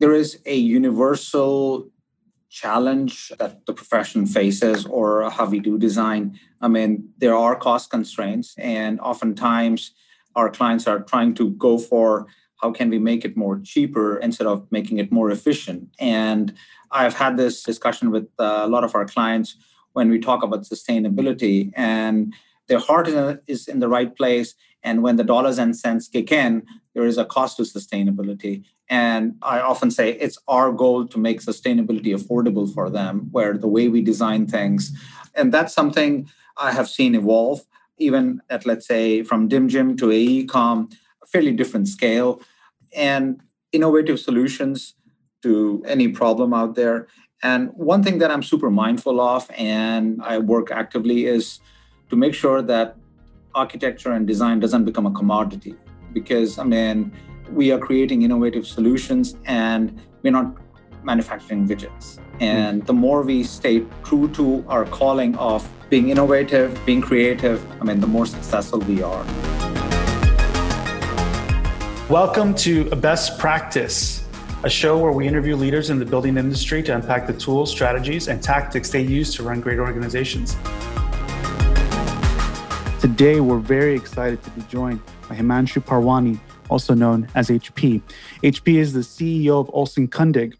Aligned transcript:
there 0.00 0.12
is 0.12 0.40
a 0.46 0.56
universal 0.56 1.90
challenge 2.50 3.30
that 3.38 3.66
the 3.66 3.72
profession 3.72 4.26
faces 4.26 4.86
or 4.86 5.30
how 5.30 5.46
we 5.46 5.60
do 5.60 5.78
design. 5.78 6.38
I 6.60 6.68
mean, 6.68 7.10
there 7.18 7.36
are 7.36 7.54
cost 7.56 7.90
constraints, 7.90 8.54
and 8.58 8.98
oftentimes 9.00 9.92
our 10.34 10.50
clients 10.50 10.86
are 10.86 11.00
trying 11.00 11.34
to 11.34 11.50
go 11.50 11.78
for 11.78 12.26
how 12.62 12.72
can 12.72 12.90
we 12.90 12.98
make 12.98 13.24
it 13.24 13.36
more 13.36 13.60
cheaper 13.60 14.18
instead 14.18 14.46
of 14.46 14.66
making 14.70 14.98
it 14.98 15.12
more 15.12 15.30
efficient. 15.30 15.88
And 16.00 16.54
I've 16.90 17.14
had 17.14 17.36
this 17.36 17.62
discussion 17.62 18.10
with 18.10 18.28
uh, 18.38 18.62
a 18.64 18.68
lot 18.68 18.84
of 18.84 18.94
our 18.94 19.04
clients 19.04 19.56
when 19.92 20.10
we 20.10 20.18
talk 20.18 20.42
about 20.42 20.64
sustainability, 20.64 21.70
and 21.74 22.34
their 22.68 22.78
heart 22.78 23.08
is 23.46 23.68
in 23.68 23.80
the 23.80 23.88
right 23.88 24.14
place. 24.16 24.54
And 24.82 25.02
when 25.02 25.16
the 25.16 25.24
dollars 25.24 25.58
and 25.58 25.76
cents 25.76 26.08
kick 26.08 26.30
in, 26.30 26.64
there 26.94 27.04
is 27.04 27.18
a 27.18 27.24
cost 27.24 27.56
to 27.56 27.62
sustainability. 27.62 28.64
And 28.88 29.34
I 29.42 29.60
often 29.60 29.90
say 29.90 30.12
it's 30.12 30.38
our 30.48 30.72
goal 30.72 31.06
to 31.06 31.18
make 31.18 31.40
sustainability 31.40 32.14
affordable 32.14 32.72
for 32.72 32.88
them, 32.88 33.28
where 33.30 33.56
the 33.56 33.68
way 33.68 33.88
we 33.88 34.00
design 34.00 34.46
things. 34.46 34.92
And 35.34 35.52
that's 35.52 35.74
something 35.74 36.28
I 36.56 36.72
have 36.72 36.88
seen 36.88 37.14
evolve, 37.14 37.64
even 37.98 38.40
at, 38.50 38.66
let's 38.66 38.86
say, 38.86 39.22
from 39.22 39.48
DimGym 39.48 39.98
to 39.98 40.06
AECOM, 40.06 40.92
a 41.22 41.26
fairly 41.26 41.52
different 41.52 41.88
scale, 41.88 42.40
and 42.96 43.40
innovative 43.72 44.18
solutions 44.18 44.94
to 45.42 45.84
any 45.86 46.08
problem 46.08 46.54
out 46.54 46.74
there. 46.74 47.06
And 47.42 47.70
one 47.74 48.02
thing 48.02 48.18
that 48.18 48.30
I'm 48.30 48.42
super 48.42 48.70
mindful 48.70 49.20
of 49.20 49.48
and 49.56 50.20
I 50.22 50.38
work 50.38 50.70
actively 50.70 51.26
is 51.26 51.60
to 52.10 52.16
make 52.16 52.34
sure 52.34 52.62
that 52.62 52.96
architecture 53.54 54.12
and 54.12 54.26
design 54.26 54.60
doesn't 54.60 54.84
become 54.84 55.06
a 55.06 55.10
commodity. 55.10 55.74
Because, 56.12 56.58
I 56.58 56.64
mean, 56.64 57.12
we 57.52 57.72
are 57.72 57.78
creating 57.78 58.22
innovative 58.22 58.66
solutions 58.66 59.36
and 59.44 60.00
we're 60.22 60.32
not 60.32 60.56
manufacturing 61.02 61.66
widgets. 61.66 62.18
And 62.40 62.84
the 62.86 62.92
more 62.92 63.22
we 63.22 63.42
stay 63.42 63.84
true 64.04 64.28
to 64.32 64.64
our 64.68 64.84
calling 64.84 65.36
of 65.36 65.68
being 65.90 66.10
innovative, 66.10 66.78
being 66.84 67.00
creative, 67.00 67.64
I 67.80 67.84
mean, 67.84 68.00
the 68.00 68.06
more 68.06 68.26
successful 68.26 68.80
we 68.80 69.02
are. 69.02 69.24
Welcome 72.08 72.54
to 72.56 72.88
a 72.90 72.96
Best 72.96 73.38
Practice, 73.38 74.24
a 74.64 74.70
show 74.70 74.98
where 74.98 75.12
we 75.12 75.26
interview 75.26 75.56
leaders 75.56 75.90
in 75.90 75.98
the 75.98 76.06
building 76.06 76.36
industry 76.36 76.82
to 76.84 76.94
unpack 76.94 77.26
the 77.26 77.32
tools, 77.34 77.70
strategies, 77.70 78.28
and 78.28 78.42
tactics 78.42 78.90
they 78.90 79.02
use 79.02 79.34
to 79.34 79.42
run 79.42 79.60
great 79.60 79.78
organizations. 79.78 80.56
Today, 83.00 83.38
we're 83.38 83.60
very 83.60 83.94
excited 83.94 84.42
to 84.42 84.50
be 84.50 84.62
joined 84.62 85.00
by 85.28 85.36
Himanshu 85.36 85.84
Parwani, 85.84 86.40
also 86.68 86.94
known 86.94 87.28
as 87.36 87.48
HP. 87.48 88.02
HP 88.42 88.74
is 88.74 88.92
the 88.92 89.00
CEO 89.00 89.60
of 89.60 89.70
Olson 89.72 90.08
Kundig 90.08 90.54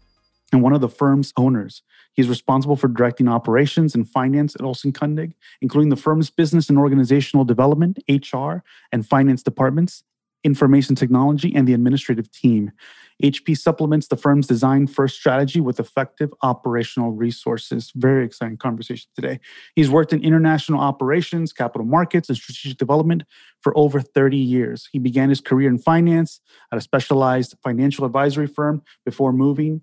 and 0.53 0.61
one 0.63 0.71
of 0.71 0.79
the 0.79 0.87
firm's 0.87 1.33
owners. 1.35 1.81
He's 2.13 2.29
responsible 2.29 2.77
for 2.77 2.87
directing 2.87 3.27
operations 3.27 3.93
and 3.93 4.07
finance 4.09 4.55
at 4.55 4.61
Olson 4.61 4.93
Kundig, 4.93 5.33
including 5.59 5.89
the 5.89 5.97
firm's 5.97 6.29
business 6.29 6.69
and 6.69 6.77
organizational 6.77 7.43
development, 7.43 7.99
HR, 8.07 8.63
and 8.93 9.05
finance 9.05 9.43
departments, 9.43 10.05
information 10.43 10.95
technology, 10.95 11.53
and 11.55 11.67
the 11.67 11.73
administrative 11.73 12.31
team. 12.31 12.71
HP 13.21 13.57
supplements 13.57 14.07
the 14.07 14.15
firm's 14.15 14.47
design 14.47 14.87
first 14.87 15.17
strategy 15.17 15.59
with 15.59 15.79
effective 15.79 16.33
operational 16.41 17.11
resources. 17.11 17.91
Very 17.95 18.25
exciting 18.25 18.57
conversation 18.57 19.09
today. 19.13 19.39
He's 19.75 19.89
worked 19.89 20.13
in 20.13 20.23
international 20.23 20.79
operations, 20.79 21.51
capital 21.51 21.85
markets, 21.85 22.29
and 22.29 22.37
strategic 22.37 22.77
development 22.77 23.23
for 23.61 23.77
over 23.77 23.99
30 23.99 24.37
years. 24.37 24.87
He 24.91 24.99
began 24.99 25.27
his 25.27 25.41
career 25.41 25.67
in 25.67 25.79
finance 25.79 26.39
at 26.71 26.77
a 26.77 26.81
specialized 26.81 27.55
financial 27.61 28.05
advisory 28.05 28.47
firm 28.47 28.83
before 29.03 29.33
moving 29.33 29.81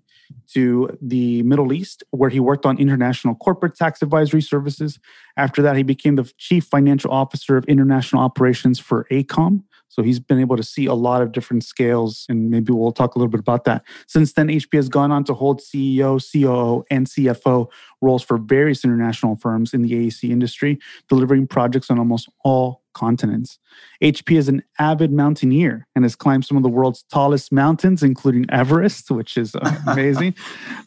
to 0.53 0.89
the 0.99 1.43
Middle 1.43 1.71
East, 1.71 2.03
where 2.09 2.31
he 2.31 2.39
worked 2.39 2.65
on 2.65 2.79
international 2.79 3.35
corporate 3.35 3.75
tax 3.75 4.01
advisory 4.01 4.41
services. 4.41 4.99
After 5.37 5.61
that, 5.61 5.77
he 5.77 5.83
became 5.83 6.15
the 6.15 6.29
chief 6.37 6.65
financial 6.65 7.11
officer 7.11 7.55
of 7.55 7.65
international 7.65 8.23
operations 8.23 8.79
for 8.79 9.05
AECOM, 9.11 9.63
so 9.89 10.03
he's 10.03 10.19
been 10.19 10.39
able 10.39 10.57
to 10.57 10.63
see 10.63 10.85
a 10.85 10.93
lot 10.93 11.21
of 11.21 11.31
different 11.31 11.63
scales, 11.63 12.25
and 12.29 12.49
maybe 12.49 12.71
we'll 12.73 12.91
talk 12.91 13.15
a 13.15 13.19
little 13.19 13.31
bit 13.31 13.39
about 13.39 13.63
that. 13.65 13.83
Since 14.07 14.33
then, 14.33 14.47
HP 14.47 14.75
has 14.75 14.89
gone 14.89 15.11
on 15.11 15.23
to 15.25 15.33
hold 15.33 15.61
CEO, 15.61 16.19
COO, 16.19 16.83
and 16.91 17.07
CFO 17.07 17.67
roles 18.01 18.23
for 18.23 18.37
various 18.37 18.83
international 18.83 19.35
firms 19.35 19.73
in 19.73 19.81
the 19.81 19.93
AEC 19.93 20.29
industry, 20.29 20.79
delivering 21.09 21.47
projects 21.47 21.89
on 21.89 21.99
almost 21.99 22.29
all 22.43 22.83
continents. 22.97 23.59
HP 24.01 24.37
is 24.37 24.49
an 24.49 24.63
avid 24.79 25.11
mountaineer 25.11 25.85
and 25.95 26.03
has 26.03 26.15
climbed 26.15 26.45
some 26.45 26.57
of 26.57 26.63
the 26.63 26.69
world's 26.69 27.03
tallest 27.11 27.51
mountains, 27.51 28.01
including 28.01 28.45
Everest, 28.49 29.11
which 29.11 29.37
is 29.37 29.55
amazing. 29.87 30.33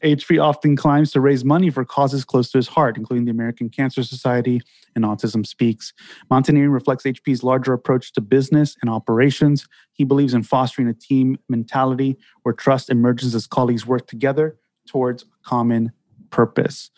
HP 0.02 0.42
often 0.42 0.74
climbs 0.74 1.12
to 1.12 1.20
raise 1.20 1.44
money 1.44 1.70
for 1.70 1.84
causes 1.84 2.24
close 2.24 2.50
to 2.50 2.58
his 2.58 2.66
heart, 2.66 2.96
including 2.96 3.26
the 3.26 3.30
American 3.30 3.68
Cancer 3.68 4.02
Society 4.02 4.60
and 4.96 5.04
Autism 5.04 5.46
Speaks. 5.46 5.92
Mountaineering 6.30 6.72
reflects 6.72 7.04
HP's 7.04 7.44
larger 7.44 7.72
approach 7.72 8.12
to 8.14 8.20
business 8.20 8.76
and 8.82 8.90
operations. 8.90 9.68
He 9.92 10.02
believes 10.02 10.34
in 10.34 10.42
fostering 10.42 10.88
a 10.88 10.94
team 10.94 11.38
mentality 11.48 12.18
where 12.42 12.52
trust 12.52 12.90
emerges 12.90 13.36
as 13.36 13.46
colleagues 13.46 13.86
work 13.86 14.08
together 14.08 14.58
towards 14.88 15.22
a 15.22 15.26
common 15.48 15.92
purpose. 16.30 16.90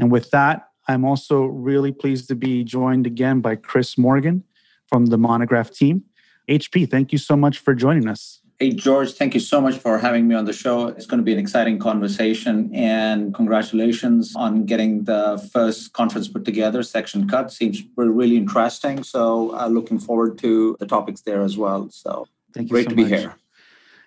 And 0.00 0.10
with 0.10 0.30
that, 0.30 0.69
I'm 0.90 1.04
also 1.04 1.44
really 1.44 1.92
pleased 1.92 2.28
to 2.28 2.34
be 2.34 2.64
joined 2.64 3.06
again 3.06 3.40
by 3.40 3.56
Chris 3.56 3.96
Morgan 3.96 4.44
from 4.88 5.06
the 5.06 5.16
Monograph 5.18 5.70
team. 5.70 6.04
HP, 6.48 6.90
thank 6.90 7.12
you 7.12 7.18
so 7.18 7.36
much 7.36 7.58
for 7.58 7.74
joining 7.74 8.08
us. 8.08 8.40
Hey, 8.58 8.72
George, 8.72 9.12
thank 9.12 9.32
you 9.32 9.40
so 9.40 9.60
much 9.60 9.78
for 9.78 9.96
having 9.98 10.28
me 10.28 10.34
on 10.34 10.44
the 10.44 10.52
show. 10.52 10.88
It's 10.88 11.06
going 11.06 11.18
to 11.18 11.24
be 11.24 11.32
an 11.32 11.38
exciting 11.38 11.78
conversation. 11.78 12.70
And 12.74 13.32
congratulations 13.32 14.34
on 14.36 14.66
getting 14.66 15.04
the 15.04 15.48
first 15.52 15.94
conference 15.94 16.28
put 16.28 16.44
together. 16.44 16.82
Section 16.82 17.26
Cut 17.26 17.50
seems 17.50 17.82
really 17.96 18.36
interesting. 18.36 19.02
So, 19.02 19.56
uh, 19.56 19.68
looking 19.68 19.98
forward 19.98 20.36
to 20.38 20.76
the 20.78 20.86
topics 20.86 21.22
there 21.22 21.40
as 21.42 21.56
well. 21.56 21.88
So, 21.90 22.26
thank 22.52 22.68
you 22.68 22.72
great 22.72 22.84
so 22.84 22.90
to 22.90 22.96
be 22.96 23.04
much. 23.04 23.12
here. 23.12 23.34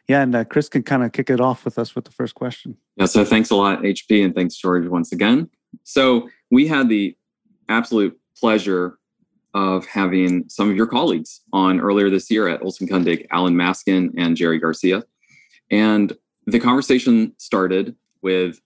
Yeah, 0.08 0.22
and 0.22 0.36
uh, 0.36 0.44
Chris 0.44 0.70
can 0.70 0.84
kind 0.84 1.04
of 1.04 1.14
kick 1.14 1.30
it 1.30 1.40
off 1.40 1.64
with 1.64 1.80
us 1.80 1.96
with 1.96 2.06
the 2.06 2.12
first 2.12 2.36
question. 2.36 2.78
Yeah, 2.98 3.06
so 3.06 3.24
thanks 3.24 3.50
a 3.50 3.56
lot, 3.56 3.82
HP, 3.82 4.24
and 4.24 4.36
thanks, 4.36 4.56
George, 4.56 4.86
once 4.88 5.12
again. 5.14 5.50
So, 5.84 6.30
we 6.54 6.68
had 6.68 6.88
the 6.88 7.18
absolute 7.68 8.16
pleasure 8.40 9.00
of 9.56 9.88
having 9.88 10.48
some 10.50 10.70
of 10.70 10.76
your 10.76 10.86
colleagues 10.86 11.42
on 11.52 11.80
earlier 11.80 12.12
this 12.12 12.30
year 12.30 12.48
at 12.48 12.62
Olson 12.62 12.88
Kundig, 12.88 13.26
Alan 13.32 13.56
Maskin 13.56 14.14
and 14.18 14.38
Jerry 14.38 14.60
Garcia. 14.60 15.04
And 15.72 16.14
the 16.46 16.60
conversation 16.60 17.34
started 17.40 17.96
with 18.22 18.62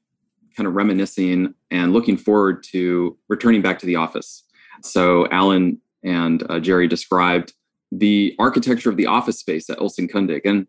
kind 0.58 0.68
of 0.68 0.76
reminiscing 0.76 1.54
and 1.72 1.94
looking 1.94 2.18
forward 2.18 2.62
to 2.72 3.18
returning 3.30 3.62
back 3.62 3.80
to 3.80 3.86
the 3.86 3.96
office. 3.96 4.44
So 4.82 5.26
Alan 5.30 5.80
and 6.04 6.44
uh, 6.50 6.60
Jerry 6.60 6.90
described 6.90 7.54
the 7.90 8.36
architecture 8.38 8.90
of 8.90 8.98
the 8.98 9.06
office 9.06 9.40
space 9.40 9.70
at 9.70 9.80
Olson 9.80 10.10
Kundig. 10.10 10.42
And 10.44 10.68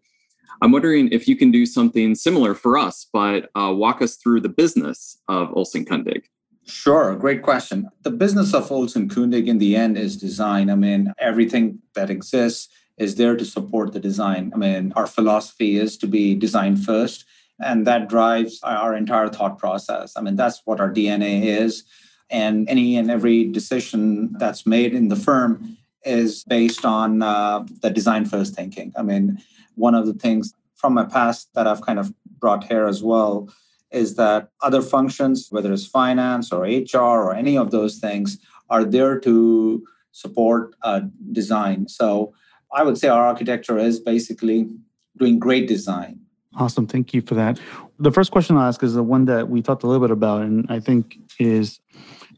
I'm 0.63 0.71
wondering 0.71 1.09
if 1.11 1.27
you 1.27 1.35
can 1.35 1.51
do 1.51 1.67
something 1.67 2.15
similar 2.15 2.55
for 2.55 2.79
us, 2.79 3.09
but 3.13 3.51
uh, 3.57 3.73
walk 3.75 4.03
us 4.03 4.15
through 4.15 4.43
the 4.43 4.49
business 4.49 5.19
of 5.27 5.53
Olson 5.57 5.85
Kundig. 5.85 6.23
Sure, 6.69 7.17
great 7.17 7.43
question. 7.43 7.89
The 8.03 8.11
business 8.11 8.53
of 8.53 8.71
Olson 8.71 9.09
Kundig 9.09 9.47
in 9.47 9.57
the 9.57 9.75
end 9.75 9.97
is 9.97 10.19
design. 10.19 10.69
I 10.69 10.75
mean, 10.75 11.15
everything 11.19 11.79
that 11.95 12.11
exists 12.11 12.69
is 12.99 13.15
there 13.15 13.37
to 13.37 13.45
support 13.45 13.95
the 13.95 14.01
design. 14.01 14.53
I 14.55 14.59
mean, 14.59 14.93
our 14.95 15.07
philosophy 15.07 15.79
is 15.79 15.97
to 15.99 16.07
be 16.07 16.35
design 16.35 16.77
first, 16.77 17.25
and 17.59 17.87
that 17.87 18.11
drives 18.11 18.61
our 18.63 18.95
entire 18.95 19.29
thought 19.29 19.59
process. 19.59 20.13
I 20.15 20.21
mean, 20.21 20.37
that's 20.37 20.61
what 20.67 20.79
our 20.79 20.93
DNA 20.93 21.45
is. 21.45 21.85
And 22.29 22.69
any 22.69 22.99
and 22.99 23.11
every 23.11 23.45
decision 23.45 24.35
that's 24.39 24.67
made 24.67 24.93
in 24.93 25.09
the 25.09 25.17
firm 25.17 25.79
is 26.05 26.45
based 26.45 26.85
on 26.85 27.23
uh, 27.23 27.65
the 27.81 27.89
design 27.89 28.27
first 28.27 28.55
thinking. 28.55 28.93
I 28.95 29.03
mean, 29.03 29.39
one 29.77 29.95
of 29.95 30.05
the 30.05 30.13
things 30.13 30.53
from 30.75 30.93
my 30.93 31.05
past 31.05 31.49
that 31.55 31.67
I've 31.67 31.81
kind 31.81 31.99
of 31.99 32.13
brought 32.39 32.65
here 32.65 32.87
as 32.87 33.03
well 33.03 33.49
is 33.91 34.17
that 34.17 34.51
other 34.63 34.83
functions, 34.83 35.49
whether 35.51 35.73
it's 35.73 35.87
finance 35.87 36.53
or 36.53 36.63
HR 36.63 36.99
or 36.99 37.35
any 37.35 37.57
of 37.57 37.71
those 37.71 37.99
things, 37.99 38.39
are 38.71 38.85
there 38.85 39.19
to 39.21 39.85
support 40.13 40.75
uh, 40.83 41.01
design. 41.33 41.89
So 41.89 42.35
I 42.75 42.83
would 42.83 42.99
say 42.99 43.09
our 43.09 43.25
architecture 43.25 43.79
is 43.79 43.99
basically 44.01 44.69
doing 45.17 45.39
great 45.39 45.69
design. 45.69 46.21
Awesome. 46.57 46.87
Thank 46.87 47.15
you 47.15 47.23
for 47.23 47.35
that. 47.35 47.61
The 47.99 48.11
first 48.11 48.31
question 48.31 48.57
I'll 48.57 48.69
ask 48.69 48.83
is 48.83 48.95
the 48.95 49.03
one 49.03 49.27
that 49.27 49.49
we 49.49 49.63
talked 49.63 49.83
a 49.83 49.87
little 49.87 50.07
bit 50.07 50.11
about, 50.11 50.43
and 50.43 50.67
I 50.69 50.81
think 50.81 51.17
is 51.39 51.81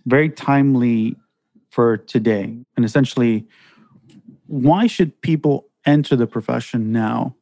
very 0.07 0.29
timely 0.29 1.17
for 1.71 1.97
today. 1.97 2.57
And 2.77 2.85
essentially, 2.85 3.47
why 4.47 4.87
should 4.87 5.19
people 5.21 5.69
enter 5.87 6.17
the 6.17 6.27
profession 6.27 6.93
now? 6.93 7.35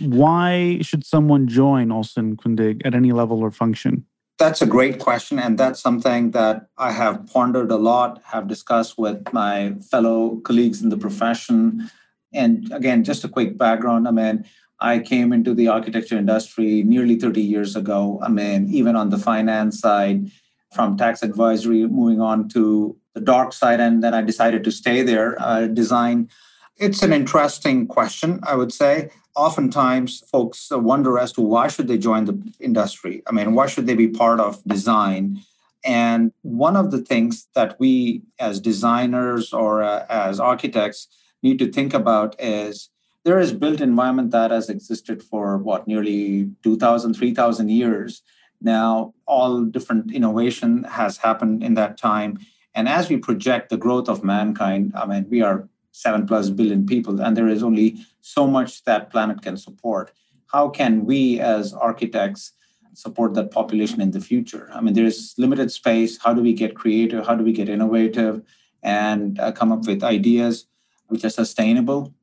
Why 0.00 0.78
should 0.82 1.04
someone 1.04 1.46
join 1.46 1.90
Olson 1.90 2.36
Kundig 2.36 2.82
at 2.84 2.94
any 2.94 3.12
level 3.12 3.40
or 3.40 3.50
function? 3.50 4.06
That's 4.38 4.62
a 4.62 4.66
great 4.66 4.98
question. 4.98 5.38
And 5.38 5.58
that's 5.58 5.80
something 5.80 6.30
that 6.30 6.68
I 6.78 6.92
have 6.92 7.26
pondered 7.26 7.70
a 7.70 7.76
lot, 7.76 8.22
have 8.24 8.48
discussed 8.48 8.98
with 8.98 9.32
my 9.32 9.74
fellow 9.90 10.36
colleagues 10.36 10.82
in 10.82 10.88
the 10.88 10.96
profession. 10.96 11.90
And 12.32 12.72
again, 12.72 13.04
just 13.04 13.24
a 13.24 13.28
quick 13.28 13.58
background 13.58 14.08
I 14.08 14.12
mean, 14.12 14.46
I 14.80 14.98
came 14.98 15.32
into 15.32 15.52
the 15.52 15.68
architecture 15.68 16.16
industry 16.16 16.82
nearly 16.82 17.16
30 17.16 17.42
years 17.42 17.76
ago. 17.76 18.18
I 18.22 18.28
mean, 18.28 18.68
even 18.70 18.96
on 18.96 19.10
the 19.10 19.18
finance 19.18 19.78
side, 19.78 20.30
from 20.72 20.96
tax 20.96 21.22
advisory, 21.22 21.86
moving 21.86 22.20
on 22.20 22.48
to 22.50 22.96
the 23.14 23.20
dark 23.20 23.52
side, 23.52 23.80
and 23.80 24.02
then 24.02 24.14
I 24.14 24.22
decided 24.22 24.64
to 24.64 24.72
stay 24.72 25.02
there, 25.02 25.36
uh, 25.42 25.66
design. 25.66 26.28
It's 26.76 27.02
an 27.02 27.12
interesting 27.12 27.86
question, 27.86 28.40
I 28.42 28.54
would 28.54 28.72
say. 28.72 29.10
Oftentimes, 29.36 30.22
folks 30.30 30.68
wonder 30.70 31.18
as 31.18 31.32
to 31.32 31.40
why 31.40 31.68
should 31.68 31.88
they 31.88 31.98
join 31.98 32.24
the 32.24 32.52
industry. 32.58 33.22
I 33.26 33.32
mean, 33.32 33.54
why 33.54 33.66
should 33.66 33.86
they 33.86 33.94
be 33.94 34.08
part 34.08 34.40
of 34.40 34.62
design? 34.64 35.40
And 35.84 36.32
one 36.42 36.76
of 36.76 36.90
the 36.90 37.00
things 37.00 37.48
that 37.54 37.78
we, 37.78 38.22
as 38.38 38.60
designers 38.60 39.52
or 39.52 39.82
uh, 39.82 40.04
as 40.10 40.40
architects, 40.40 41.08
need 41.42 41.58
to 41.58 41.70
think 41.70 41.94
about 41.94 42.36
is 42.38 42.90
there 43.24 43.38
is 43.38 43.52
built 43.52 43.80
environment 43.80 44.30
that 44.30 44.50
has 44.50 44.68
existed 44.68 45.22
for 45.22 45.58
what 45.58 45.86
nearly 45.86 46.50
2000 46.62 47.14
3000 47.14 47.68
years 47.70 48.22
now 48.60 49.14
all 49.26 49.64
different 49.64 50.12
innovation 50.12 50.84
has 50.84 51.18
happened 51.18 51.62
in 51.62 51.74
that 51.74 51.96
time 51.96 52.38
and 52.74 52.88
as 52.88 53.08
we 53.08 53.16
project 53.16 53.70
the 53.70 53.76
growth 53.76 54.08
of 54.08 54.24
mankind 54.24 54.92
i 54.94 55.06
mean 55.06 55.26
we 55.30 55.42
are 55.42 55.68
7 55.92 56.26
plus 56.26 56.50
billion 56.50 56.86
people 56.86 57.20
and 57.20 57.36
there 57.36 57.48
is 57.48 57.62
only 57.62 57.96
so 58.20 58.46
much 58.46 58.84
that 58.84 59.10
planet 59.10 59.42
can 59.42 59.56
support. 59.56 60.12
How 60.46 60.68
can 60.68 61.04
we 61.04 61.40
as 61.40 61.72
architects 61.72 62.52
support 62.94 63.34
that 63.34 63.50
population 63.50 64.00
in 64.00 64.10
the 64.10 64.20
future? 64.20 64.70
I 64.72 64.80
mean 64.80 64.94
there 64.94 65.06
is 65.06 65.34
limited 65.38 65.70
space. 65.72 66.18
How 66.18 66.34
do 66.34 66.42
we 66.42 66.52
get 66.52 66.76
creative? 66.76 67.26
How 67.26 67.34
do 67.34 67.44
we 67.44 67.52
get 67.52 67.68
innovative 67.68 68.42
and 68.82 69.38
uh, 69.38 69.52
come 69.52 69.72
up 69.72 69.86
with 69.86 70.02
ideas 70.02 70.66
which 71.08 71.24
are 71.24 71.30
sustainable? 71.30 72.14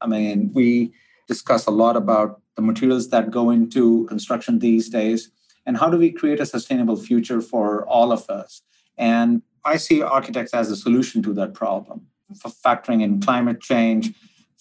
I 0.00 0.06
mean, 0.06 0.50
we 0.54 0.92
discuss 1.26 1.66
a 1.66 1.70
lot 1.70 1.96
about 1.96 2.40
the 2.54 2.62
materials 2.62 3.08
that 3.10 3.30
go 3.30 3.50
into 3.50 4.06
construction 4.06 4.58
these 4.58 4.88
days 4.88 5.30
and 5.66 5.76
how 5.76 5.90
do 5.90 5.98
we 5.98 6.12
create 6.12 6.40
a 6.40 6.46
sustainable 6.46 6.96
future 6.96 7.40
for 7.40 7.86
all 7.86 8.12
of 8.12 8.28
us. 8.30 8.62
And 8.96 9.42
I 9.64 9.76
see 9.76 10.00
architects 10.00 10.54
as 10.54 10.70
a 10.70 10.76
solution 10.76 11.22
to 11.24 11.34
that 11.34 11.54
problem, 11.54 12.06
factoring 12.34 13.02
in 13.02 13.20
climate 13.20 13.60
change, 13.60 14.12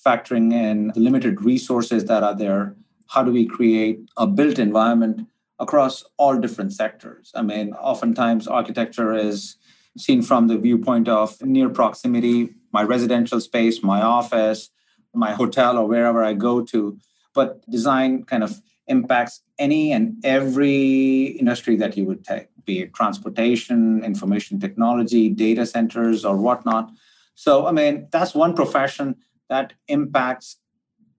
factoring 0.06 0.54
in 0.54 0.92
the 0.94 1.00
limited 1.00 1.42
resources 1.42 2.06
that 2.06 2.24
are 2.24 2.36
there. 2.36 2.76
How 3.08 3.24
do 3.24 3.32
we 3.32 3.46
create 3.46 4.00
a 4.18 4.28
built 4.28 4.60
environment 4.60 5.28
across 5.60 6.04
all 6.18 6.38
different 6.38 6.74
sectors? 6.74 7.32
I 7.36 7.42
mean, 7.42 7.74
oftentimes 7.74 8.48
architecture 8.48 9.14
is 9.14 9.58
seen 9.98 10.22
from 10.22 10.48
the 10.48 10.58
viewpoint 10.58 11.08
of 11.08 11.42
near 11.42 11.70
proximity, 11.70 12.54
my 12.72 12.84
residential 12.84 13.40
space, 13.40 13.82
my 13.82 14.02
office, 14.02 14.70
my 15.14 15.32
hotel 15.32 15.78
or 15.78 15.88
wherever 15.88 16.24
I 16.24 16.34
go 16.34 16.62
to. 16.66 16.98
But 17.34 17.68
design 17.70 18.24
kind 18.24 18.44
of 18.44 18.62
impacts 18.88 19.42
any 19.58 19.92
and 19.92 20.24
every 20.24 21.38
industry 21.40 21.76
that 21.78 21.98
you 21.98 22.06
would 22.06 22.24
take, 22.24 22.48
be 22.66 22.82
it 22.82 22.94
transportation, 22.94 24.04
information 24.04 24.60
technology, 24.60 25.30
data 25.30 25.66
centers, 25.66 26.26
or 26.26 26.38
whatnot. 26.38 26.92
So, 27.36 27.68
I 27.68 27.72
mean, 27.72 28.08
that's 28.12 28.34
one 28.34 28.56
profession 28.56 29.16
that 29.50 29.74
impacts 29.88 30.58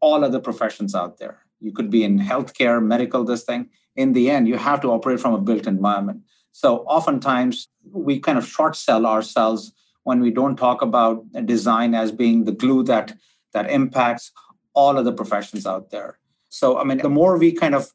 all 0.00 0.24
other 0.24 0.40
professions 0.40 0.94
out 0.94 1.18
there. 1.18 1.42
You 1.60 1.72
could 1.72 1.90
be 1.90 2.04
in 2.04 2.18
healthcare, 2.18 2.82
medical, 2.82 3.24
this 3.24 3.44
thing. 3.44 3.68
In 3.94 4.12
the 4.12 4.30
end, 4.30 4.48
you 4.48 4.56
have 4.56 4.80
to 4.82 4.88
operate 4.88 5.20
from 5.20 5.34
a 5.34 5.40
built 5.40 5.66
environment. 5.66 6.22
So, 6.52 6.78
oftentimes, 6.80 7.68
we 7.92 8.18
kind 8.18 8.38
of 8.38 8.46
short 8.46 8.76
sell 8.76 9.06
ourselves 9.06 9.72
when 10.04 10.20
we 10.20 10.30
don't 10.30 10.56
talk 10.56 10.82
about 10.82 11.24
design 11.44 11.94
as 11.94 12.12
being 12.12 12.44
the 12.44 12.52
glue 12.52 12.82
that 12.84 13.14
that 13.52 13.70
impacts 13.70 14.32
all 14.74 14.98
of 14.98 15.04
the 15.04 15.12
professions 15.12 15.66
out 15.66 15.90
there. 15.90 16.18
So, 16.48 16.78
I 16.78 16.84
mean, 16.84 16.98
the 16.98 17.08
more 17.08 17.38
we 17.38 17.52
kind 17.52 17.74
of 17.74 17.92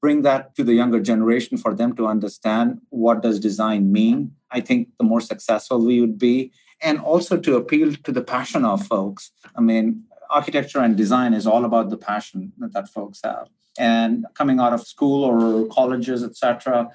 bring 0.00 0.22
that 0.22 0.54
to 0.56 0.62
the 0.62 0.74
younger 0.74 1.00
generation 1.00 1.56
for 1.56 1.74
them 1.74 1.96
to 1.96 2.06
understand 2.06 2.80
what 2.90 3.22
does 3.22 3.40
design 3.40 3.90
mean, 3.90 4.32
I 4.50 4.60
think 4.60 4.88
the 4.98 5.04
more 5.04 5.20
successful 5.20 5.84
we 5.84 6.00
would 6.00 6.18
be. 6.18 6.52
And 6.84 7.00
also 7.00 7.38
to 7.38 7.56
appeal 7.56 7.94
to 7.94 8.12
the 8.12 8.22
passion 8.22 8.64
of 8.64 8.86
folks. 8.86 9.32
I 9.56 9.60
mean, 9.60 10.04
architecture 10.30 10.80
and 10.80 10.96
design 10.96 11.32
is 11.32 11.46
all 11.46 11.64
about 11.64 11.90
the 11.90 11.96
passion 11.96 12.52
that 12.58 12.88
folks 12.88 13.20
have. 13.24 13.48
And 13.78 14.26
coming 14.34 14.60
out 14.60 14.72
of 14.72 14.86
school 14.86 15.24
or 15.24 15.66
colleges, 15.68 16.22
etc., 16.22 16.90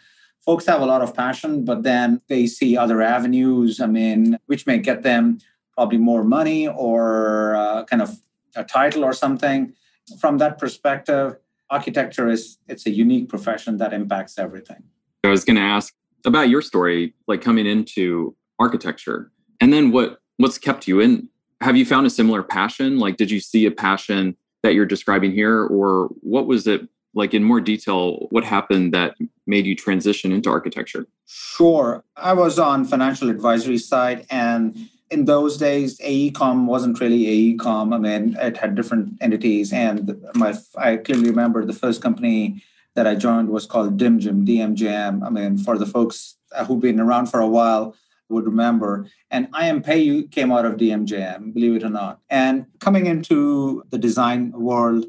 folks 0.46 0.66
have 0.68 0.82
a 0.82 0.86
lot 0.86 1.02
of 1.02 1.16
passion, 1.16 1.66
but 1.66 1.84
then 1.84 2.22
they 2.28 2.48
see 2.48 2.78
other 2.78 3.02
avenues, 3.02 3.82
I 3.82 3.88
mean, 3.88 4.38
which 4.46 4.66
may 4.66 4.78
get 4.78 5.04
them 5.04 5.40
probably 5.74 5.98
more 5.98 6.24
money 6.24 6.68
or 6.68 7.56
uh, 7.56 7.84
kind 7.86 8.02
of 8.02 8.22
a 8.56 8.64
title 8.64 9.04
or 9.04 9.14
something. 9.14 9.74
From 10.20 10.38
that 10.40 10.58
perspective, 10.58 11.36
architecture 11.70 12.30
is 12.30 12.58
it's 12.68 12.86
a 12.86 12.90
unique 12.92 13.30
profession 13.30 13.78
that 13.78 13.94
impacts 13.94 14.38
everything. 14.38 14.84
I 15.24 15.30
was 15.30 15.44
going 15.46 15.58
to 15.58 15.62
ask 15.62 15.94
about 16.26 16.50
your 16.50 16.62
story, 16.62 17.14
like 17.28 17.42
coming 17.42 17.66
into 17.66 18.36
architecture, 18.60 19.32
and 19.60 19.74
then 19.74 19.92
what 19.92 20.20
what's 20.38 20.58
kept 20.58 20.88
you 20.88 21.00
in. 21.00 21.28
Have 21.62 21.76
you 21.76 21.86
found 21.86 22.08
a 22.08 22.10
similar 22.10 22.42
passion? 22.42 23.00
Like, 23.00 23.18
did 23.18 23.30
you 23.30 23.42
see 23.42 23.66
a 23.66 23.72
passion 23.72 24.38
that 24.64 24.74
you're 24.74 24.86
describing 24.86 25.34
here, 25.34 25.66
or 25.66 26.08
what 26.22 26.48
was 26.48 26.68
it 26.68 26.88
like 27.14 27.34
in 27.34 27.44
more 27.44 27.60
detail? 27.60 28.28
What 28.30 28.44
happened 28.44 28.94
that 28.94 29.16
made 29.46 29.66
you 29.66 29.76
transition 29.76 30.32
into 30.32 30.50
architecture? 30.50 31.06
Sure, 31.26 32.04
I 32.16 32.34
was 32.34 32.58
on 32.58 32.86
financial 32.86 33.30
advisory 33.30 33.78
side 33.78 34.26
and 34.30 34.90
in 35.12 35.26
those 35.26 35.58
days, 35.58 35.98
AECOM 36.00 36.66
wasn't 36.66 37.00
really 37.00 37.58
AECOM. 37.58 37.94
I 37.94 37.98
mean, 37.98 38.38
it 38.40 38.58
had 38.58 38.76
different 38.76 39.18
entities, 39.22 39.74
and 39.74 40.16
my 40.36 40.56
I 40.78 40.98
clearly 40.98 41.30
remember 41.30 41.66
the 41.66 41.74
first 41.74 42.02
company 42.02 42.64
that 42.96 43.08
I 43.08 43.16
joined 43.16 43.50
was 43.50 43.66
called 43.66 43.98
DimGym, 43.98 44.46
DMJM. 44.46 45.26
I 45.26 45.30
mean, 45.30 45.58
for 45.58 45.78
the 45.78 45.86
folks 45.86 46.36
who've 46.66 46.80
been 46.80 47.00
around 47.00 47.28
for 47.28 47.40
a 47.40 47.48
while 47.48 47.96
would 48.30 48.46
remember. 48.46 49.08
And 49.32 49.52
IMPay 49.52 50.32
came 50.32 50.52
out 50.52 50.66
of 50.66 50.78
DMJM, 50.78 51.54
believe 51.54 51.76
it 51.76 51.84
or 51.84 51.90
not. 51.90 52.20
And 52.30 52.66
coming 52.80 53.08
into 53.08 53.84
the 53.90 53.98
design 53.98 54.52
world, 54.52 55.06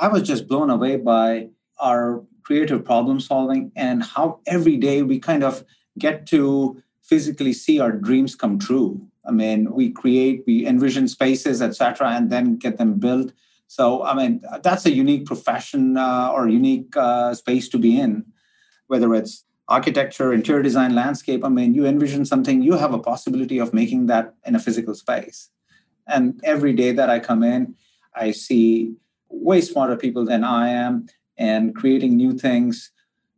I 0.00 0.08
was 0.08 0.22
just 0.22 0.48
blown 0.48 0.70
away 0.70 0.96
by 0.96 1.48
our 1.78 2.24
creative 2.42 2.84
problem 2.84 3.20
solving 3.20 3.70
and 3.76 4.02
how 4.02 4.40
every 4.46 4.76
day 4.76 5.02
we 5.02 5.18
kind 5.18 5.44
of 5.44 5.64
get 5.98 6.26
to 6.26 6.82
physically 7.02 7.52
see 7.52 7.78
our 7.78 7.92
dreams 7.92 8.34
come 8.34 8.58
true. 8.58 9.06
I 9.24 9.30
mean, 9.30 9.72
we 9.72 9.90
create, 9.90 10.42
we 10.46 10.66
envision 10.66 11.06
spaces, 11.06 11.62
etc., 11.62 12.08
and 12.08 12.30
then 12.30 12.56
get 12.56 12.78
them 12.78 12.98
built. 12.98 13.32
So, 13.68 14.02
I 14.02 14.14
mean, 14.14 14.42
that's 14.62 14.84
a 14.84 14.92
unique 14.92 15.26
profession 15.26 15.96
uh, 15.96 16.30
or 16.32 16.48
unique 16.48 16.96
uh, 16.96 17.34
space 17.34 17.68
to 17.70 17.78
be 17.78 17.98
in, 17.98 18.24
whether 18.88 19.14
it's 19.14 19.44
architecture, 19.68 20.32
interior 20.32 20.62
design, 20.62 20.94
landscape. 20.94 21.44
I 21.44 21.48
mean, 21.48 21.74
you 21.74 21.86
envision 21.86 22.24
something, 22.24 22.62
you 22.62 22.74
have 22.74 22.92
a 22.92 22.98
possibility 22.98 23.58
of 23.58 23.72
making 23.72 24.06
that 24.06 24.34
in 24.44 24.54
a 24.54 24.58
physical 24.58 24.94
space. 24.94 25.50
And 26.06 26.40
every 26.44 26.72
day 26.72 26.92
that 26.92 27.08
I 27.08 27.20
come 27.20 27.42
in, 27.42 27.74
I 28.14 28.32
see 28.32 28.94
way 29.28 29.60
smarter 29.60 29.96
people 29.96 30.24
than 30.24 30.44
I 30.44 30.68
am 30.68 31.06
and 31.38 31.74
creating 31.74 32.16
new 32.16 32.32
things 32.32 32.90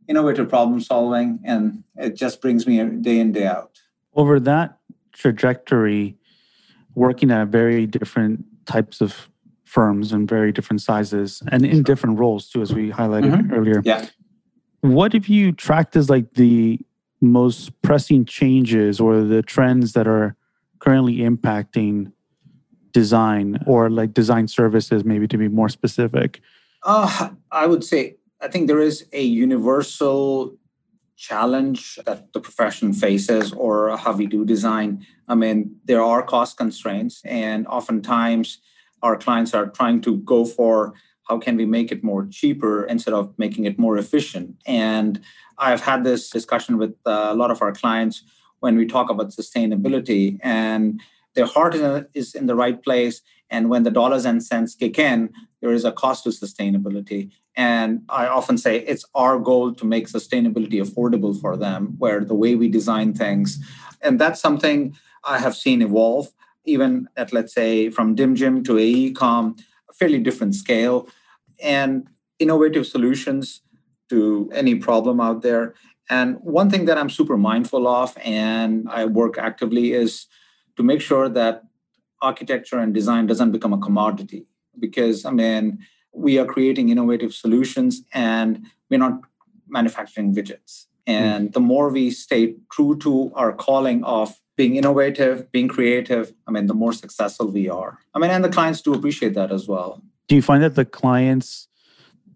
innovative 0.07 0.49
problem 0.49 0.79
solving, 0.79 1.39
and 1.43 1.83
it 1.97 2.15
just 2.15 2.41
brings 2.41 2.67
me 2.67 2.83
day 2.83 3.19
in, 3.19 3.31
day 3.31 3.45
out. 3.45 3.79
Over 4.13 4.39
that 4.41 4.77
trajectory, 5.13 6.15
working 6.93 7.31
at 7.31 7.47
very 7.47 7.85
different 7.85 8.45
types 8.65 9.01
of 9.01 9.29
firms 9.63 10.13
and 10.13 10.29
very 10.29 10.51
different 10.51 10.81
sizes 10.81 11.41
and 11.51 11.65
in 11.65 11.83
different 11.83 12.19
roles 12.19 12.49
too, 12.49 12.61
as 12.61 12.73
we 12.73 12.91
highlighted 12.91 13.31
mm-hmm. 13.31 13.53
earlier. 13.53 13.81
Yeah. 13.83 14.07
What 14.85 15.13
have 15.13 15.27
you 15.27 15.51
tracked 15.51 15.95
as 15.95 16.11
like 16.11 16.35
the 16.35 16.79
most 17.19 17.71
pressing 17.81 18.23
changes 18.23 18.99
or 18.99 19.21
the 19.21 19.41
trends 19.41 19.93
that 19.93 20.07
are 20.07 20.35
currently 20.77 21.17
impacting 21.17 22.11
design 22.91 23.57
or 23.65 23.89
like 23.89 24.13
design 24.13 24.47
services, 24.47 25.03
maybe 25.03 25.27
to 25.27 25.37
be 25.39 25.47
more 25.47 25.69
specific? 25.69 26.39
Uh, 26.83 27.29
I 27.51 27.65
would 27.65 27.83
say 27.83 28.17
I 28.39 28.47
think 28.47 28.67
there 28.67 28.79
is 28.79 29.07
a 29.11 29.23
universal 29.23 30.55
challenge 31.17 31.97
that 32.05 32.31
the 32.33 32.39
profession 32.39 32.93
faces 32.93 33.53
or 33.53 33.97
how 33.97 34.11
we 34.11 34.27
do 34.27 34.45
design. 34.45 35.03
I 35.27 35.33
mean, 35.33 35.77
there 35.85 36.03
are 36.03 36.21
cost 36.21 36.57
constraints, 36.57 37.23
and 37.25 37.65
oftentimes 37.65 38.59
our 39.01 39.17
clients 39.17 39.55
are 39.55 39.65
trying 39.65 40.01
to 40.01 40.17
go 40.17 40.45
for 40.45 40.93
how 41.27 41.37
can 41.39 41.57
we 41.57 41.65
make 41.65 41.91
it 41.91 42.03
more 42.03 42.27
cheaper 42.27 42.85
instead 42.85 43.13
of 43.13 43.33
making 43.37 43.65
it 43.65 43.77
more 43.77 43.97
efficient. 43.97 44.55
And 44.65 45.19
I've 45.57 45.81
had 45.81 46.03
this 46.03 46.29
discussion 46.29 46.77
with 46.77 46.95
uh, 47.05 47.29
a 47.31 47.35
lot 47.35 47.51
of 47.51 47.61
our 47.61 47.71
clients 47.71 48.23
when 48.59 48.77
we 48.77 48.85
talk 48.85 49.09
about 49.09 49.31
sustainability, 49.31 50.39
and 50.41 51.01
their 51.35 51.45
heart 51.45 51.75
is 52.13 52.33
in 52.33 52.45
the 52.47 52.55
right 52.55 52.81
place. 52.81 53.21
And 53.49 53.69
when 53.69 53.83
the 53.83 53.91
dollars 53.91 54.25
and 54.25 54.43
cents 54.43 54.73
kick 54.73 54.97
in, 54.97 55.31
there 55.61 55.71
is 55.71 55.85
a 55.85 55.91
cost 55.91 56.23
to 56.23 56.29
sustainability. 56.29 57.31
And 57.55 58.01
I 58.09 58.27
often 58.27 58.57
say 58.57 58.79
it's 58.79 59.05
our 59.13 59.39
goal 59.39 59.73
to 59.73 59.85
make 59.85 60.07
sustainability 60.07 60.81
affordable 60.81 61.39
for 61.39 61.55
them, 61.55 61.95
where 61.97 62.23
the 62.23 62.33
way 62.33 62.55
we 62.55 62.67
design 62.67 63.13
things. 63.13 63.59
And 64.01 64.19
that's 64.19 64.41
something 64.41 64.95
I 65.23 65.39
have 65.39 65.55
seen 65.55 65.81
evolve, 65.81 66.29
even 66.65 67.07
at, 67.17 67.33
let's 67.33 67.53
say, 67.53 67.89
from 67.89 68.15
DimGym 68.15 68.65
to 68.65 68.73
AECOM, 68.73 69.59
fairly 69.99 70.19
different 70.19 70.55
scale. 70.55 71.07
and 71.61 72.07
innovative 72.39 72.85
solutions 72.85 73.61
to 74.09 74.49
any 74.53 74.75
problem 74.75 75.19
out 75.21 75.41
there. 75.41 75.73
And 76.09 76.37
one 76.41 76.69
thing 76.69 76.85
that 76.85 76.97
I'm 76.97 77.09
super 77.09 77.37
mindful 77.37 77.87
of 77.87 78.15
and 78.23 78.87
I 78.89 79.05
work 79.05 79.37
actively 79.37 79.93
is 79.93 80.27
to 80.77 80.83
make 80.83 81.01
sure 81.01 81.29
that 81.29 81.63
architecture 82.21 82.79
and 82.79 82.93
design 82.93 83.25
doesn't 83.25 83.51
become 83.51 83.73
a 83.73 83.77
commodity. 83.77 84.45
Because, 84.77 85.25
I 85.25 85.31
mean, 85.31 85.79
we 86.13 86.37
are 86.37 86.45
creating 86.45 86.89
innovative 86.89 87.33
solutions 87.33 88.03
and 88.13 88.65
we're 88.89 88.99
not 88.99 89.21
manufacturing 89.67 90.35
widgets. 90.35 90.85
And 91.07 91.49
mm. 91.49 91.53
the 91.53 91.59
more 91.59 91.89
we 91.89 92.11
stay 92.11 92.55
true 92.71 92.97
to 92.97 93.31
our 93.35 93.53
calling 93.53 94.03
of 94.03 94.39
being 94.55 94.75
innovative, 94.75 95.51
being 95.51 95.67
creative, 95.67 96.33
I 96.47 96.51
mean, 96.51 96.67
the 96.67 96.73
more 96.73 96.93
successful 96.93 97.47
we 97.47 97.69
are. 97.69 97.99
I 98.13 98.19
mean, 98.19 98.31
and 98.31 98.43
the 98.43 98.49
clients 98.49 98.81
do 98.81 98.93
appreciate 98.93 99.33
that 99.33 99.51
as 99.51 99.67
well. 99.67 100.01
Do 100.27 100.35
you 100.35 100.41
find 100.41 100.63
that 100.63 100.75
the 100.75 100.85
clients 100.85 101.67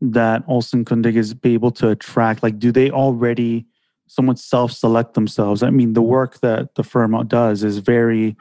that 0.02 0.44
Olson 0.48 0.86
Kundig 0.86 1.16
is 1.16 1.36
able 1.44 1.72
to 1.72 1.90
attract, 1.90 2.44
like, 2.44 2.60
do 2.60 2.72
they 2.72 2.92
already 2.92 3.66
somewhat 4.08 4.40
self-select 4.40 5.14
themselves? 5.14 5.64
I 5.64 5.70
mean, 5.70 5.94
the 5.94 6.02
work 6.02 6.40
that 6.42 6.76
the 6.76 6.84
firm 6.84 7.28
does 7.28 7.64
is 7.64 7.78
very 7.78 8.36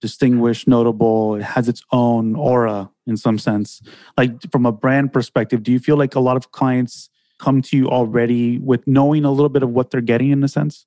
distinguished, 0.00 0.68
notable. 0.68 1.34
It 1.36 1.42
has 1.42 1.68
its 1.68 1.82
own 1.92 2.36
aura 2.36 2.90
in 3.06 3.16
some 3.16 3.38
sense. 3.38 3.82
Like 4.16 4.32
from 4.52 4.66
a 4.66 4.72
brand 4.72 5.12
perspective, 5.12 5.62
do 5.62 5.72
you 5.72 5.80
feel 5.80 5.96
like 5.96 6.14
a 6.14 6.20
lot 6.20 6.36
of 6.36 6.52
clients 6.52 7.10
come 7.38 7.62
to 7.62 7.76
you 7.76 7.88
already 7.88 8.58
with 8.58 8.86
knowing 8.86 9.24
a 9.24 9.30
little 9.30 9.48
bit 9.48 9.62
of 9.62 9.70
what 9.70 9.90
they're 9.90 10.00
getting 10.00 10.30
in 10.30 10.42
a 10.44 10.48
sense? 10.48 10.86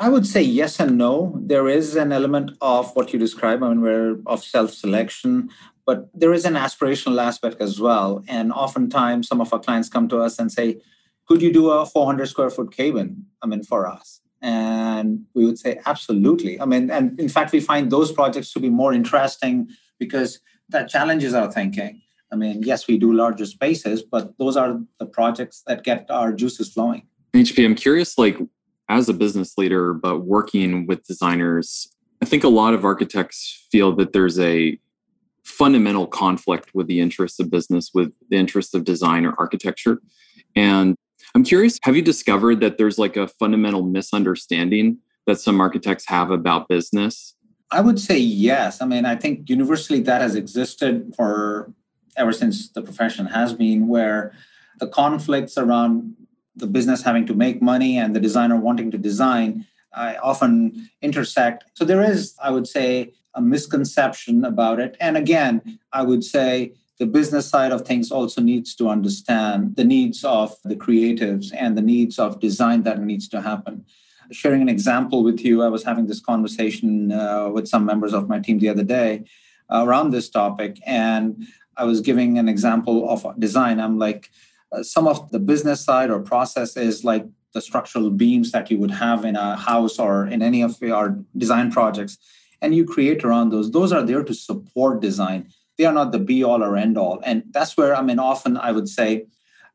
I 0.00 0.08
would 0.08 0.26
say 0.26 0.40
yes 0.40 0.80
and 0.80 0.96
no. 0.96 1.38
There 1.38 1.68
is 1.68 1.94
an 1.94 2.10
element 2.10 2.52
of 2.62 2.96
what 2.96 3.12
you 3.12 3.18
describe, 3.18 3.62
I 3.62 3.68
mean, 3.68 3.82
where 3.82 4.16
of 4.24 4.42
self-selection, 4.42 5.50
but 5.84 6.08
there 6.14 6.32
is 6.32 6.46
an 6.46 6.54
aspirational 6.54 7.22
aspect 7.22 7.60
as 7.60 7.78
well. 7.78 8.24
And 8.26 8.50
oftentimes, 8.50 9.28
some 9.28 9.42
of 9.42 9.52
our 9.52 9.58
clients 9.58 9.90
come 9.90 10.08
to 10.08 10.18
us 10.18 10.38
and 10.38 10.50
say, 10.50 10.80
"Could 11.26 11.42
you 11.42 11.52
do 11.52 11.68
a 11.68 11.84
400 11.84 12.26
square 12.26 12.48
foot 12.48 12.72
cabin? 12.72 13.26
I 13.42 13.46
mean, 13.46 13.62
for 13.62 13.86
us." 13.86 14.22
And 14.40 15.26
we 15.34 15.44
would 15.44 15.58
say, 15.58 15.80
absolutely. 15.84 16.58
I 16.58 16.64
mean, 16.64 16.90
and 16.90 17.20
in 17.20 17.28
fact, 17.28 17.52
we 17.52 17.60
find 17.60 17.90
those 17.90 18.10
projects 18.10 18.54
to 18.54 18.60
be 18.60 18.70
more 18.70 18.94
interesting 18.94 19.68
because 19.98 20.40
that 20.70 20.88
challenges 20.88 21.34
our 21.34 21.52
thinking. 21.52 22.00
I 22.32 22.36
mean, 22.36 22.62
yes, 22.62 22.88
we 22.88 22.96
do 22.96 23.12
larger 23.12 23.44
spaces, 23.44 24.02
but 24.02 24.38
those 24.38 24.56
are 24.56 24.80
the 24.98 25.04
projects 25.04 25.62
that 25.66 25.84
get 25.84 26.10
our 26.10 26.32
juices 26.32 26.72
flowing. 26.72 27.02
HP, 27.34 27.66
I'm 27.66 27.74
curious, 27.74 28.16
like 28.16 28.38
as 28.90 29.08
a 29.08 29.14
business 29.14 29.56
leader, 29.56 29.94
but 29.94 30.26
working 30.26 30.86
with 30.86 31.06
designers, 31.06 31.88
I 32.20 32.26
think 32.26 32.44
a 32.44 32.48
lot 32.48 32.74
of 32.74 32.84
architects 32.84 33.66
feel 33.70 33.94
that 33.96 34.12
there's 34.12 34.38
a 34.38 34.78
fundamental 35.44 36.06
conflict 36.06 36.74
with 36.74 36.88
the 36.88 37.00
interests 37.00 37.38
of 37.40 37.50
business, 37.50 37.92
with 37.94 38.12
the 38.28 38.36
interests 38.36 38.74
of 38.74 38.84
design 38.84 39.24
or 39.24 39.34
architecture. 39.38 40.02
And 40.56 40.96
I'm 41.34 41.44
curious, 41.44 41.78
have 41.84 41.94
you 41.94 42.02
discovered 42.02 42.60
that 42.60 42.78
there's 42.78 42.98
like 42.98 43.16
a 43.16 43.28
fundamental 43.28 43.84
misunderstanding 43.84 44.98
that 45.26 45.38
some 45.38 45.60
architects 45.60 46.06
have 46.08 46.30
about 46.30 46.68
business? 46.68 47.36
I 47.70 47.80
would 47.80 48.00
say 48.00 48.18
yes. 48.18 48.82
I 48.82 48.86
mean, 48.86 49.06
I 49.06 49.14
think 49.14 49.48
universally 49.48 50.00
that 50.00 50.20
has 50.20 50.34
existed 50.34 51.14
for 51.16 51.72
ever 52.16 52.32
since 52.32 52.68
the 52.70 52.82
profession 52.82 53.26
has 53.26 53.52
been, 53.52 53.86
where 53.86 54.32
the 54.80 54.88
conflicts 54.88 55.56
around 55.56 56.16
the 56.60 56.66
business 56.66 57.02
having 57.02 57.26
to 57.26 57.34
make 57.34 57.60
money 57.60 57.98
and 57.98 58.14
the 58.14 58.20
designer 58.20 58.56
wanting 58.56 58.90
to 58.90 58.98
design 58.98 59.66
uh, 59.94 60.14
often 60.22 60.88
intersect. 61.02 61.64
So 61.74 61.84
there 61.84 62.02
is, 62.02 62.34
I 62.42 62.50
would 62.50 62.68
say, 62.68 63.12
a 63.34 63.40
misconception 63.40 64.44
about 64.44 64.80
it. 64.80 64.96
And 65.00 65.16
again, 65.16 65.78
I 65.92 66.02
would 66.02 66.24
say 66.24 66.74
the 66.98 67.06
business 67.06 67.46
side 67.48 67.72
of 67.72 67.86
things 67.86 68.12
also 68.12 68.40
needs 68.40 68.74
to 68.76 68.88
understand 68.88 69.76
the 69.76 69.84
needs 69.84 70.24
of 70.24 70.54
the 70.64 70.76
creatives 70.76 71.52
and 71.56 71.76
the 71.76 71.82
needs 71.82 72.18
of 72.18 72.40
design 72.40 72.82
that 72.82 73.00
needs 73.00 73.26
to 73.28 73.40
happen 73.40 73.84
sharing 74.32 74.62
an 74.62 74.68
example 74.68 75.24
with 75.24 75.40
you 75.40 75.62
i 75.62 75.68
was 75.68 75.82
having 75.82 76.06
this 76.06 76.20
conversation 76.20 77.12
uh, 77.12 77.48
with 77.48 77.66
some 77.66 77.84
members 77.84 78.12
of 78.14 78.28
my 78.28 78.38
team 78.38 78.58
the 78.58 78.68
other 78.68 78.84
day 78.84 79.24
around 79.70 80.10
this 80.10 80.28
topic 80.28 80.78
and 80.86 81.46
i 81.76 81.84
was 81.84 82.00
giving 82.00 82.38
an 82.38 82.48
example 82.48 83.08
of 83.10 83.26
design 83.40 83.80
i'm 83.80 83.98
like 83.98 84.30
uh, 84.72 84.82
some 84.82 85.06
of 85.06 85.30
the 85.30 85.38
business 85.38 85.84
side 85.84 86.10
or 86.10 86.20
process 86.20 86.76
is 86.76 87.04
like 87.04 87.26
the 87.52 87.60
structural 87.60 88.10
beams 88.10 88.52
that 88.52 88.70
you 88.70 88.78
would 88.78 88.90
have 88.90 89.24
in 89.24 89.36
a 89.36 89.56
house 89.56 89.98
or 89.98 90.26
in 90.26 90.42
any 90.42 90.62
of 90.62 90.80
our 90.82 91.16
design 91.36 91.70
projects 91.70 92.18
and 92.62 92.74
you 92.74 92.84
create 92.84 93.24
around 93.24 93.50
those 93.50 93.70
those 93.70 93.92
are 93.92 94.02
there 94.02 94.22
to 94.22 94.34
support 94.34 95.00
design 95.00 95.50
they 95.80 95.86
are 95.86 95.94
not 95.94 96.12
the 96.12 96.18
be 96.18 96.44
all 96.44 96.62
or 96.62 96.76
end 96.76 96.98
all. 96.98 97.20
And 97.24 97.42
that's 97.52 97.74
where, 97.74 97.96
I 97.96 98.02
mean, 98.02 98.18
often 98.18 98.58
I 98.58 98.70
would 98.70 98.86
say 98.86 99.24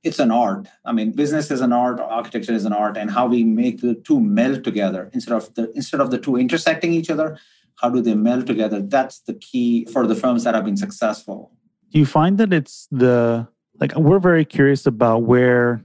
it's 0.04 0.20
an 0.20 0.30
art. 0.30 0.68
I 0.86 0.92
mean, 0.92 1.14
business 1.14 1.50
is 1.50 1.62
an 1.62 1.74
art, 1.74 2.00
architecture 2.00 2.54
is 2.54 2.64
an 2.64 2.74
art, 2.74 2.96
and 2.96 3.10
how 3.10 3.26
we 3.26 3.44
make 3.44 3.82
the 3.82 3.96
two 3.96 4.20
meld 4.20 4.64
together 4.64 5.10
instead 5.14 5.34
of 5.34 5.52
the 5.56 5.72
instead 5.72 6.02
of 6.02 6.12
the 6.12 6.20
two 6.20 6.36
intersecting 6.36 6.94
each 6.94 7.10
other, 7.10 7.40
how 7.82 7.90
do 7.90 8.02
they 8.02 8.14
meld 8.14 8.46
together? 8.46 8.82
That's 8.82 9.22
the 9.22 9.34
key 9.34 9.86
for 9.86 10.06
the 10.06 10.14
firms 10.14 10.44
that 10.44 10.54
have 10.54 10.66
been 10.66 10.78
successful. 10.78 11.52
Do 11.92 11.98
you 11.98 12.06
find 12.06 12.38
that 12.38 12.54
it's 12.54 12.88
the 12.92 13.48
like 13.80 13.96
we're 13.96 14.20
very 14.20 14.46
curious 14.46 14.86
about 14.86 15.24
where 15.24 15.84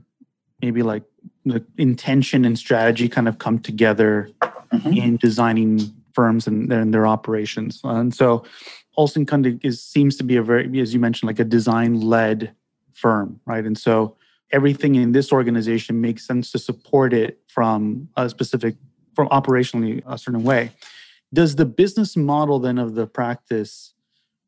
maybe 0.62 0.82
like 0.82 1.02
the 1.44 1.64
intention 1.78 2.44
and 2.44 2.58
strategy 2.58 3.08
kind 3.08 3.28
of 3.28 3.38
come 3.38 3.58
together 3.58 4.30
mm-hmm. 4.42 4.92
in 4.92 5.16
designing 5.16 5.80
firms 6.14 6.46
and, 6.46 6.72
and 6.72 6.92
their 6.92 7.06
operations. 7.06 7.80
And 7.84 8.14
so 8.14 8.44
Olson 8.96 9.24
Kundig 9.24 9.64
is 9.64 9.82
seems 9.82 10.16
to 10.16 10.24
be 10.24 10.36
a 10.36 10.42
very, 10.42 10.80
as 10.80 10.92
you 10.92 11.00
mentioned, 11.00 11.28
like 11.28 11.38
a 11.38 11.44
design-led 11.44 12.52
firm, 12.92 13.40
right? 13.46 13.64
And 13.64 13.78
so 13.78 14.16
everything 14.52 14.96
in 14.96 15.12
this 15.12 15.32
organization 15.32 16.00
makes 16.00 16.26
sense 16.26 16.52
to 16.52 16.58
support 16.58 17.12
it 17.12 17.40
from 17.48 18.08
a 18.16 18.28
specific, 18.28 18.76
from 19.14 19.28
operationally 19.28 20.02
a 20.06 20.18
certain 20.18 20.42
way. 20.42 20.72
Does 21.32 21.56
the 21.56 21.64
business 21.64 22.16
model 22.16 22.58
then 22.58 22.78
of 22.78 22.94
the 22.94 23.06
practice, 23.06 23.94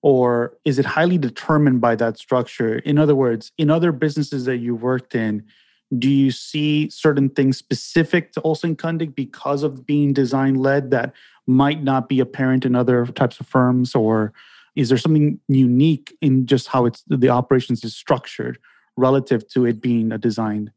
or 0.03 0.57
is 0.65 0.79
it 0.79 0.85
highly 0.85 1.17
determined 1.17 1.81
by 1.81 1.95
that 1.97 2.19
structure? 2.19 2.79
In 2.81 2.99
other 2.99 3.15
words, 3.15 3.53
in 3.57 3.71
other 3.71 3.93
businesses 3.93 4.45
that 4.45 4.59
you 4.59 4.75
worked 4.75 5.15
in, 5.15 5.45
do 5.99 6.11
you 6.11 6.31
see 6.31 6.91
certain 6.91 7.29
things 7.29 7.57
specific 7.57 8.33
to 8.33 8.41
Olson 8.43 8.77
Kundig 8.77 9.15
because 9.15 9.63
of 9.63 9.87
being 9.87 10.13
design 10.13 10.57
led 10.57 10.91
that 10.91 11.13
might 11.47 11.83
not 11.83 12.09
be 12.09 12.21
apparent 12.21 12.65
in 12.65 12.75
other 12.75 13.07
types 13.07 13.41
of 13.41 13.47
firms 13.47 13.95
or 13.95 14.33
is 14.75 14.89
there 14.89 14.99
something 14.99 15.39
unique 15.49 16.17
in 16.21 16.47
just 16.47 16.69
how 16.69 16.87
it's 16.87 17.05
the 17.09 17.29
operations 17.29 17.85
is 17.85 17.95
structured 17.95 18.59
relative 18.97 19.47
to 19.49 19.67
it 19.67 19.81
being 19.81 20.13
a 20.13 20.19
design 20.19 20.73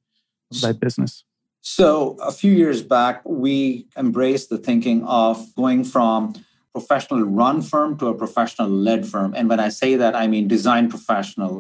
led 0.64 0.80
business 0.80 1.24
so 1.62 2.18
a 2.22 2.32
few 2.32 2.52
years 2.52 2.82
back 2.82 3.22
we 3.26 3.88
embraced 3.96 4.50
the 4.50 4.58
thinking 4.58 5.06
of 5.06 5.54
going 5.56 5.84
from 5.84 6.34
professional 6.78 7.22
run 7.42 7.62
firm 7.72 7.98
to 8.00 8.08
a 8.08 8.18
professional 8.24 8.70
led 8.88 9.08
firm 9.14 9.34
and 9.38 9.50
when 9.52 9.62
i 9.68 9.70
say 9.82 9.92
that 10.02 10.14
i 10.16 10.26
mean 10.34 10.48
design 10.56 10.90
professional 10.96 11.54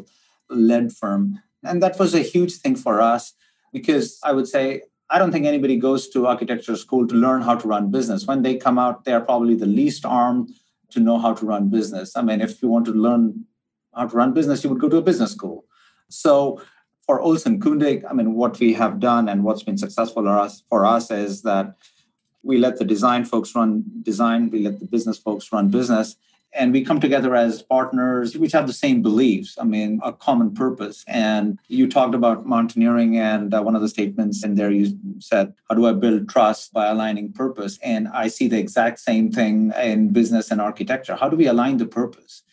led 0.49 0.91
firm 1.01 1.23
and 1.63 1.81
that 1.83 1.97
was 1.99 2.13
a 2.13 2.27
huge 2.33 2.53
thing 2.61 2.75
for 2.85 2.95
us 3.13 3.33
because 3.77 4.19
i 4.23 4.31
would 4.35 4.49
say 4.55 4.65
I 5.09 5.19
don't 5.19 5.31
think 5.31 5.45
anybody 5.45 5.77
goes 5.77 6.09
to 6.09 6.25
architecture 6.25 6.75
school 6.75 7.07
to 7.07 7.15
learn 7.15 7.41
how 7.43 7.55
to 7.55 7.67
run 7.67 7.91
business. 7.91 8.25
When 8.25 8.41
they 8.41 8.55
come 8.57 8.79
out, 8.79 9.05
they 9.05 9.13
are 9.13 9.21
probably 9.21 9.55
the 9.55 9.67
least 9.67 10.05
armed 10.05 10.49
to 10.91 10.99
know 10.99 11.19
how 11.19 11.33
to 11.33 11.45
run 11.45 11.69
business. 11.69 12.15
I 12.15 12.21
mean, 12.21 12.41
if 12.41 12.61
you 12.61 12.69
want 12.69 12.85
to 12.85 12.91
learn 12.91 13.45
how 13.93 14.07
to 14.07 14.17
run 14.17 14.33
business, 14.33 14.63
you 14.63 14.69
would 14.69 14.79
go 14.79 14.89
to 14.89 14.97
a 14.97 15.01
business 15.01 15.31
school. 15.31 15.65
So 16.09 16.61
for 17.05 17.21
Olson 17.21 17.59
Kundig, 17.59 18.03
I 18.09 18.13
mean, 18.13 18.33
what 18.33 18.59
we 18.59 18.73
have 18.73 18.99
done 18.99 19.29
and 19.29 19.43
what's 19.43 19.63
been 19.63 19.77
successful 19.77 20.23
for 20.23 20.37
us, 20.39 20.63
for 20.69 20.85
us 20.85 21.11
is 21.11 21.43
that 21.43 21.75
we 22.45 22.57
let 22.59 22.77
the 22.77 22.85
design 22.85 23.25
folks 23.25 23.55
run 23.55 23.83
design, 24.03 24.49
we 24.51 24.59
let 24.59 24.79
the 24.79 24.85
business 24.85 25.17
folks 25.17 25.51
run 25.51 25.69
business, 25.69 26.15
and 26.53 26.71
we 26.71 26.85
come 26.85 26.99
together 26.99 27.35
as 27.35 27.63
partners. 27.63 28.37
Which 28.37 28.53
have 28.53 28.67
the 28.67 28.81
same 28.85 29.01
beliefs 29.01 29.57
i 29.59 29.63
mean 29.63 29.99
a 30.03 30.13
common 30.13 30.53
purpose. 30.53 31.03
And 31.07 31.59
you 31.67 31.89
talked 31.89 32.15
about 32.15 32.45
mountaineering 32.45 33.17
and 33.17 33.53
uh, 33.53 33.61
one 33.61 33.75
of 33.75 33.81
the 33.81 33.89
statements 33.89 34.43
in 34.45 34.55
there 34.55 34.71
you 34.71 34.97
said 35.19 35.53
how 35.67 35.75
do 35.75 35.85
i 35.87 35.93
build 35.93 36.29
trust 36.29 36.71
by 36.71 36.85
aligning 36.87 37.33
purpose? 37.33 37.77
And 37.81 38.07
i 38.09 38.27
see 38.27 38.47
the 38.47 38.59
exact 38.59 38.99
same 38.99 39.31
thing 39.31 39.73
in 39.81 40.13
business 40.13 40.51
and 40.51 40.61
architecture. 40.61 41.15
How 41.15 41.29
do 41.29 41.35
we 41.35 41.47
align 41.47 41.77
the 41.77 41.87
purpose? 42.01 42.43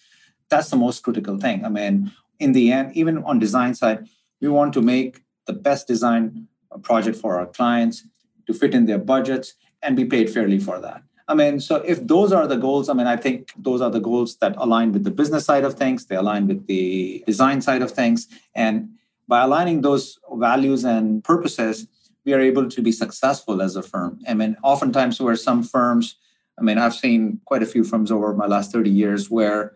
That's 0.49 0.70
the 0.70 0.76
most 0.76 1.02
critical 1.02 1.38
thing. 1.38 1.64
I 1.64 1.68
mean 1.68 2.12
in 2.40 2.52
the 2.52 2.72
end 2.72 2.96
even 2.96 3.22
on 3.25 3.38
design 3.38 3.75
side 3.75 4.08
we 4.40 4.49
want 4.49 4.72
to 4.75 4.82
make 4.82 5.22
the 5.46 5.52
best 5.52 5.87
design 5.87 6.49
project 6.82 7.16
for 7.16 7.38
our 7.38 7.46
clients 7.46 8.06
to 8.46 8.52
fit 8.54 8.75
in 8.75 8.87
their 8.87 8.99
budgets 8.99 9.54
and 9.82 9.96
be 9.96 10.04
paid 10.04 10.30
fairly 10.30 10.58
for 10.58 10.80
that 10.80 11.02
I 11.28 11.34
mean, 11.34 11.60
so 11.60 11.76
if 11.76 12.06
those 12.06 12.32
are 12.32 12.46
the 12.46 12.56
goals, 12.56 12.88
I 12.88 12.94
mean, 12.94 13.06
I 13.06 13.16
think 13.16 13.52
those 13.56 13.80
are 13.80 13.90
the 13.90 14.00
goals 14.00 14.36
that 14.36 14.54
align 14.58 14.92
with 14.92 15.04
the 15.04 15.10
business 15.10 15.44
side 15.44 15.64
of 15.64 15.74
things, 15.74 16.06
they 16.06 16.16
align 16.16 16.46
with 16.46 16.66
the 16.66 17.22
design 17.26 17.60
side 17.60 17.82
of 17.82 17.90
things. 17.90 18.28
And 18.54 18.90
by 19.28 19.42
aligning 19.42 19.82
those 19.82 20.18
values 20.34 20.84
and 20.84 21.22
purposes, 21.22 21.86
we 22.24 22.34
are 22.34 22.40
able 22.40 22.68
to 22.68 22.82
be 22.82 22.92
successful 22.92 23.62
as 23.62 23.76
a 23.76 23.82
firm. 23.82 24.20
I 24.28 24.34
mean, 24.34 24.56
oftentimes 24.62 25.20
where 25.20 25.36
some 25.36 25.62
firms, 25.62 26.16
I 26.58 26.62
mean, 26.62 26.78
I've 26.78 26.94
seen 26.94 27.40
quite 27.44 27.62
a 27.62 27.66
few 27.66 27.84
firms 27.84 28.10
over 28.10 28.34
my 28.34 28.46
last 28.46 28.72
30 28.72 28.90
years 28.90 29.30
where 29.30 29.74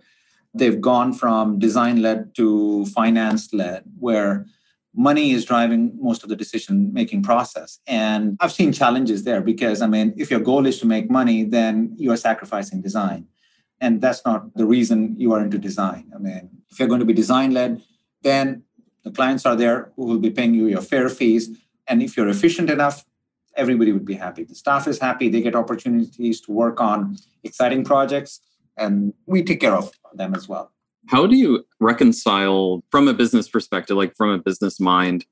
they've 0.53 0.81
gone 0.81 1.13
from 1.13 1.59
design 1.59 2.03
led 2.03 2.35
to 2.37 2.87
finance 2.87 3.53
led, 3.53 3.85
where 3.99 4.47
money 4.97 5.33
is 5.33 5.45
driving 5.45 5.93
most 6.01 6.23
of 6.23 6.29
the 6.29 6.37
decision 6.37 6.93
making 6.93 7.23
process. 7.23 7.79
And 7.87 8.37
I've 8.41 8.53
seen 8.53 8.73
challenges 8.73 9.25
there 9.25 9.43
because, 9.43 9.83
I 9.83 9.87
mean, 9.87 10.15
if 10.17 10.31
your 10.31 10.41
goal 10.41 10.67
is 10.67 10.79
to 10.81 10.87
make 10.87 11.11
money, 11.11 11.45
then 11.45 11.95
you 11.99 12.11
are 12.13 12.17
sacrificing 12.17 12.81
design. 12.81 13.27
And 13.81 14.01
that's 14.01 14.25
not 14.25 14.55
the 14.55 14.65
reason 14.65 15.15
you 15.19 15.33
are 15.35 15.43
into 15.43 15.59
design. 15.59 16.11
I 16.15 16.19
mean, 16.19 16.49
if 16.71 16.79
you're 16.79 16.89
going 16.89 17.01
to 17.01 17.07
be 17.07 17.13
design 17.13 17.53
led, 17.53 17.83
then 18.23 18.63
the 19.05 19.11
clients 19.11 19.45
are 19.45 19.55
there 19.55 19.93
who 19.97 20.07
will 20.07 20.19
be 20.19 20.31
paying 20.31 20.55
you 20.55 20.67
your 20.67 20.81
fair 20.81 21.09
fees. 21.11 21.51
And 21.87 22.03
if 22.03 22.17
you're 22.17 22.29
efficient 22.29 22.71
enough, 22.71 23.05
everybody 23.55 23.93
would 23.93 24.07
be 24.07 24.15
happy. 24.15 24.45
The 24.45 24.55
staff 24.55 24.89
is 24.89 24.99
happy. 24.99 25.29
They 25.29 25.43
get 25.43 25.55
opportunities 25.55 26.41
to 26.43 26.53
work 26.53 26.81
on 26.81 27.17
exciting 27.45 27.85
projects, 27.85 28.41
and 28.77 29.13
we 29.27 29.43
take 29.43 29.61
care 29.61 29.75
of 29.75 29.93
them 30.15 30.35
as 30.35 30.49
well. 30.49 30.73
How 31.09 31.27
do 31.27 31.37
you 31.37 31.65
reconcile 31.79 32.83
from 32.91 33.07
a 33.07 33.15
business 33.15 33.49
perspective, 33.49 33.97
like 33.97 34.17
from 34.17 34.31
a 34.31 34.39
business 34.39 34.81
mind, 34.81 35.25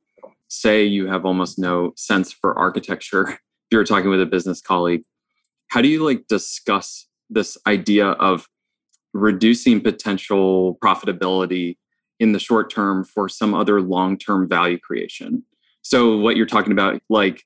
say 0.49 0.85
you 0.85 1.09
have 1.09 1.27
almost 1.27 1.59
no 1.59 1.93
sense 1.97 2.33
for 2.33 2.57
architecture, 2.57 3.29
if 3.29 3.39
you're 3.71 3.85
talking 3.85 4.11
with 4.11 4.21
a 4.21 4.27
business 4.27 4.61
colleague, 4.61 5.03
how 5.69 5.83
do 5.83 5.89
you 5.89 6.05
like 6.05 6.27
discuss 6.29 7.07
this 7.29 7.59
idea 7.67 8.09
of 8.11 8.49
reducing 9.13 9.81
potential 9.81 10.79
profitability 10.83 11.77
in 12.21 12.33
the 12.33 12.39
short 12.39 12.71
term 12.71 13.05
for 13.05 13.29
some 13.29 13.55
other 13.55 13.81
long-term 13.81 14.49
value 14.49 14.79
creation? 14.79 15.43
So 15.83 16.17
what 16.17 16.37
you're 16.37 16.47
talking 16.47 16.73
about 16.73 17.01
like 17.09 17.43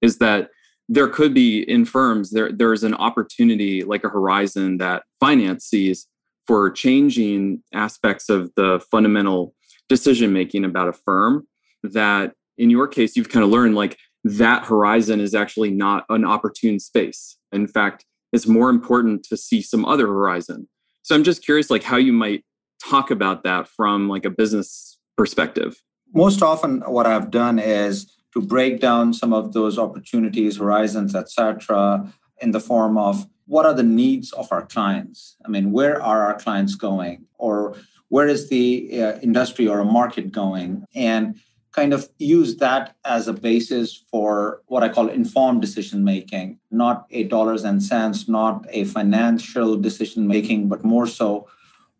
is 0.00 0.18
that 0.18 0.50
there 0.88 1.08
could 1.08 1.34
be 1.34 1.62
in 1.62 1.84
firms 1.84 2.30
there 2.30 2.52
there's 2.52 2.84
an 2.84 2.94
opportunity 2.94 3.82
like 3.82 4.04
a 4.04 4.08
horizon 4.08 4.76
that 4.76 5.02
finance 5.18 5.64
sees 5.64 6.06
for 6.46 6.70
changing 6.70 7.62
aspects 7.72 8.28
of 8.28 8.50
the 8.56 8.84
fundamental 8.90 9.54
decision 9.88 10.32
making 10.32 10.64
about 10.64 10.88
a 10.88 10.92
firm 10.92 11.46
that 11.82 12.32
in 12.56 12.70
your 12.70 12.86
case 12.86 13.16
you've 13.16 13.28
kind 13.28 13.44
of 13.44 13.50
learned 13.50 13.74
like 13.74 13.98
that 14.24 14.64
horizon 14.64 15.20
is 15.20 15.34
actually 15.34 15.70
not 15.70 16.04
an 16.08 16.24
opportune 16.24 16.78
space. 16.78 17.36
In 17.52 17.66
fact 17.66 18.04
it's 18.32 18.46
more 18.46 18.68
important 18.68 19.22
to 19.24 19.36
see 19.36 19.62
some 19.62 19.84
other 19.84 20.06
horizon. 20.06 20.68
So 21.02 21.14
i'm 21.14 21.24
just 21.24 21.44
curious 21.44 21.70
like 21.70 21.82
how 21.82 21.96
you 21.96 22.12
might 22.12 22.44
talk 22.82 23.10
about 23.10 23.44
that 23.44 23.68
from 23.68 24.08
like 24.08 24.24
a 24.24 24.30
business 24.30 24.98
perspective. 25.16 25.76
Most 26.14 26.42
often 26.42 26.80
what 26.80 27.06
i've 27.06 27.30
done 27.30 27.58
is 27.58 28.10
to 28.32 28.40
break 28.40 28.80
down 28.80 29.14
some 29.14 29.32
of 29.32 29.52
those 29.52 29.78
opportunities 29.78 30.56
horizons 30.56 31.14
etc 31.14 32.12
in 32.40 32.50
the 32.50 32.60
form 32.60 32.98
of 32.98 33.26
what 33.46 33.66
are 33.66 33.74
the 33.74 33.82
needs 33.82 34.32
of 34.32 34.50
our 34.50 34.64
clients? 34.66 35.36
I 35.44 35.48
mean, 35.48 35.72
where 35.72 36.02
are 36.02 36.26
our 36.26 36.38
clients 36.38 36.74
going? 36.74 37.26
Or 37.38 37.76
where 38.08 38.28
is 38.28 38.48
the 38.48 39.02
uh, 39.02 39.18
industry 39.20 39.66
or 39.68 39.80
a 39.80 39.84
market 39.84 40.32
going? 40.32 40.84
And 40.94 41.40
kind 41.72 41.92
of 41.92 42.08
use 42.18 42.56
that 42.56 42.94
as 43.04 43.26
a 43.26 43.32
basis 43.32 44.04
for 44.10 44.62
what 44.66 44.84
I 44.84 44.88
call 44.88 45.08
informed 45.08 45.60
decision 45.60 46.04
making, 46.04 46.60
not 46.70 47.06
a 47.10 47.24
dollars 47.24 47.64
and 47.64 47.82
cents, 47.82 48.28
not 48.28 48.64
a 48.70 48.84
financial 48.84 49.76
decision 49.76 50.28
making, 50.28 50.68
but 50.68 50.84
more 50.84 51.06
so 51.06 51.48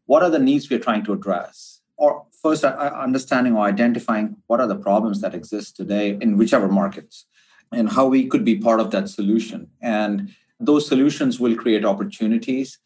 what 0.07 0.23
are 0.23 0.31
the 0.31 0.39
needs 0.39 0.71
we're 0.71 0.79
trying 0.79 1.05
to 1.05 1.13
address? 1.13 1.81
Or 1.97 2.27
first, 2.43 2.63
understanding 2.65 3.57
or 3.57 3.65
identifying 3.65 4.37
what 4.47 4.61
are 4.61 4.67
the 4.67 4.77
problems 4.77 5.21
that 5.23 5.35
exist 5.35 5.77
today 5.77 6.19
in 6.21 6.37
whichever 6.37 6.69
markets 6.69 7.27
and 7.73 7.89
how 7.89 8.07
we 8.07 8.27
could 8.27 8.45
be 8.45 8.57
part 8.57 8.81
of 8.81 8.91
that 8.91 9.09
solution. 9.09 9.69
And 9.81 10.35
those 10.67 10.87
solutions 10.87 11.41
will 11.41 11.57
create 11.57 11.85
opportunities. 11.85 12.79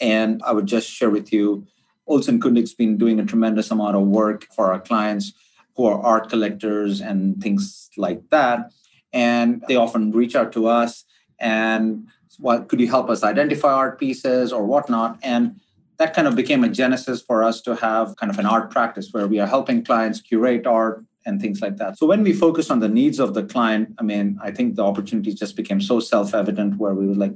And 0.00 0.42
I 0.44 0.52
would 0.52 0.66
just 0.66 0.88
share 0.88 1.10
with 1.10 1.32
you, 1.32 1.66
Olson 2.06 2.40
Kundig's 2.40 2.74
been 2.74 2.96
doing 2.98 3.18
a 3.18 3.24
tremendous 3.24 3.70
amount 3.70 3.96
of 3.96 4.02
work 4.02 4.46
for 4.54 4.72
our 4.72 4.80
clients 4.80 5.32
who 5.76 5.86
are 5.86 6.00
art 6.00 6.28
collectors 6.28 7.00
and 7.00 7.42
things 7.42 7.90
like 7.96 8.22
that. 8.30 8.70
And 9.12 9.62
they 9.68 9.76
often 9.76 10.12
reach 10.12 10.36
out 10.36 10.52
to 10.52 10.66
us 10.68 11.04
and 11.38 12.06
what 12.38 12.68
could 12.68 12.80
you 12.80 12.88
help 12.88 13.08
us 13.08 13.22
identify 13.22 13.72
art 13.72 13.98
pieces 13.98 14.52
or 14.52 14.64
whatnot? 14.64 15.18
And 15.22 15.60
that 15.98 16.14
kind 16.14 16.28
of 16.28 16.36
became 16.36 16.64
a 16.64 16.68
genesis 16.68 17.22
for 17.22 17.42
us 17.42 17.62
to 17.62 17.76
have 17.76 18.16
kind 18.16 18.30
of 18.30 18.38
an 18.38 18.46
art 18.46 18.70
practice 18.70 19.08
where 19.12 19.26
we 19.26 19.40
are 19.40 19.46
helping 19.46 19.84
clients 19.84 20.20
curate 20.20 20.66
art 20.66 21.04
and 21.26 21.40
things 21.40 21.60
like 21.60 21.76
that. 21.76 21.98
So 21.98 22.06
when 22.06 22.22
we 22.22 22.32
focus 22.32 22.70
on 22.70 22.80
the 22.80 22.88
needs 22.88 23.18
of 23.18 23.34
the 23.34 23.42
client, 23.42 23.94
I 23.98 24.02
mean, 24.02 24.38
I 24.40 24.50
think 24.52 24.76
the 24.76 24.84
opportunities 24.84 25.34
just 25.34 25.56
became 25.56 25.80
so 25.80 26.00
self-evident 26.00 26.78
where 26.78 26.94
we 26.94 27.06
were 27.06 27.14
like, 27.14 27.34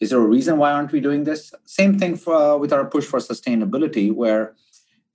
is 0.00 0.10
there 0.10 0.18
a 0.18 0.26
reason 0.26 0.58
why 0.58 0.72
aren't 0.72 0.92
we 0.92 1.00
doing 1.00 1.24
this? 1.24 1.52
Same 1.64 1.98
thing 1.98 2.16
for, 2.16 2.34
uh, 2.34 2.56
with 2.56 2.72
our 2.72 2.84
push 2.84 3.04
for 3.04 3.20
sustainability, 3.20 4.12
where 4.12 4.54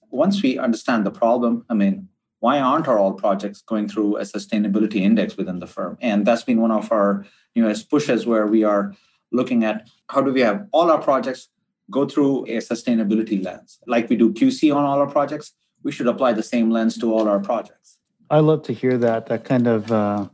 once 0.09 0.41
we 0.41 0.57
understand 0.57 1.05
the 1.05 1.11
problem, 1.11 1.65
I 1.69 1.73
mean, 1.73 2.07
why 2.39 2.59
aren't 2.59 2.87
our 2.87 2.99
all 2.99 3.13
projects 3.13 3.61
going 3.61 3.87
through 3.87 4.17
a 4.17 4.21
sustainability 4.21 5.01
index 5.01 5.35
within 5.35 5.59
the 5.59 5.67
firm? 5.67 5.97
And 6.01 6.25
that's 6.25 6.43
been 6.43 6.61
one 6.61 6.71
of 6.71 6.91
our 6.91 7.25
newest 7.55 7.89
pushes 7.89 8.25
where 8.25 8.47
we 8.47 8.63
are 8.63 8.93
looking 9.31 9.63
at 9.63 9.89
how 10.09 10.21
do 10.21 10.31
we 10.31 10.41
have 10.41 10.67
all 10.71 10.91
our 10.91 11.01
projects 11.01 11.49
go 11.89 12.07
through 12.07 12.45
a 12.45 12.57
sustainability 12.57 13.43
lens, 13.43 13.79
like 13.87 14.09
we 14.09 14.15
do 14.15 14.31
QC 14.31 14.75
on 14.75 14.83
all 14.83 14.99
our 14.99 15.09
projects 15.09 15.53
we 15.85 15.91
should 15.91 16.07
apply 16.07 16.33
the 16.33 16.43
same 16.43 16.71
lens 16.71 16.97
to 16.97 17.13
all 17.13 17.29
our 17.29 17.39
projects. 17.39 17.99
I 18.31 18.39
love 18.39 18.63
to 18.63 18.73
hear 18.73 18.97
that 18.97 19.27
that 19.27 19.45
kind 19.45 19.67
of 19.67 19.91
uh, 19.91 20.27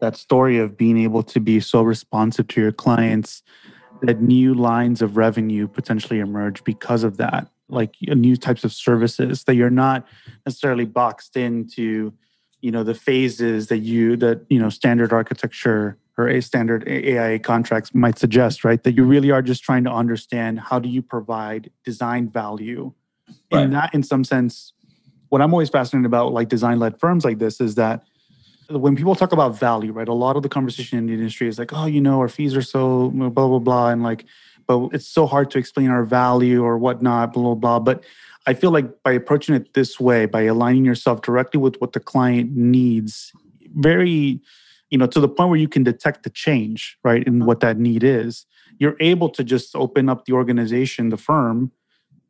that 0.00 0.16
story 0.16 0.58
of 0.58 0.76
being 0.76 0.98
able 0.98 1.22
to 1.22 1.40
be 1.40 1.60
so 1.60 1.80
responsive 1.82 2.48
to 2.48 2.60
your 2.60 2.72
clients 2.72 3.42
that 4.02 4.20
new 4.20 4.52
lines 4.52 5.00
of 5.00 5.16
revenue 5.16 5.68
potentially 5.68 6.18
emerge 6.18 6.62
because 6.64 7.02
of 7.04 7.16
that 7.16 7.48
like 7.68 7.94
new 8.02 8.36
types 8.36 8.62
of 8.62 8.72
services 8.72 9.44
that 9.44 9.54
you're 9.54 9.70
not 9.70 10.06
necessarily 10.44 10.84
boxed 10.84 11.36
into 11.36 12.12
you 12.60 12.70
know 12.70 12.82
the 12.82 12.94
phases 12.94 13.68
that 13.68 13.78
you 13.78 14.16
that 14.16 14.44
you 14.50 14.58
know 14.58 14.68
standard 14.68 15.12
architecture 15.12 15.96
or 16.18 16.28
a 16.28 16.42
standard 16.42 16.86
AIA 16.88 17.38
contracts 17.38 17.94
might 17.94 18.18
suggest 18.18 18.64
right 18.64 18.82
that 18.82 18.96
you 18.96 19.04
really 19.04 19.30
are 19.30 19.42
just 19.42 19.62
trying 19.62 19.84
to 19.84 19.90
understand 19.90 20.58
how 20.58 20.78
do 20.78 20.88
you 20.88 21.02
provide 21.02 21.70
design 21.84 22.28
value 22.28 22.92
right. 23.52 23.64
in 23.64 23.70
that 23.70 23.94
in 23.94 24.02
some 24.02 24.24
sense 24.24 24.72
what 25.28 25.40
i'm 25.42 25.52
always 25.52 25.68
fascinated 25.68 26.06
about 26.06 26.32
like 26.32 26.48
design 26.48 26.78
led 26.78 26.98
firms 26.98 27.24
like 27.24 27.38
this 27.38 27.60
is 27.60 27.74
that 27.74 28.02
when 28.68 28.96
people 28.96 29.14
talk 29.14 29.32
about 29.32 29.58
value 29.58 29.92
right 29.92 30.08
a 30.08 30.12
lot 30.12 30.36
of 30.36 30.42
the 30.42 30.48
conversation 30.48 30.98
in 30.98 31.06
the 31.06 31.12
industry 31.12 31.48
is 31.48 31.58
like 31.58 31.72
oh 31.72 31.86
you 31.86 32.00
know 32.00 32.18
our 32.18 32.28
fees 32.28 32.56
are 32.56 32.62
so 32.62 33.10
blah 33.10 33.28
blah 33.30 33.58
blah 33.58 33.88
and 33.88 34.02
like 34.02 34.24
but 34.66 34.88
it's 34.92 35.06
so 35.06 35.26
hard 35.26 35.50
to 35.50 35.58
explain 35.58 35.88
our 35.88 36.04
value 36.04 36.64
or 36.64 36.78
whatnot 36.78 37.32
blah 37.32 37.42
blah 37.42 37.54
blah 37.54 37.78
but 37.78 38.04
i 38.46 38.54
feel 38.54 38.70
like 38.70 39.02
by 39.02 39.12
approaching 39.12 39.54
it 39.54 39.74
this 39.74 40.00
way 40.00 40.26
by 40.26 40.42
aligning 40.42 40.84
yourself 40.84 41.22
directly 41.22 41.60
with 41.60 41.76
what 41.80 41.92
the 41.92 42.00
client 42.00 42.56
needs 42.56 43.32
very 43.76 44.40
you 44.90 44.98
know 44.98 45.06
to 45.06 45.20
the 45.20 45.28
point 45.28 45.50
where 45.50 45.58
you 45.58 45.68
can 45.68 45.84
detect 45.84 46.22
the 46.22 46.30
change 46.30 46.98
right 47.04 47.26
in 47.26 47.40
uh-huh. 47.40 47.46
what 47.46 47.60
that 47.60 47.78
need 47.78 48.02
is 48.02 48.46
you're 48.78 48.96
able 49.00 49.28
to 49.28 49.42
just 49.42 49.74
open 49.76 50.08
up 50.08 50.24
the 50.24 50.32
organization 50.32 51.08
the 51.10 51.16
firm 51.16 51.70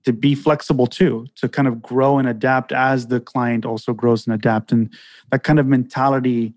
to 0.06 0.12
be 0.12 0.36
flexible 0.36 0.86
too, 0.86 1.26
to 1.34 1.48
kind 1.48 1.66
of 1.66 1.82
grow 1.82 2.16
and 2.18 2.28
adapt 2.28 2.70
as 2.72 3.08
the 3.08 3.20
client 3.20 3.66
also 3.66 3.92
grows 3.92 4.24
and 4.24 4.34
adapt. 4.34 4.70
And 4.70 4.88
that 5.32 5.42
kind 5.42 5.58
of 5.58 5.66
mentality 5.66 6.54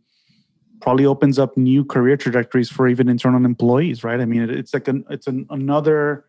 probably 0.81 1.05
opens 1.05 1.39
up 1.39 1.57
new 1.57 1.83
career 1.83 2.15
trajectories 2.15 2.69
for 2.69 2.87
even 2.87 3.09
internal 3.09 3.43
employees, 3.43 4.03
right? 4.03 4.21
I 4.21 4.25
mean, 4.25 4.47
it's 4.49 4.73
like 4.73 4.87
an, 4.87 5.03
it's 5.09 5.25
an, 5.25 5.47
another 5.49 6.25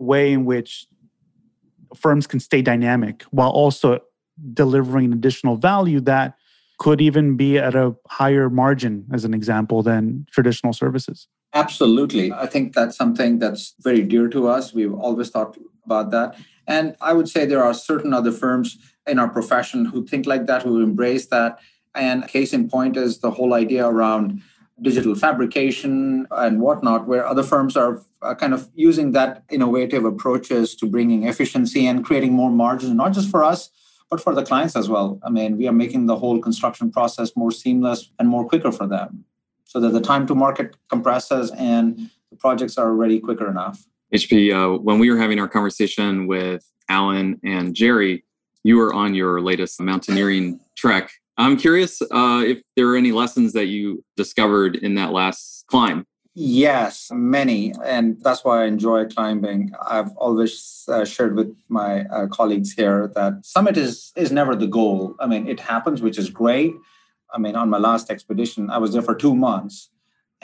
way 0.00 0.32
in 0.32 0.44
which 0.44 0.86
firms 1.94 2.26
can 2.26 2.40
stay 2.40 2.60
dynamic 2.60 3.22
while 3.30 3.50
also 3.50 4.00
delivering 4.52 5.12
additional 5.12 5.56
value 5.56 6.00
that 6.00 6.34
could 6.78 7.00
even 7.00 7.36
be 7.36 7.56
at 7.56 7.76
a 7.76 7.94
higher 8.08 8.50
margin, 8.50 9.06
as 9.12 9.24
an 9.24 9.32
example, 9.32 9.80
than 9.80 10.26
traditional 10.32 10.72
services. 10.72 11.28
Absolutely. 11.54 12.32
I 12.32 12.46
think 12.46 12.74
that's 12.74 12.96
something 12.96 13.38
that's 13.38 13.74
very 13.80 14.02
dear 14.02 14.26
to 14.30 14.48
us. 14.48 14.74
We've 14.74 14.92
always 14.92 15.30
thought 15.30 15.56
about 15.86 16.10
that. 16.10 16.36
And 16.66 16.96
I 17.00 17.12
would 17.12 17.28
say 17.28 17.44
there 17.44 17.62
are 17.62 17.74
certain 17.74 18.12
other 18.14 18.32
firms 18.32 18.78
in 19.06 19.18
our 19.18 19.28
profession 19.28 19.84
who 19.84 20.06
think 20.06 20.26
like 20.26 20.46
that, 20.46 20.62
who 20.62 20.82
embrace 20.82 21.26
that. 21.26 21.58
And 21.94 22.26
case 22.26 22.52
in 22.52 22.68
point 22.68 22.96
is 22.96 23.18
the 23.18 23.30
whole 23.30 23.54
idea 23.54 23.86
around 23.86 24.42
digital 24.82 25.14
fabrication 25.14 26.26
and 26.32 26.60
whatnot, 26.60 27.06
where 27.06 27.24
other 27.26 27.44
firms 27.44 27.76
are 27.76 28.02
kind 28.38 28.52
of 28.52 28.68
using 28.74 29.12
that 29.12 29.44
innovative 29.50 30.04
approaches 30.04 30.74
to 30.76 30.86
bringing 30.86 31.24
efficiency 31.24 31.86
and 31.86 32.04
creating 32.04 32.32
more 32.32 32.50
margin, 32.50 32.96
not 32.96 33.12
just 33.12 33.30
for 33.30 33.44
us, 33.44 33.70
but 34.10 34.20
for 34.20 34.34
the 34.34 34.44
clients 34.44 34.74
as 34.74 34.88
well. 34.88 35.20
I 35.22 35.30
mean, 35.30 35.56
we 35.56 35.68
are 35.68 35.72
making 35.72 36.06
the 36.06 36.16
whole 36.16 36.40
construction 36.40 36.90
process 36.90 37.36
more 37.36 37.52
seamless 37.52 38.10
and 38.18 38.28
more 38.28 38.46
quicker 38.48 38.72
for 38.72 38.86
them 38.86 39.24
so 39.64 39.78
that 39.80 39.90
the 39.90 40.00
time 40.00 40.26
to 40.26 40.34
market 40.34 40.76
compresses 40.88 41.50
and 41.52 42.10
the 42.30 42.36
projects 42.36 42.76
are 42.76 42.92
ready 42.92 43.20
quicker 43.20 43.48
enough. 43.48 43.86
HP, 44.14 44.54
uh, 44.54 44.78
when 44.78 44.98
we 44.98 45.10
were 45.10 45.18
having 45.18 45.40
our 45.40 45.48
conversation 45.48 46.26
with 46.26 46.64
Alan 46.88 47.40
and 47.42 47.74
Jerry, 47.74 48.24
you 48.62 48.76
were 48.76 48.94
on 48.94 49.14
your 49.14 49.40
latest 49.40 49.80
mountaineering 49.80 50.60
trek. 50.76 51.10
I'm 51.36 51.56
curious 51.56 52.00
uh, 52.00 52.42
if 52.46 52.62
there 52.76 52.88
are 52.88 52.96
any 52.96 53.10
lessons 53.10 53.52
that 53.54 53.66
you 53.66 54.04
discovered 54.16 54.76
in 54.76 54.94
that 54.94 55.12
last 55.12 55.64
climb 55.66 56.06
Yes, 56.36 57.10
many. 57.12 57.72
And 57.84 58.20
that's 58.20 58.44
why 58.44 58.64
I 58.64 58.66
enjoy 58.66 59.06
climbing. 59.06 59.72
I've 59.86 60.10
always 60.16 60.84
uh, 60.88 61.04
shared 61.04 61.36
with 61.36 61.56
my 61.68 62.04
uh, 62.06 62.26
colleagues 62.26 62.72
here 62.72 63.12
that 63.14 63.46
summit 63.46 63.76
is, 63.76 64.12
is 64.16 64.32
never 64.32 64.56
the 64.56 64.66
goal. 64.66 65.14
I 65.20 65.28
mean, 65.28 65.46
it 65.46 65.60
happens, 65.60 66.02
which 66.02 66.18
is 66.18 66.30
great. 66.30 66.72
I 67.32 67.38
mean, 67.38 67.54
on 67.54 67.70
my 67.70 67.78
last 67.78 68.10
expedition, 68.10 68.68
I 68.68 68.78
was 68.78 68.92
there 68.92 69.02
for 69.02 69.14
two 69.14 69.34
months 69.34 69.90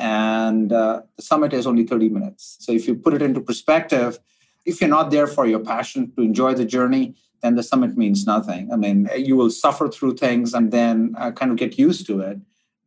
and 0.01 0.73
uh, 0.73 1.03
the 1.17 1.23
summit 1.23 1.53
is 1.53 1.67
only 1.67 1.85
30 1.85 2.09
minutes. 2.09 2.57
So 2.61 2.73
if 2.73 2.89
you 2.89 2.95
put 2.95 3.13
it 3.13 3.21
into 3.21 3.41
perspective, 3.41 4.19
if 4.65 4.81
you're 4.81 4.89
not 4.89 5.11
there 5.11 5.27
for 5.27 5.47
your 5.47 5.61
passion 5.61 6.11
to 6.17 6.23
enjoy 6.23 6.55
the 6.55 6.65
journey, 6.65 7.15
then 7.43 7.55
the 7.55 7.63
summit 7.63 7.99
means 7.99 8.27
nothing. 8.27 8.73
I 8.73 8.77
mean, 8.77 9.11
you 9.15 9.37
will 9.37 9.51
suffer 9.51 9.89
through 9.89 10.15
things 10.17 10.55
and 10.55 10.73
then 10.73 11.15
uh, 11.19 11.33
kind 11.33 11.51
of 11.51 11.59
get 11.59 11.79
used 11.79 12.07
to 12.07 12.21
it. 12.21 12.39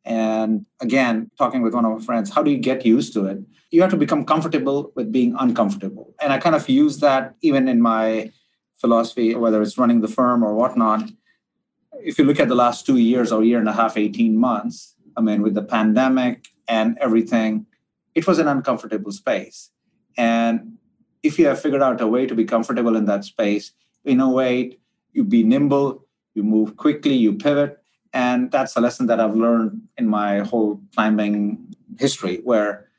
And 0.06 0.66
again, 0.82 1.30
talking 1.38 1.62
with 1.62 1.76
one 1.76 1.86
of 1.86 1.92
my 1.92 2.04
friends, 2.04 2.34
how 2.34 2.42
do 2.42 2.50
you 2.50 2.58
get 2.58 2.84
used 2.84 3.14
to 3.14 3.28
it? 3.28 3.40
You 3.70 3.82
have 3.82 3.92
to 3.92 3.98
become 3.98 4.26
comfortable 4.26 4.92
with 4.96 5.12
being 5.12 5.36
uncomfortable. 5.40 6.16
And 6.20 6.34
I 6.34 6.40
kind 6.40 6.56
of 6.56 6.68
use 6.68 6.98
that 7.00 7.36
even 7.42 7.68
in 7.68 7.80
my 7.80 8.32
philosophy, 8.82 9.36
whether 9.36 9.62
it's 9.62 9.78
running 9.78 10.02
the 10.02 10.08
firm 10.08 10.44
or 10.44 10.56
whatnot. 10.56 11.10
If 12.04 12.18
you 12.18 12.26
look 12.26 12.40
at 12.40 12.48
the 12.48 12.56
last 12.56 12.88
two 12.88 12.98
years 12.98 13.32
or 13.32 13.44
year 13.44 13.60
and 13.60 13.70
a 13.70 13.74
half, 13.74 13.98
18 13.98 14.36
months, 14.36 14.96
I 15.16 15.22
mean, 15.22 15.44
with 15.44 15.54
the 15.54 15.62
pandemic 15.62 16.48
and 16.68 16.98
everything, 17.00 17.66
it 18.16 18.28
was 18.28 18.40
an 18.40 18.48
uncomfortable 18.48 19.12
space. 19.12 19.72
And 20.18 20.78
if 21.24 21.40
you 21.40 21.48
have 21.48 21.62
figured 21.62 21.82
out 21.82 22.02
a 22.02 22.08
way 22.08 22.26
to 22.26 22.36
be 22.36 22.46
comfortable 22.46 22.96
in 22.96 23.06
that 23.06 23.26
space, 23.26 23.72
innovate, 24.04 24.80
you 25.14 25.24
be 25.24 25.44
nimble, 25.44 26.06
you 26.34 26.44
move 26.44 26.78
quickly, 26.78 27.14
you 27.14 27.34
pivot. 27.34 27.80
And 28.14 28.52
that's 28.52 28.76
a 28.76 28.82
lesson 28.82 29.08
that 29.08 29.20
I've 29.20 29.36
learned 29.36 29.82
in 29.98 30.08
my 30.08 30.40
whole 30.40 30.82
climbing 30.94 31.76
history, 31.98 32.42
where 32.44 32.90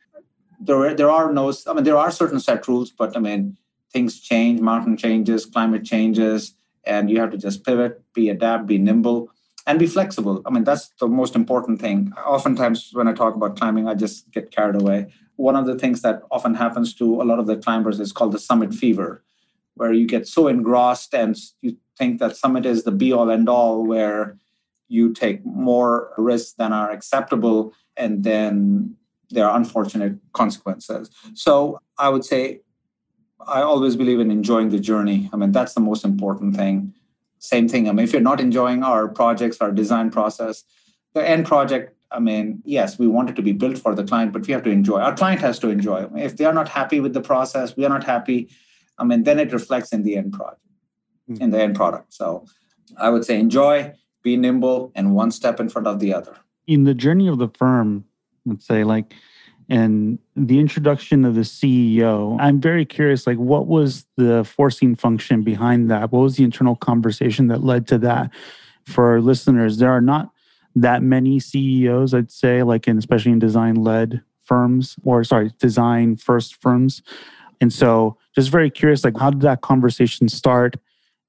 there, 0.61 0.95
there 0.95 1.11
are 1.11 1.33
no, 1.33 1.53
I 1.67 1.73
mean, 1.75 1.85
there 1.85 1.97
are 1.97 2.11
certain 2.11 2.41
set 2.41 2.67
rules, 2.67 2.91
but 2.91 3.17
I 3.17 3.21
mean, 3.21 3.57
things 3.93 4.21
change, 4.21 4.61
mountain 4.61 4.97
changes, 4.97 5.47
climate 5.47 5.85
changes, 5.85 6.55
and 6.85 7.09
you 7.09 7.21
have 7.21 7.31
to 7.31 7.39
just 7.39 7.65
pivot, 7.65 8.03
be 8.13 8.29
adapt, 8.29 8.67
be 8.67 8.79
nimble, 8.79 9.31
and 9.67 9.79
be 9.79 9.87
flexible. 9.87 10.43
I 10.47 10.51
mean, 10.51 10.65
that's 10.65 10.91
the 11.01 11.09
most 11.09 11.35
important 11.35 11.81
thing. 11.81 12.13
Oftentimes, 12.27 12.91
when 12.93 13.09
I 13.09 13.13
talk 13.13 13.35
about 13.35 13.57
climbing, 13.57 13.89
I 13.89 13.95
just 13.95 14.31
get 14.31 14.51
carried 14.51 14.81
away. 14.81 15.13
One 15.37 15.57
of 15.57 15.67
the 15.67 15.79
things 15.79 16.03
that 16.03 16.23
often 16.31 16.55
happens 16.55 16.95
to 16.97 17.23
a 17.23 17.25
lot 17.25 17.39
of 17.39 17.47
the 17.47 17.57
climbers 17.57 17.99
is 17.99 18.13
called 18.13 18.33
the 18.33 18.39
summit 18.39 18.75
fever 18.75 19.25
where 19.75 19.93
you 19.93 20.07
get 20.07 20.27
so 20.27 20.49
engrossed 20.49 21.15
and 21.15 21.37
you 21.61 21.77
think 21.99 22.21
that 22.21 22.37
summit 22.37 22.67
is 22.67 22.85
the 22.85 22.93
be 22.93 23.13
all 23.13 23.31
end 23.31 23.49
all 23.49 23.85
where 23.85 24.39
you 24.89 25.13
take 25.13 25.45
more 25.45 26.13
risks 26.17 26.53
than 26.53 26.73
are 26.73 26.91
acceptable 26.91 27.73
and 27.97 28.25
then 28.25 28.95
there 29.31 29.49
are 29.49 29.57
unfortunate 29.57 30.17
consequences 30.33 31.11
so 31.35 31.79
i 31.99 32.09
would 32.09 32.25
say 32.25 32.61
i 33.47 33.61
always 33.63 33.97
believe 33.97 34.21
in 34.21 34.31
enjoying 34.31 34.69
the 34.69 34.79
journey 34.79 35.29
i 35.33 35.37
mean 35.37 35.53
that's 35.53 35.75
the 35.75 35.81
most 35.81 36.05
important 36.05 36.57
thing 36.57 36.93
same 37.45 37.69
thing 37.69 37.89
i 37.89 37.93
mean 37.93 38.05
if 38.05 38.13
you're 38.13 38.29
not 38.31 38.41
enjoying 38.41 38.83
our 38.83 39.09
projects 39.09 39.59
our 39.61 39.73
design 39.73 40.11
process 40.11 40.65
the 41.15 41.29
end 41.29 41.47
project 41.47 41.95
i 42.11 42.19
mean 42.19 42.63
yes 42.65 42.99
we 42.99 43.07
want 43.07 43.31
it 43.31 43.37
to 43.37 43.43
be 43.43 43.53
built 43.53 43.79
for 43.79 43.95
the 43.95 44.05
client 44.05 44.33
but 44.33 44.47
we 44.47 44.53
have 44.53 44.63
to 44.63 44.71
enjoy 44.71 44.99
our 44.99 45.15
client 45.15 45.41
has 45.41 45.59
to 45.59 45.69
enjoy 45.69 46.07
if 46.17 46.37
they 46.37 46.45
are 46.45 46.55
not 46.55 46.69
happy 46.69 47.01
with 47.01 47.13
the 47.13 47.21
process 47.21 47.77
we 47.77 47.85
are 47.85 47.95
not 47.97 48.05
happy 48.05 48.49
I 48.99 49.05
mean, 49.05 49.25
then 49.25 49.39
it 49.39 49.53
reflects 49.53 49.93
in 49.93 50.03
the 50.03 50.17
end 50.17 50.33
product, 50.33 50.61
mm-hmm. 51.29 51.43
in 51.43 51.51
the 51.51 51.61
end 51.61 51.77
product. 51.77 52.15
So 52.15 52.47
I 52.99 53.11
would 53.11 53.25
say 53.25 53.39
enjoy, 53.39 53.93
be 54.23 54.37
nimble, 54.37 54.93
and 54.95 55.15
one 55.15 55.31
step 55.31 55.61
in 55.61 55.69
front 55.69 55.87
of 55.87 55.99
the 56.01 56.15
other. 56.15 56.37
In 56.67 56.85
the 56.85 56.95
journey 56.95 57.29
of 57.29 57.39
the 57.39 57.49
firm, 57.49 58.05
let's 58.47 58.67
say 58.67 58.85
like 58.85 59.15
and 59.69 60.19
the 60.37 60.59
introduction 60.59 61.25
of 61.25 61.35
the 61.35 61.43
CEO, 61.43 62.37
I'm 62.41 62.61
very 62.61 62.85
curious, 62.85 63.27
like 63.27 63.39
what 63.39 63.67
was 63.67 64.05
the 64.17 64.45
forcing 64.45 64.95
function 64.95 65.43
behind 65.43 65.91
that? 65.91 66.13
What 66.13 66.21
was 66.21 66.37
the 66.37 66.45
internal 66.45 66.77
conversation 66.77 67.49
that 67.49 67.65
led 67.65 67.87
to 67.89 67.99
that? 67.99 68.31
For 68.87 69.13
our 69.13 69.21
listeners, 69.21 69.79
there 69.79 69.91
are 69.91 70.03
not 70.03 70.31
that 70.77 71.03
many 71.03 71.41
CEOs, 71.41 72.13
I'd 72.13 72.31
say, 72.31 72.63
like 72.63 72.87
in 72.87 72.99
especially 72.99 73.33
in 73.33 73.39
design 73.39 73.77
led 73.77 74.23
firms 74.45 74.97
or 75.05 75.25
sorry, 75.25 75.53
design 75.59 76.17
first 76.17 76.61
firms. 76.61 77.03
And 77.61 77.73
so 77.73 78.19
just 78.35 78.51
very 78.51 78.71
curious, 78.71 79.05
like 79.05 79.17
how 79.19 79.31
did 79.31 79.41
that 79.41 79.63
conversation 79.63 80.29
start 80.29 80.77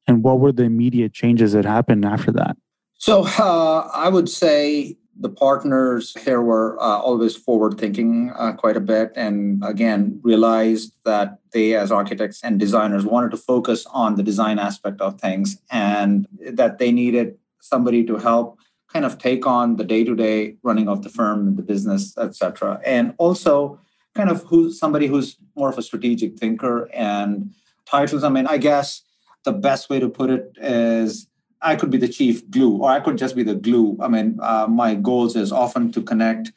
and 0.07 0.23
what 0.23 0.39
were 0.39 0.51
the 0.51 0.63
immediate 0.63 1.13
changes 1.13 1.53
that 1.53 1.63
happened 1.63 2.03
after 2.03 2.31
that? 2.33 2.57
So 2.97 3.25
uh, 3.25 3.89
I 3.93 4.09
would 4.09 4.29
say 4.29 4.97
the 5.17 5.29
partners 5.29 6.13
here 6.23 6.41
were 6.41 6.77
uh, 6.81 6.99
always 6.99 7.35
forward 7.35 7.77
thinking 7.77 8.31
uh, 8.37 8.51
quite 8.53 8.75
a 8.75 8.81
bit 8.81 9.11
and 9.15 9.63
again 9.63 10.19
realized 10.23 10.93
that 11.05 11.39
they 11.51 11.75
as 11.75 11.91
architects 11.91 12.43
and 12.43 12.59
designers 12.59 13.05
wanted 13.05 13.31
to 13.31 13.37
focus 13.37 13.85
on 13.91 14.15
the 14.15 14.23
design 14.23 14.59
aspect 14.59 14.99
of 14.99 15.19
things 15.19 15.57
and 15.71 16.27
that 16.51 16.79
they 16.79 16.91
needed 16.91 17.37
somebody 17.61 18.03
to 18.03 18.17
help 18.17 18.59
kind 18.91 19.05
of 19.05 19.17
take 19.17 19.47
on 19.47 19.77
the 19.77 19.83
day-to-day 19.83 20.55
running 20.63 20.87
of 20.87 21.01
the 21.03 21.09
firm 21.09 21.47
and 21.47 21.57
the 21.57 21.63
business 21.63 22.17
etc 22.17 22.79
and 22.85 23.13
also 23.17 23.79
kind 24.15 24.29
of 24.29 24.43
who 24.43 24.71
somebody 24.71 25.07
who's 25.07 25.37
more 25.55 25.69
of 25.69 25.77
a 25.77 25.81
strategic 25.81 26.37
thinker 26.39 26.89
and 26.93 27.53
titles. 27.85 28.23
I 28.23 28.29
mean, 28.29 28.47
I 28.47 28.57
guess 28.57 29.01
the 29.43 29.53
best 29.53 29.89
way 29.89 29.99
to 29.99 30.09
put 30.09 30.29
it 30.29 30.57
is 30.57 31.27
I 31.65 31.75
could 31.75 31.89
be 31.89 31.97
the 31.97 32.07
chief 32.07 32.47
glue, 32.51 32.77
or 32.77 32.91
I 32.91 32.99
could 32.99 33.17
just 33.17 33.35
be 33.35 33.41
the 33.41 33.55
glue. 33.55 33.97
I 33.99 34.07
mean, 34.07 34.37
uh, 34.41 34.67
my 34.69 34.93
goals 34.93 35.35
is 35.35 35.51
often 35.51 35.91
to 35.93 36.01
connect 36.01 36.51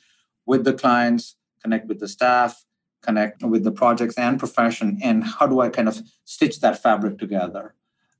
with 0.45 0.65
the 0.65 0.75
clients, 0.75 1.35
connect 1.63 1.89
with 1.89 1.99
the 1.99 2.09
staff, 2.09 2.63
connect 3.03 3.43
with 3.43 3.65
the 3.65 3.73
projects 3.73 4.19
and 4.19 4.39
profession, 4.39 4.99
and 5.03 5.25
how 5.25 5.47
do 5.47 5.61
I 5.61 5.71
kind 5.71 5.89
of 5.89 6.03
stitch 6.25 6.61
that 6.61 6.83
fabric 6.83 7.19
together? 7.19 7.75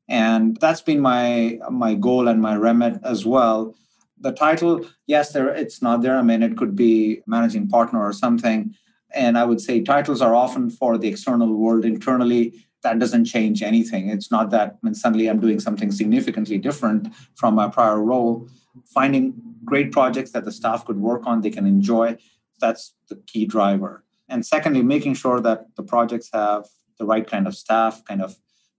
And 0.09 0.57
that's 0.63 0.81
been 0.81 1.01
my 1.01 1.59
my 1.71 1.95
goal 1.95 2.27
and 2.27 2.41
my 2.41 2.55
remit 2.57 2.95
as 3.05 3.27
well. 3.27 3.75
The 4.21 4.33
title, 4.33 4.87
yes, 5.07 5.33
there 5.33 5.49
it's 5.49 5.83
not 5.83 6.01
there. 6.01 6.17
I 6.17 6.23
mean, 6.23 6.43
it 6.43 6.57
could 6.57 6.75
be 6.75 7.21
managing 7.27 7.69
partner 7.69 8.01
or 8.03 8.15
something, 8.15 8.75
and 9.15 9.37
I 9.37 9.45
would 9.45 9.61
say 9.61 9.83
titles 9.83 10.23
are 10.23 10.35
often 10.35 10.71
for 10.71 10.97
the 10.97 11.09
external 11.09 11.53
world. 11.55 11.85
Internally, 11.85 12.45
that 12.83 12.99
doesn't 12.99 13.25
change 13.25 13.63
anything. 13.63 14.09
It's 14.09 14.31
not 14.31 14.51
that 14.51 14.79
when 14.81 14.95
suddenly 14.95 15.29
I'm 15.29 15.41
doing 15.41 15.61
something 15.61 15.91
significantly 15.91 16.59
different 16.59 17.13
from 17.35 17.55
my 17.55 17.69
prior 17.69 18.01
role. 18.01 18.49
Finding 18.95 19.35
great 19.65 19.91
projects 19.93 20.31
that 20.33 20.45
the 20.45 20.53
staff 20.53 20.85
could 20.85 20.99
work 20.99 21.27
on, 21.27 21.41
they 21.41 21.51
can 21.51 21.67
enjoy, 21.67 22.17
that's 22.61 22.95
the 23.09 23.17
key 23.27 23.47
driver. 23.47 24.05
And 24.29 24.45
secondly, 24.45 24.83
making 24.83 25.15
sure 25.15 25.41
that 25.41 25.75
the 25.77 25.83
projects 25.83 26.31
have 26.33 26.67
the 26.99 27.05
right 27.05 27.27
kind 27.27 27.47
of 27.47 27.57
staff, 27.57 28.05
kind 28.05 28.23
of 28.23 28.37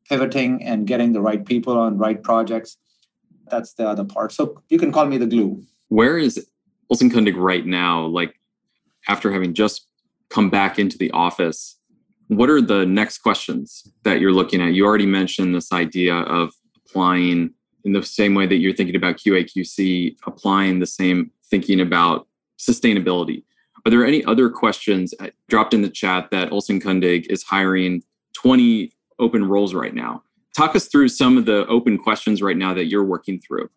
pivoting 0.08 0.64
and 0.64 0.88
getting 0.88 1.14
the 1.14 1.22
right 1.22 1.46
people 1.46 1.78
on 1.78 1.98
right 1.98 2.22
projects. 2.22 2.78
That's 3.50 3.74
the 3.74 3.88
other 3.88 4.04
part. 4.04 4.32
So 4.32 4.62
you 4.70 4.78
can 4.78 4.92
call 4.92 5.06
me 5.06 5.18
the 5.18 5.26
glue. 5.26 5.64
Where 5.88 6.18
is 6.18 6.48
Olson 6.90 7.10
Kundig 7.10 7.36
right 7.36 7.66
now? 7.66 8.06
Like 8.06 8.36
after 9.08 9.32
having 9.32 9.54
just 9.54 9.88
come 10.30 10.50
back 10.50 10.78
into 10.78 10.98
the 10.98 11.12
office, 11.12 11.79
what 12.30 12.50
are 12.50 12.62
the 12.62 12.86
next 12.86 13.20
questions 13.20 13.92
that 14.04 14.20
you're 14.20 14.32
looking 14.32 14.62
at? 14.62 14.74
You 14.74 14.86
already 14.86 15.08
mentioned 15.08 15.54
this 15.54 15.72
idea 15.72 16.13
of 16.15 16.54
applying 16.78 17.52
in 17.84 17.94
the 17.94 18.04
same 18.04 18.36
way 18.36 18.46
that 18.46 18.58
you're 18.58 18.74
thinking 18.74 18.96
about 18.96 19.18
QAQC, 19.18 20.15
applying 20.28 20.80
the 20.80 20.86
same 20.86 21.32
thinking 21.50 21.82
about 21.82 22.28
sustainability. 22.60 23.44
Are 23.86 23.89
there 23.89 24.06
any 24.06 24.24
other 24.26 24.50
questions 24.50 25.13
dropped 25.48 25.74
in 25.74 25.82
the 25.82 25.89
chat 25.89 26.30
that 26.30 26.52
Olson 26.52 26.80
Kundig 26.80 27.26
is 27.32 27.42
hiring 27.42 28.04
20 28.34 28.92
open 29.18 29.46
roles 29.46 29.74
right 29.74 29.96
now? 29.96 30.22
Talk 30.56 30.76
us 30.76 30.88
through 30.88 31.10
some 31.10 31.36
of 31.36 31.46
the 31.46 31.65
open 31.65 31.98
questions 31.98 32.44
right 32.44 32.58
now 32.58 32.76
that 32.76 32.86
you're 32.86 33.06
working 33.06 33.39
through. 33.39 33.70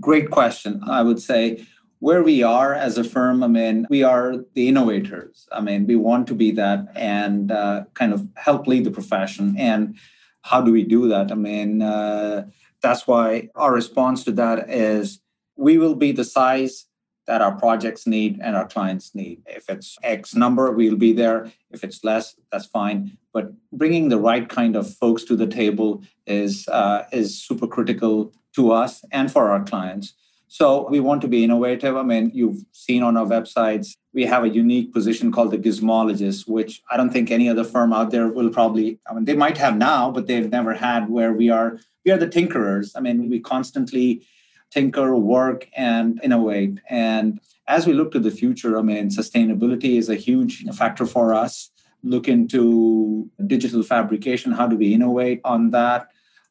Great 0.00 0.30
question. 0.30 0.80
I 0.86 1.02
would 1.02 1.20
say 1.20 1.66
where 2.00 2.22
we 2.22 2.42
are 2.42 2.74
as 2.74 2.96
a 2.96 3.04
firm, 3.04 3.42
I 3.42 3.48
mean, 3.48 3.86
we 3.90 4.02
are 4.02 4.36
the 4.54 4.68
innovators. 4.68 5.48
I 5.52 5.60
mean, 5.60 5.86
we 5.86 5.96
want 5.96 6.26
to 6.28 6.34
be 6.34 6.50
that 6.52 6.88
and 6.94 7.50
uh, 7.50 7.84
kind 7.94 8.12
of 8.12 8.26
help 8.36 8.66
lead 8.66 8.84
the 8.84 8.90
profession. 8.90 9.56
And 9.58 9.96
how 10.42 10.60
do 10.60 10.72
we 10.72 10.84
do 10.84 11.08
that? 11.08 11.32
I 11.32 11.34
mean, 11.34 11.82
uh, 11.82 12.46
that's 12.82 13.06
why 13.06 13.48
our 13.54 13.72
response 13.72 14.24
to 14.24 14.32
that 14.32 14.70
is 14.70 15.20
we 15.56 15.78
will 15.78 15.96
be 15.96 16.12
the 16.12 16.24
size 16.24 16.86
that 17.26 17.42
our 17.42 17.52
projects 17.52 18.06
need 18.06 18.40
and 18.42 18.56
our 18.56 18.66
clients 18.66 19.14
need. 19.14 19.42
If 19.46 19.68
it's 19.68 19.98
X 20.02 20.34
number, 20.34 20.70
we'll 20.70 20.96
be 20.96 21.12
there. 21.12 21.52
If 21.70 21.84
it's 21.84 22.02
less, 22.02 22.34
that's 22.50 22.64
fine. 22.66 23.18
But 23.34 23.52
bringing 23.72 24.08
the 24.08 24.18
right 24.18 24.48
kind 24.48 24.76
of 24.76 24.92
folks 24.94 25.24
to 25.24 25.36
the 25.36 25.46
table 25.46 26.02
is 26.26 26.66
uh, 26.68 27.04
is 27.12 27.38
super 27.38 27.66
critical 27.66 28.32
to 28.54 28.72
us 28.72 29.04
and 29.12 29.30
for 29.30 29.50
our 29.50 29.62
clients. 29.62 30.14
So 30.48 30.88
we 30.88 30.98
want 30.98 31.20
to 31.22 31.28
be 31.28 31.44
innovative. 31.44 31.96
I 31.96 32.02
mean, 32.02 32.30
you've 32.34 32.64
seen 32.72 33.02
on 33.02 33.16
our 33.18 33.26
websites, 33.26 33.94
we 34.14 34.24
have 34.24 34.44
a 34.44 34.48
unique 34.48 34.92
position 34.94 35.30
called 35.30 35.50
the 35.50 35.58
gizmologist, 35.58 36.48
which 36.48 36.82
I 36.90 36.96
don't 36.96 37.10
think 37.10 37.30
any 37.30 37.48
other 37.48 37.64
firm 37.64 37.92
out 37.92 38.10
there 38.10 38.28
will 38.28 38.48
probably, 38.48 38.98
I 39.08 39.12
mean, 39.12 39.26
they 39.26 39.36
might 39.36 39.58
have 39.58 39.76
now, 39.76 40.10
but 40.10 40.26
they've 40.26 40.50
never 40.50 40.72
had 40.72 41.10
where 41.10 41.34
we 41.34 41.50
are, 41.50 41.78
we 42.04 42.12
are 42.12 42.16
the 42.16 42.26
tinkerers. 42.26 42.92
I 42.96 43.00
mean, 43.00 43.28
we 43.28 43.40
constantly 43.40 44.26
tinker, 44.70 45.14
work, 45.14 45.68
and 45.76 46.18
innovate. 46.22 46.80
And 46.88 47.40
as 47.66 47.86
we 47.86 47.92
look 47.92 48.12
to 48.12 48.18
the 48.18 48.30
future, 48.30 48.78
I 48.78 48.82
mean, 48.82 49.10
sustainability 49.10 49.98
is 49.98 50.08
a 50.08 50.14
huge 50.14 50.64
factor 50.74 51.04
for 51.04 51.34
us. 51.34 51.70
Look 52.02 52.26
into 52.26 53.30
digital 53.46 53.82
fabrication. 53.82 54.52
How 54.52 54.66
do 54.66 54.76
we 54.76 54.94
innovate 54.94 55.42
on 55.44 55.70
that? 55.72 56.08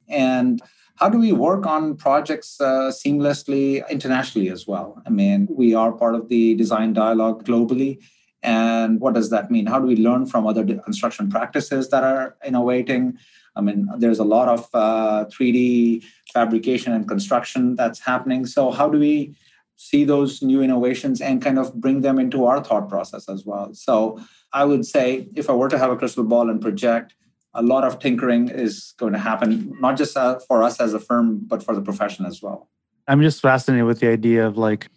And 0.08 0.62
how 0.98 1.10
do 1.10 1.20
we 1.20 1.32
work 1.32 1.66
on 1.66 1.96
projects 1.96 2.60
uh, 2.60 2.92
seamlessly 2.92 3.88
internationally 3.90 4.50
as 4.50 4.68
well? 4.68 5.02
I 5.06 5.10
mean, 5.10 5.48
we 5.50 5.76
are 5.76 5.92
part 5.92 6.16
of 6.16 6.28
the 6.28 6.56
design 6.56 6.94
dialogue 6.94 7.46
globally. 7.46 8.00
And 8.44 9.00
what 9.00 9.14
does 9.14 9.30
that 9.30 9.52
mean? 9.52 9.68
How 9.68 9.80
do 9.80 9.88
we 9.88 9.96
learn 9.96 10.26
from 10.26 10.48
other 10.48 10.66
construction 10.66 11.30
practices 11.30 11.90
that 11.90 12.04
are 12.04 12.36
innovating? 12.46 13.18
I 13.56 13.62
mean, 13.62 13.88
there's 13.98 14.20
a 14.20 14.24
lot 14.24 14.48
of 14.48 14.70
uh, 14.74 15.26
3D 15.26 16.04
fabrication 16.34 16.94
and 16.94 17.08
construction 17.08 17.76
that's 17.76 18.00
happening. 18.00 18.46
So, 18.46 18.72
how 18.72 18.90
do 18.90 19.00
we 19.00 19.36
see 19.76 20.04
those 20.04 20.42
new 20.42 20.62
innovations 20.62 21.22
and 21.22 21.42
kind 21.42 21.60
of 21.60 21.74
bring 21.76 22.02
them 22.02 22.20
into 22.20 22.46
our 22.46 22.64
thought 22.64 22.90
process 22.90 23.28
as 23.28 23.46
well? 23.46 23.74
So, 23.74 24.20
I 24.54 24.66
would 24.66 24.86
say 24.86 25.28
if 25.36 25.50
I 25.50 25.54
were 25.54 25.70
to 25.70 25.78
have 25.78 25.92
a 25.92 25.98
crystal 25.98 26.24
ball 26.24 26.50
and 26.50 26.62
project, 26.62 27.16
a 27.54 27.62
lot 27.62 27.84
of 27.84 28.00
tinkering 28.00 28.50
is 28.50 28.94
going 28.98 29.14
to 29.14 29.20
happen, 29.20 29.76
not 29.80 29.98
just 29.98 30.16
uh, 30.16 30.40
for 30.48 30.64
us 30.64 30.80
as 30.80 30.94
a 30.94 31.00
firm, 31.00 31.40
but 31.48 31.64
for 31.64 31.74
the 31.74 31.82
profession 31.82 32.26
as 32.26 32.42
well. 32.42 32.70
I'm 33.08 33.22
just 33.22 33.42
fascinated 33.42 33.86
with 33.86 34.00
the 34.00 34.10
idea 34.10 34.46
of 34.46 34.58
like 34.58 34.90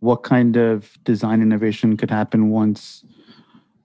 what 0.00 0.22
kind 0.22 0.56
of 0.56 0.96
design 1.04 1.42
innovation 1.42 1.96
could 1.96 2.10
happen 2.10 2.50
once 2.50 3.04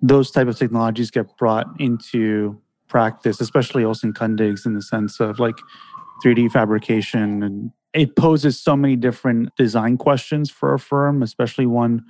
those 0.01 0.31
type 0.31 0.47
of 0.47 0.57
technologies 0.57 1.09
get 1.09 1.37
brought 1.37 1.67
into 1.79 2.59
practice, 2.87 3.39
especially 3.39 3.83
Olson 3.83 4.13
Kundigs 4.13 4.65
in 4.65 4.73
the 4.73 4.81
sense 4.81 5.19
of 5.19 5.39
like 5.39 5.57
3D 6.23 6.51
fabrication. 6.51 7.41
And 7.41 7.71
it 7.93 8.15
poses 8.15 8.59
so 8.59 8.75
many 8.75 8.95
different 8.95 9.55
design 9.55 9.97
questions 9.97 10.51
for 10.51 10.73
a 10.73 10.79
firm, 10.79 11.23
especially 11.23 11.65
one 11.65 12.03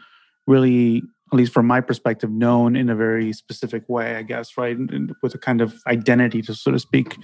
really, 0.47 1.04
at 1.34 1.38
least 1.38 1.52
from 1.52 1.65
my 1.65 1.82
perspective, 1.82 2.30
known 2.30 2.76
in 2.76 2.89
a 2.89 2.96
very 2.96 3.34
specific 3.34 3.89
way, 3.89 4.15
I 4.15 4.22
guess, 4.22 4.56
right? 4.56 4.78
And 4.78 5.13
with 5.24 5.34
a 5.34 5.39
kind 5.39 5.62
of 5.62 5.74
identity, 5.88 6.43
to 6.43 6.54
so 6.54 6.72
to 6.72 6.78
speak, 6.78 7.17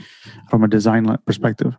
from 0.50 0.64
a 0.64 0.68
design 0.68 1.16
perspective. 1.28 1.76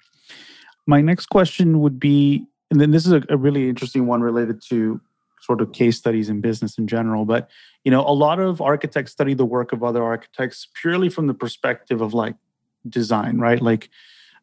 My 0.87 1.01
next 1.01 1.27
question 1.27 1.81
would 1.81 1.99
be 1.99 2.47
and 2.71 2.81
then 2.81 2.93
this 2.93 3.05
is 3.05 3.13
a, 3.13 3.23
a 3.29 3.37
really 3.37 3.69
interesting 3.69 4.07
one 4.07 4.21
related 4.21 4.63
to 4.69 5.01
sort 5.41 5.61
of 5.61 5.73
case 5.73 5.97
studies 5.97 6.29
in 6.29 6.41
business 6.41 6.79
in 6.79 6.87
general 6.87 7.25
but 7.25 7.49
you 7.85 7.91
know 7.91 8.03
a 8.07 8.13
lot 8.13 8.39
of 8.39 8.61
architects 8.61 9.11
study 9.11 9.35
the 9.35 9.45
work 9.45 9.73
of 9.73 9.83
other 9.83 10.03
architects 10.03 10.69
purely 10.81 11.09
from 11.09 11.27
the 11.27 11.35
perspective 11.35 12.01
of 12.01 12.15
like 12.15 12.37
design 12.89 13.39
right 13.39 13.63
like 13.63 13.89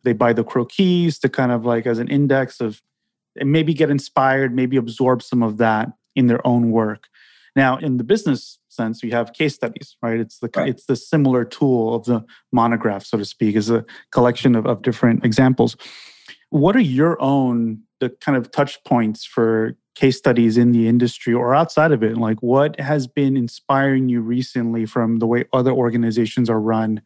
they 0.03 0.13
buy 0.13 0.33
the 0.33 0.43
croquis 0.43 1.19
to 1.19 1.29
kind 1.29 1.51
of 1.51 1.65
like 1.65 1.85
as 1.85 1.99
an 1.99 2.07
index 2.07 2.59
of 2.59 2.81
and 3.39 3.51
maybe 3.51 3.73
get 3.73 3.89
inspired 3.89 4.53
maybe 4.53 4.75
absorb 4.75 5.21
some 5.21 5.43
of 5.43 5.57
that 5.57 5.89
in 6.15 6.27
their 6.27 6.45
own 6.45 6.71
work 6.71 7.07
now 7.57 7.75
in 7.77 7.97
the 7.97 8.03
business 8.03 8.59
sense 8.69 9.03
you 9.03 9.11
have 9.11 9.33
case 9.33 9.55
studies 9.55 9.97
right 10.01 10.19
it's 10.19 10.39
the 10.39 10.49
right. 10.55 10.69
it's 10.69 10.85
the 10.85 10.95
similar 10.95 11.43
tool 11.43 11.93
of 11.93 12.05
the 12.05 12.23
monograph 12.53 13.03
so 13.03 13.17
to 13.17 13.25
speak 13.25 13.55
is 13.55 13.69
a 13.69 13.83
collection 14.11 14.55
of, 14.55 14.65
of 14.65 14.81
different 14.81 15.25
examples 15.25 15.75
what 16.49 16.75
are 16.75 16.79
your 16.79 17.21
own 17.21 17.81
the 17.99 18.09
kind 18.21 18.37
of 18.37 18.51
touch 18.51 18.81
points 18.83 19.25
for 19.25 19.75
case 19.95 20.17
studies 20.17 20.57
in 20.57 20.71
the 20.71 20.87
industry 20.87 21.33
or 21.33 21.55
outside 21.55 21.91
of 21.91 22.03
it? 22.03 22.17
Like, 22.17 22.41
what 22.41 22.79
has 22.79 23.07
been 23.07 23.35
inspiring 23.35 24.09
you 24.09 24.21
recently 24.21 24.85
from 24.85 25.17
the 25.17 25.27
way 25.27 25.45
other 25.53 25.71
organizations 25.71 26.49
are 26.49 26.61
run 26.61 27.01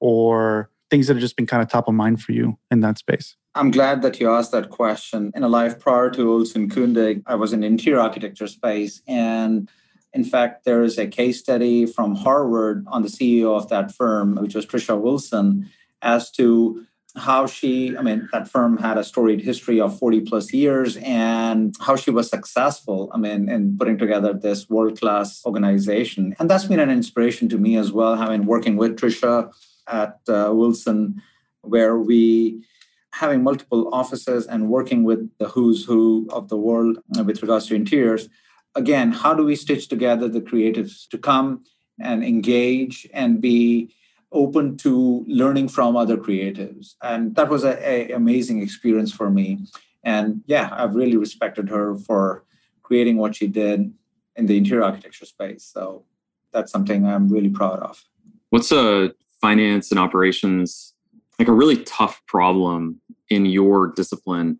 or 0.00 0.70
things 0.90 1.06
that 1.06 1.14
have 1.14 1.20
just 1.20 1.36
been 1.36 1.46
kind 1.46 1.62
of 1.62 1.68
top 1.68 1.86
of 1.86 1.94
mind 1.94 2.22
for 2.22 2.32
you 2.32 2.58
in 2.70 2.80
that 2.80 2.98
space? 2.98 3.36
I'm 3.54 3.70
glad 3.70 4.02
that 4.02 4.20
you 4.20 4.30
asked 4.30 4.52
that 4.52 4.70
question. 4.70 5.32
In 5.34 5.42
a 5.42 5.48
life 5.48 5.78
prior 5.78 6.08
to 6.10 6.32
Olson 6.32 6.70
Kundig, 6.70 7.22
I 7.26 7.34
was 7.34 7.52
in 7.52 7.62
interior 7.62 8.00
architecture 8.00 8.46
space. 8.46 9.02
And 9.06 9.68
in 10.12 10.24
fact, 10.24 10.64
there 10.64 10.82
is 10.82 10.98
a 10.98 11.06
case 11.06 11.38
study 11.38 11.86
from 11.86 12.14
Harvard 12.14 12.84
on 12.88 13.02
the 13.02 13.08
CEO 13.08 13.56
of 13.56 13.68
that 13.68 13.92
firm, 13.92 14.36
which 14.36 14.54
was 14.54 14.66
Trisha 14.66 15.00
Wilson, 15.00 15.70
as 16.02 16.30
to 16.32 16.84
how 17.16 17.46
she, 17.46 17.96
I 17.96 18.02
mean, 18.02 18.28
that 18.32 18.48
firm 18.48 18.78
had 18.78 18.96
a 18.96 19.04
storied 19.04 19.40
history 19.40 19.80
of 19.80 19.98
40 19.98 20.20
plus 20.20 20.52
years 20.52 20.96
and 20.98 21.74
how 21.80 21.96
she 21.96 22.10
was 22.10 22.28
successful, 22.28 23.10
I 23.12 23.18
mean, 23.18 23.48
in 23.48 23.76
putting 23.76 23.98
together 23.98 24.32
this 24.32 24.68
world 24.68 25.00
class 25.00 25.44
organization. 25.44 26.34
And 26.38 26.48
that's 26.48 26.66
been 26.66 26.80
an 26.80 26.90
inspiration 26.90 27.48
to 27.48 27.58
me 27.58 27.76
as 27.76 27.92
well, 27.92 28.16
having 28.16 28.46
working 28.46 28.76
with 28.76 28.96
Trisha 28.96 29.52
at 29.88 30.18
uh, 30.28 30.50
Wilson, 30.52 31.20
where 31.62 31.98
we 31.98 32.64
having 33.12 33.42
multiple 33.42 33.92
offices 33.92 34.46
and 34.46 34.68
working 34.68 35.02
with 35.02 35.28
the 35.38 35.48
who's 35.48 35.84
who 35.84 36.28
of 36.30 36.48
the 36.48 36.56
world 36.56 36.98
with 37.24 37.42
regards 37.42 37.66
to 37.66 37.74
interiors. 37.74 38.28
Again, 38.74 39.12
how 39.12 39.34
do 39.34 39.44
we 39.44 39.56
stitch 39.56 39.88
together 39.88 40.28
the 40.28 40.40
creatives 40.40 41.08
to 41.08 41.18
come 41.18 41.64
and 42.00 42.24
engage 42.24 43.06
and 43.12 43.40
be 43.40 43.92
open 44.32 44.76
to 44.78 45.24
learning 45.26 45.68
from 45.68 45.96
other 45.96 46.16
creatives? 46.16 46.94
And 47.02 47.34
that 47.34 47.48
was 47.48 47.64
a, 47.64 48.10
amazing 48.12 48.62
experience 48.62 49.12
for 49.12 49.30
me. 49.30 49.66
And 50.04 50.42
yeah 50.46 50.70
i've 50.72 50.94
really 50.94 51.16
respected 51.16 51.68
her 51.68 51.96
for 51.96 52.44
creating 52.82 53.16
what 53.16 53.36
she 53.36 53.46
did 53.46 53.92
in 54.36 54.46
the 54.46 54.56
interior 54.56 54.84
architecture 54.84 55.26
space. 55.26 55.64
So 55.64 56.04
that's 56.52 56.72
something 56.72 57.06
i'm 57.06 57.28
really 57.28 57.50
proud 57.50 57.80
of. 57.80 58.04
What's 58.50 58.72
a 58.72 59.12
finance 59.40 59.90
and 59.90 60.00
operations 60.00 60.94
like 61.38 61.48
a 61.48 61.52
really 61.52 61.82
tough 61.84 62.20
problem 62.26 63.00
in 63.28 63.46
your 63.46 63.88
discipline 63.88 64.58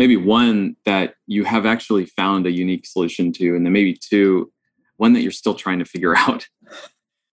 maybe 0.00 0.16
one 0.16 0.76
that 0.86 1.16
you 1.26 1.44
have 1.44 1.66
actually 1.66 2.06
found 2.06 2.46
a 2.46 2.50
unique 2.50 2.86
solution 2.86 3.30
to 3.30 3.54
and 3.54 3.66
then 3.66 3.72
maybe 3.78 3.94
two 3.94 4.50
one 4.96 5.12
that 5.12 5.20
you're 5.20 5.40
still 5.42 5.54
trying 5.54 5.78
to 5.78 5.84
figure 5.84 6.16
out. 6.24 6.48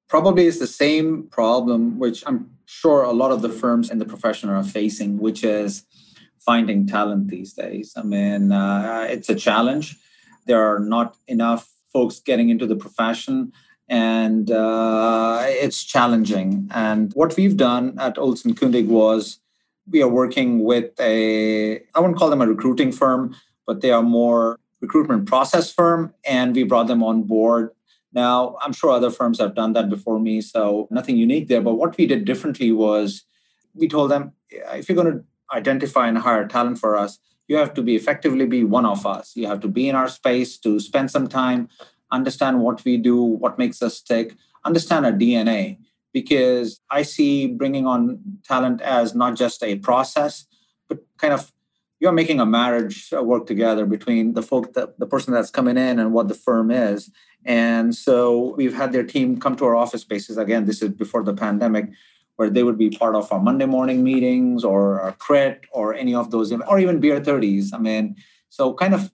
Probably 0.09 0.45
is 0.51 0.59
the 0.59 0.73
same 0.83 1.07
problem 1.39 1.97
which 2.03 2.19
i'm 2.27 2.39
sure 2.65 2.99
a 3.03 3.15
lot 3.21 3.31
of 3.31 3.41
the 3.41 3.53
firms 3.61 3.89
in 3.89 3.97
the 3.99 4.09
profession 4.13 4.49
are 4.49 4.63
facing 4.79 5.11
which 5.17 5.41
is 5.45 5.85
finding 6.49 6.85
talent 6.85 7.23
these 7.29 7.51
days. 7.53 7.87
I 8.01 8.03
mean 8.03 8.43
uh, 8.51 9.07
it's 9.09 9.29
a 9.29 9.35
challenge. 9.47 9.85
There 10.45 10.61
are 10.69 10.79
not 10.95 11.15
enough 11.35 11.63
folks 11.95 12.19
getting 12.19 12.49
into 12.49 12.67
the 12.71 12.79
profession 12.85 13.53
and 13.89 14.51
uh, 14.51 15.45
it's 15.65 15.81
challenging. 15.95 16.69
And 16.85 17.13
what 17.19 17.37
we've 17.37 17.55
done 17.69 17.85
at 17.97 18.17
olson 18.17 18.53
kundig 18.59 18.87
was 18.87 19.39
we 19.91 20.01
are 20.01 20.07
working 20.07 20.63
with 20.63 20.91
a 20.99 21.77
i 21.95 21.99
wouldn't 21.99 22.17
call 22.17 22.29
them 22.29 22.41
a 22.41 22.47
recruiting 22.47 22.91
firm 22.91 23.35
but 23.65 23.81
they 23.81 23.91
are 23.91 24.03
more 24.03 24.59
recruitment 24.81 25.25
process 25.25 25.71
firm 25.71 26.13
and 26.25 26.55
we 26.55 26.63
brought 26.63 26.87
them 26.87 27.03
on 27.03 27.23
board 27.23 27.71
now, 28.13 28.57
I'm 28.63 28.73
sure 28.73 28.89
other 28.89 29.11
firms 29.11 29.39
have 29.39 29.53
done 29.53 29.73
that 29.73 29.89
before 29.89 30.19
me, 30.19 30.41
so 30.41 30.87
nothing 30.89 31.17
unique 31.17 31.49
there. 31.49 31.61
But 31.61 31.75
what 31.75 31.97
we 31.97 32.07
did 32.07 32.25
differently 32.25 32.71
was 32.71 33.23
we 33.75 33.87
told 33.87 34.11
them 34.11 34.31
if 34.49 34.89
you're 34.89 34.95
going 34.95 35.13
to 35.13 35.23
identify 35.55 36.07
and 36.07 36.17
hire 36.17 36.47
talent 36.47 36.79
for 36.79 36.97
us, 36.97 37.19
you 37.47 37.57
have 37.57 37.73
to 37.75 37.81
be 37.81 37.95
effectively 37.95 38.45
be 38.45 38.63
one 38.63 38.85
of 38.85 39.05
us. 39.05 39.35
You 39.35 39.47
have 39.47 39.59
to 39.61 39.67
be 39.67 39.87
in 39.87 39.95
our 39.95 40.07
space 40.07 40.57
to 40.59 40.79
spend 40.79 41.11
some 41.11 41.27
time, 41.27 41.69
understand 42.11 42.61
what 42.61 42.83
we 42.83 42.97
do, 42.97 43.21
what 43.21 43.59
makes 43.59 43.83
us 43.83 44.01
tick, 44.01 44.35
understand 44.65 45.05
our 45.05 45.11
DNA. 45.11 45.77
Because 46.21 46.79
I 46.89 47.03
see 47.03 47.47
bringing 47.47 47.85
on 47.85 48.19
talent 48.43 48.81
as 48.81 49.13
not 49.13 49.35
just 49.35 49.63
a 49.63 49.75
process, 49.75 50.47
but 50.87 50.99
kind 51.17 51.33
of 51.33 51.51
you're 51.99 52.11
making 52.21 52.39
a 52.39 52.45
marriage 52.45 53.11
work 53.11 53.45
together 53.47 53.85
between 53.85 54.33
the 54.33 54.41
folk, 54.41 54.73
the, 54.73 55.07
person 55.07 55.33
that's 55.33 55.51
coming 55.51 55.77
in 55.77 55.99
and 55.99 56.13
what 56.13 56.27
the 56.27 56.39
firm 56.47 56.69
is. 56.71 57.09
And 57.45 57.95
so 57.95 58.53
we've 58.55 58.75
had 58.75 58.91
their 58.91 59.03
team 59.03 59.39
come 59.39 59.55
to 59.57 59.65
our 59.65 59.75
office 59.75 60.01
spaces. 60.01 60.37
Again, 60.37 60.65
this 60.65 60.81
is 60.81 60.89
before 60.89 61.23
the 61.23 61.33
pandemic, 61.33 61.85
where 62.35 62.49
they 62.49 62.63
would 62.63 62.77
be 62.77 62.91
part 62.91 63.15
of 63.15 63.31
our 63.31 63.39
Monday 63.39 63.65
morning 63.65 64.03
meetings 64.03 64.63
or 64.63 64.99
our 65.01 65.13
crit 65.13 65.65
or 65.71 65.93
any 65.93 66.13
of 66.13 66.29
those, 66.31 66.51
or 66.51 66.79
even 66.79 66.99
beer 66.99 67.19
30s. 67.19 67.73
I 67.73 67.79
mean, 67.79 68.15
so 68.49 68.73
kind 68.73 68.93
of 68.93 69.11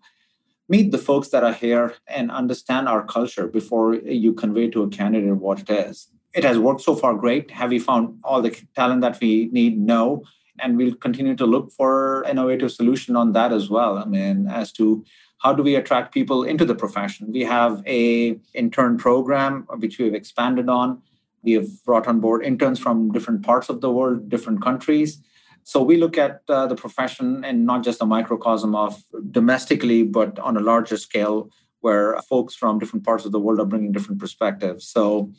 meet 0.67 0.91
the 0.91 0.97
folks 0.97 1.29
that 1.29 1.43
are 1.43 1.53
here 1.53 1.95
and 2.07 2.31
understand 2.31 2.89
our 2.89 3.03
culture 3.05 3.47
before 3.47 3.95
you 3.95 4.33
convey 4.33 4.69
to 4.69 4.83
a 4.83 4.89
candidate 4.89 5.37
what 5.37 5.59
it 5.61 5.69
is. 5.69 6.09
It 6.34 6.43
has 6.43 6.58
worked 6.58 6.82
so 6.82 6.96
far 6.96 7.13
great. 7.13 7.52
Have 7.52 7.69
we 7.69 7.80
found 7.80 8.19
all 8.24 8.41
the 8.41 8.52
talent 8.76 9.02
that 9.02 9.19
we 9.22 9.50
need? 9.52 9.78
No. 9.78 10.24
And 10.60 10.78
we'll 10.78 10.96
continue 10.96 11.36
to 11.36 11.46
look 11.46 11.72
for 11.72 12.24
innovative 12.30 12.72
solution 12.72 13.15
on 13.15 13.34
that 13.34 13.52
as 13.52 13.69
well. 13.69 13.98
I 13.98 14.06
mean, 14.06 14.48
as 14.48 14.72
to 14.74 15.04
how 15.43 15.52
do 15.52 15.62
we 15.62 15.76
attract 15.76 16.13
people 16.13 16.43
into 16.43 16.65
the 16.65 16.74
profession 16.74 17.32
we 17.32 17.41
have 17.41 17.84
a 17.86 18.39
intern 18.54 18.98
program 18.98 19.67
which 19.78 20.00
we've 20.00 20.15
expanded 20.15 20.69
on 20.69 21.02
we 21.43 21.52
have 21.52 21.67
brought 21.84 22.08
on 22.08 22.19
board 22.19 22.43
interns 22.43 22.80
from 22.80 23.12
different 23.12 23.43
parts 23.43 23.69
of 23.69 23.82
the 23.82 23.91
world 23.91 24.30
different 24.30 24.62
countries 24.62 25.22
so 25.65 25.82
we 25.82 25.96
look 25.98 26.17
at 26.17 26.41
uh, 26.50 26.67
the 26.67 26.76
profession 26.76 27.46
and 27.46 27.65
not 27.65 27.84
just 27.84 28.02
a 28.02 28.06
microcosm 28.06 28.76
of 28.76 29.02
domestically 29.32 30.04
but 30.04 30.39
on 30.39 30.58
a 30.58 30.62
larger 30.72 30.98
scale 30.98 31.50
where 31.82 32.17
folks 32.30 32.56
from 32.56 32.80
different 32.80 33.06
parts 33.06 33.26
of 33.26 33.32
the 33.34 33.39
world 33.39 33.60
are 33.60 33.65
bringing 33.65 33.91
different 33.91 34.19
perspectives 34.19 34.88
so 34.88 35.30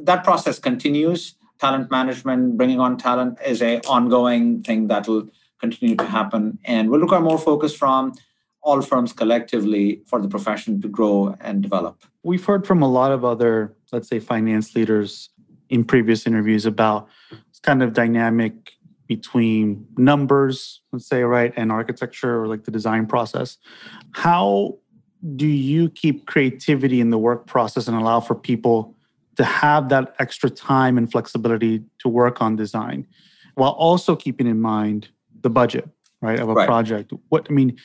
that 0.00 0.24
process 0.24 0.58
continues 0.58 1.34
talent 1.58 1.90
management 1.90 2.56
bringing 2.56 2.80
on 2.80 2.96
talent 2.96 3.38
is 3.44 3.62
a 3.62 3.80
ongoing 3.82 4.62
thing 4.62 4.88
that'll 4.88 5.28
continue 5.60 5.96
to 5.96 6.04
happen. 6.04 6.58
And 6.64 6.90
will 6.90 7.00
require 7.00 7.20
more 7.20 7.38
focus 7.38 7.74
from 7.74 8.12
all 8.62 8.82
firms 8.82 9.12
collectively 9.12 10.02
for 10.06 10.20
the 10.20 10.28
profession 10.28 10.80
to 10.82 10.88
grow 10.88 11.36
and 11.40 11.62
develop. 11.62 12.04
We've 12.24 12.44
heard 12.44 12.66
from 12.66 12.82
a 12.82 12.88
lot 12.88 13.12
of 13.12 13.24
other, 13.24 13.74
let's 13.92 14.08
say, 14.08 14.18
finance 14.18 14.74
leaders 14.74 15.30
in 15.68 15.84
previous 15.84 16.26
interviews 16.26 16.66
about 16.66 17.08
this 17.30 17.60
kind 17.60 17.82
of 17.82 17.92
dynamic 17.92 18.72
between 19.06 19.86
numbers, 19.96 20.80
let's 20.92 21.06
say, 21.06 21.22
right, 21.22 21.52
and 21.56 21.70
architecture 21.70 22.42
or 22.42 22.48
like 22.48 22.64
the 22.64 22.72
design 22.72 23.06
process. 23.06 23.56
How 24.12 24.78
do 25.36 25.46
you 25.46 25.88
keep 25.90 26.26
creativity 26.26 27.00
in 27.00 27.10
the 27.10 27.18
work 27.18 27.46
process 27.46 27.86
and 27.86 27.96
allow 27.96 28.20
for 28.20 28.34
people 28.34 28.95
to 29.36 29.44
have 29.44 29.88
that 29.90 30.14
extra 30.18 30.50
time 30.50 30.98
and 30.98 31.10
flexibility 31.10 31.82
to 31.98 32.08
work 32.08 32.40
on 32.40 32.56
design 32.56 33.06
while 33.54 33.72
also 33.72 34.16
keeping 34.16 34.46
in 34.46 34.60
mind 34.60 35.08
the 35.42 35.50
budget, 35.50 35.88
right, 36.20 36.38
of 36.38 36.48
a 36.48 36.54
right. 36.54 36.66
project? 36.66 37.12
What 37.28 37.46
I 37.48 37.52
mean, 37.52 37.76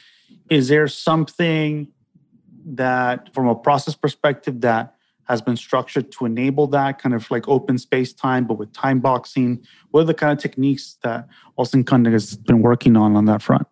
is 0.50 0.68
there 0.68 0.88
something 0.88 1.88
that 2.66 3.34
from 3.34 3.48
a 3.48 3.56
process 3.56 3.96
perspective 3.96 4.62
that 4.62 4.96
has 5.26 5.42
been 5.42 5.56
structured 5.56 6.12
to 6.12 6.26
enable 6.26 6.68
that 6.68 7.00
kind 7.02 7.16
of 7.16 7.30
like 7.32 7.48
open 7.48 7.78
space 7.78 8.12
time, 8.12 8.46
but 8.46 8.56
with 8.56 8.72
time 8.74 9.00
boxing? 9.00 9.64
What 9.92 10.02
are 10.02 10.06
the 10.06 10.14
kind 10.14 10.32
of 10.32 10.40
techniques 10.40 10.98
that 11.04 11.28
Olson 11.58 11.84
Kundig 11.84 12.12
has 12.12 12.36
been 12.36 12.62
working 12.62 12.98
on 12.98 13.16
on 13.16 13.26
that 13.26 13.42
front? 13.42 13.68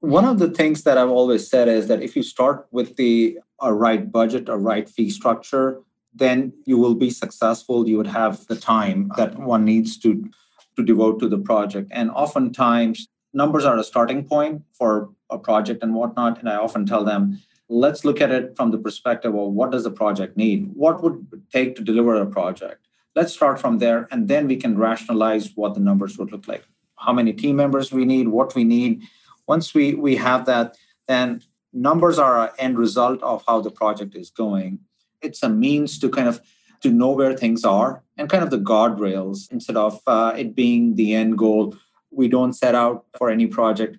One 0.00 0.24
of 0.24 0.38
the 0.38 0.50
things 0.50 0.82
that 0.82 0.98
I've 0.98 1.10
always 1.10 1.48
said 1.48 1.68
is 1.68 1.88
that 1.88 2.02
if 2.02 2.14
you 2.16 2.22
start 2.22 2.66
with 2.70 2.96
the 2.96 3.38
a 3.62 3.72
right 3.72 4.10
budget, 4.10 4.48
a 4.48 4.56
right 4.56 4.88
fee 4.88 5.10
structure, 5.10 5.80
then 6.14 6.52
you 6.64 6.78
will 6.78 6.94
be 6.94 7.10
successful. 7.10 7.88
You 7.88 7.96
would 7.96 8.06
have 8.06 8.46
the 8.46 8.56
time 8.56 9.10
that 9.16 9.38
one 9.38 9.64
needs 9.64 9.98
to 9.98 10.30
to 10.76 10.82
devote 10.82 11.20
to 11.20 11.28
the 11.28 11.38
project. 11.38 11.88
And 11.92 12.10
oftentimes, 12.10 13.06
numbers 13.32 13.64
are 13.64 13.78
a 13.78 13.84
starting 13.84 14.24
point 14.24 14.62
for 14.72 15.10
a 15.30 15.38
project 15.38 15.82
and 15.82 15.94
whatnot. 15.94 16.40
And 16.40 16.48
I 16.48 16.56
often 16.56 16.84
tell 16.86 17.04
them, 17.04 17.40
let's 17.68 18.04
look 18.04 18.20
at 18.20 18.30
it 18.30 18.56
from 18.56 18.70
the 18.70 18.78
perspective 18.78 19.34
of 19.34 19.52
what 19.52 19.70
does 19.70 19.84
the 19.84 19.90
project 19.90 20.36
need? 20.36 20.70
What 20.74 21.02
would 21.02 21.26
it 21.32 21.40
take 21.52 21.76
to 21.76 21.82
deliver 21.82 22.14
a 22.16 22.26
project? 22.26 22.86
Let's 23.14 23.32
start 23.32 23.60
from 23.60 23.78
there, 23.78 24.08
and 24.10 24.26
then 24.26 24.48
we 24.48 24.56
can 24.56 24.76
rationalize 24.76 25.52
what 25.54 25.74
the 25.74 25.80
numbers 25.80 26.18
would 26.18 26.32
look 26.32 26.48
like. 26.48 26.64
How 26.96 27.12
many 27.12 27.32
team 27.32 27.54
members 27.54 27.92
we 27.92 28.04
need, 28.04 28.26
what 28.28 28.56
we 28.56 28.64
need. 28.64 29.02
Once 29.46 29.72
we, 29.72 29.94
we 29.94 30.16
have 30.16 30.46
that, 30.46 30.76
then 31.06 31.42
numbers 31.72 32.18
are 32.18 32.48
an 32.48 32.50
end 32.58 32.78
result 32.78 33.22
of 33.22 33.44
how 33.46 33.60
the 33.60 33.70
project 33.70 34.16
is 34.16 34.30
going. 34.30 34.80
It's 35.24 35.42
a 35.42 35.48
means 35.48 35.98
to 36.00 36.08
kind 36.08 36.28
of 36.28 36.40
to 36.82 36.90
know 36.90 37.10
where 37.10 37.34
things 37.34 37.64
are 37.64 38.02
and 38.18 38.28
kind 38.28 38.44
of 38.44 38.50
the 38.50 38.58
guardrails 38.58 39.50
instead 39.50 39.76
of 39.76 40.00
uh, 40.06 40.34
it 40.36 40.54
being 40.54 40.96
the 40.96 41.14
end 41.14 41.38
goal. 41.38 41.76
We 42.10 42.28
don't 42.28 42.52
set 42.52 42.74
out 42.74 43.06
for 43.18 43.30
any 43.30 43.46
project 43.46 43.96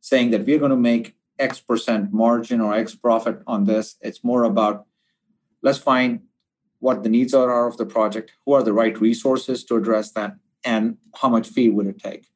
saying 0.00 0.30
that 0.30 0.46
we're 0.46 0.58
going 0.58 0.70
to 0.70 0.76
make 0.76 1.16
X 1.38 1.60
percent 1.60 2.12
margin 2.12 2.60
or 2.60 2.74
X 2.74 2.94
profit 2.94 3.40
on 3.46 3.64
this. 3.64 3.96
It's 4.00 4.22
more 4.22 4.44
about 4.44 4.86
let's 5.62 5.78
find 5.78 6.20
what 6.78 7.02
the 7.02 7.08
needs 7.08 7.34
are 7.34 7.66
of 7.66 7.76
the 7.76 7.86
project, 7.86 8.32
who 8.44 8.52
are 8.52 8.62
the 8.62 8.72
right 8.72 9.00
resources 9.00 9.64
to 9.64 9.76
address 9.76 10.12
that, 10.12 10.36
and 10.64 10.98
how 11.20 11.28
much 11.28 11.48
fee 11.48 11.70
would 11.70 11.86
it 11.86 11.98
take. 11.98 12.28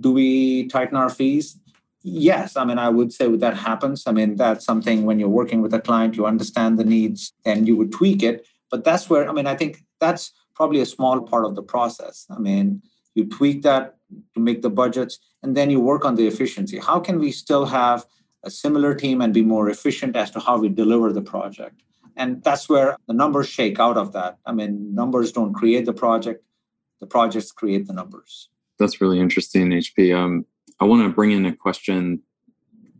Do 0.00 0.12
we 0.12 0.66
tighten 0.68 0.96
our 0.96 1.10
fees? 1.10 1.58
Yes. 2.02 2.56
I 2.56 2.64
mean, 2.64 2.78
I 2.78 2.88
would 2.88 3.12
say 3.12 3.34
that 3.36 3.56
happens. 3.56 4.04
I 4.06 4.12
mean, 4.12 4.36
that's 4.36 4.64
something 4.64 5.04
when 5.04 5.18
you're 5.18 5.28
working 5.28 5.62
with 5.62 5.72
a 5.74 5.80
client, 5.80 6.16
you 6.16 6.26
understand 6.26 6.78
the 6.78 6.84
needs 6.84 7.32
and 7.44 7.66
you 7.68 7.76
would 7.76 7.92
tweak 7.92 8.22
it. 8.22 8.46
But 8.70 8.84
that's 8.84 9.08
where, 9.08 9.28
I 9.28 9.32
mean, 9.32 9.46
I 9.46 9.54
think 9.54 9.84
that's 10.00 10.32
probably 10.54 10.80
a 10.80 10.86
small 10.86 11.20
part 11.20 11.44
of 11.44 11.54
the 11.54 11.62
process. 11.62 12.26
I 12.30 12.38
mean, 12.38 12.82
you 13.14 13.26
tweak 13.26 13.62
that 13.62 13.96
to 14.34 14.40
make 14.40 14.62
the 14.62 14.70
budgets 14.70 15.18
and 15.42 15.56
then 15.56 15.70
you 15.70 15.80
work 15.80 16.04
on 16.04 16.16
the 16.16 16.26
efficiency. 16.26 16.78
How 16.78 16.98
can 16.98 17.18
we 17.18 17.30
still 17.30 17.66
have 17.66 18.06
a 18.42 18.50
similar 18.50 18.94
team 18.94 19.20
and 19.20 19.32
be 19.32 19.42
more 19.42 19.68
efficient 19.68 20.16
as 20.16 20.30
to 20.32 20.40
how 20.40 20.58
we 20.58 20.68
deliver 20.68 21.12
the 21.12 21.22
project. 21.22 21.82
And 22.16 22.42
that's 22.42 22.68
where 22.68 22.96
the 23.06 23.14
numbers 23.14 23.48
shake 23.48 23.78
out 23.80 23.96
of 23.96 24.12
that. 24.12 24.38
I 24.44 24.52
mean, 24.52 24.94
numbers 24.94 25.32
don't 25.32 25.54
create 25.54 25.86
the 25.86 25.92
project, 25.92 26.44
the 27.00 27.06
projects 27.06 27.52
create 27.52 27.86
the 27.86 27.92
numbers. 27.92 28.48
That's 28.78 29.00
really 29.00 29.20
interesting, 29.20 29.68
HP. 29.68 30.14
Um, 30.14 30.44
I 30.82 30.84
want 30.84 31.02
to 31.02 31.08
bring 31.08 31.30
in 31.30 31.46
a 31.46 31.54
question. 31.54 32.22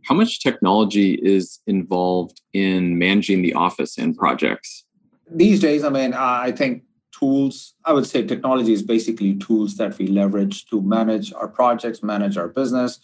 How 0.05 0.15
much 0.15 0.41
technology 0.41 1.13
is 1.13 1.59
involved 1.67 2.41
in 2.53 2.97
managing 2.97 3.41
the 3.41 3.53
office 3.53 3.97
and 3.97 4.17
projects? 4.17 4.85
These 5.29 5.59
days, 5.59 5.83
I 5.83 5.89
mean, 5.89 6.13
uh, 6.13 6.39
I 6.47 6.51
think 6.51 6.83
tools, 7.11 7.75
I 7.85 7.93
would 7.93 8.05
say 8.05 8.25
technology 8.25 8.73
is 8.73 8.83
basically 8.83 9.35
tools 9.35 9.77
that 9.77 9.97
we 9.97 10.07
leverage 10.07 10.65
to 10.67 10.81
manage 10.81 11.33
our 11.33 11.47
projects, 11.47 12.01
manage 12.03 12.37
our 12.37 12.47
business 12.47 12.99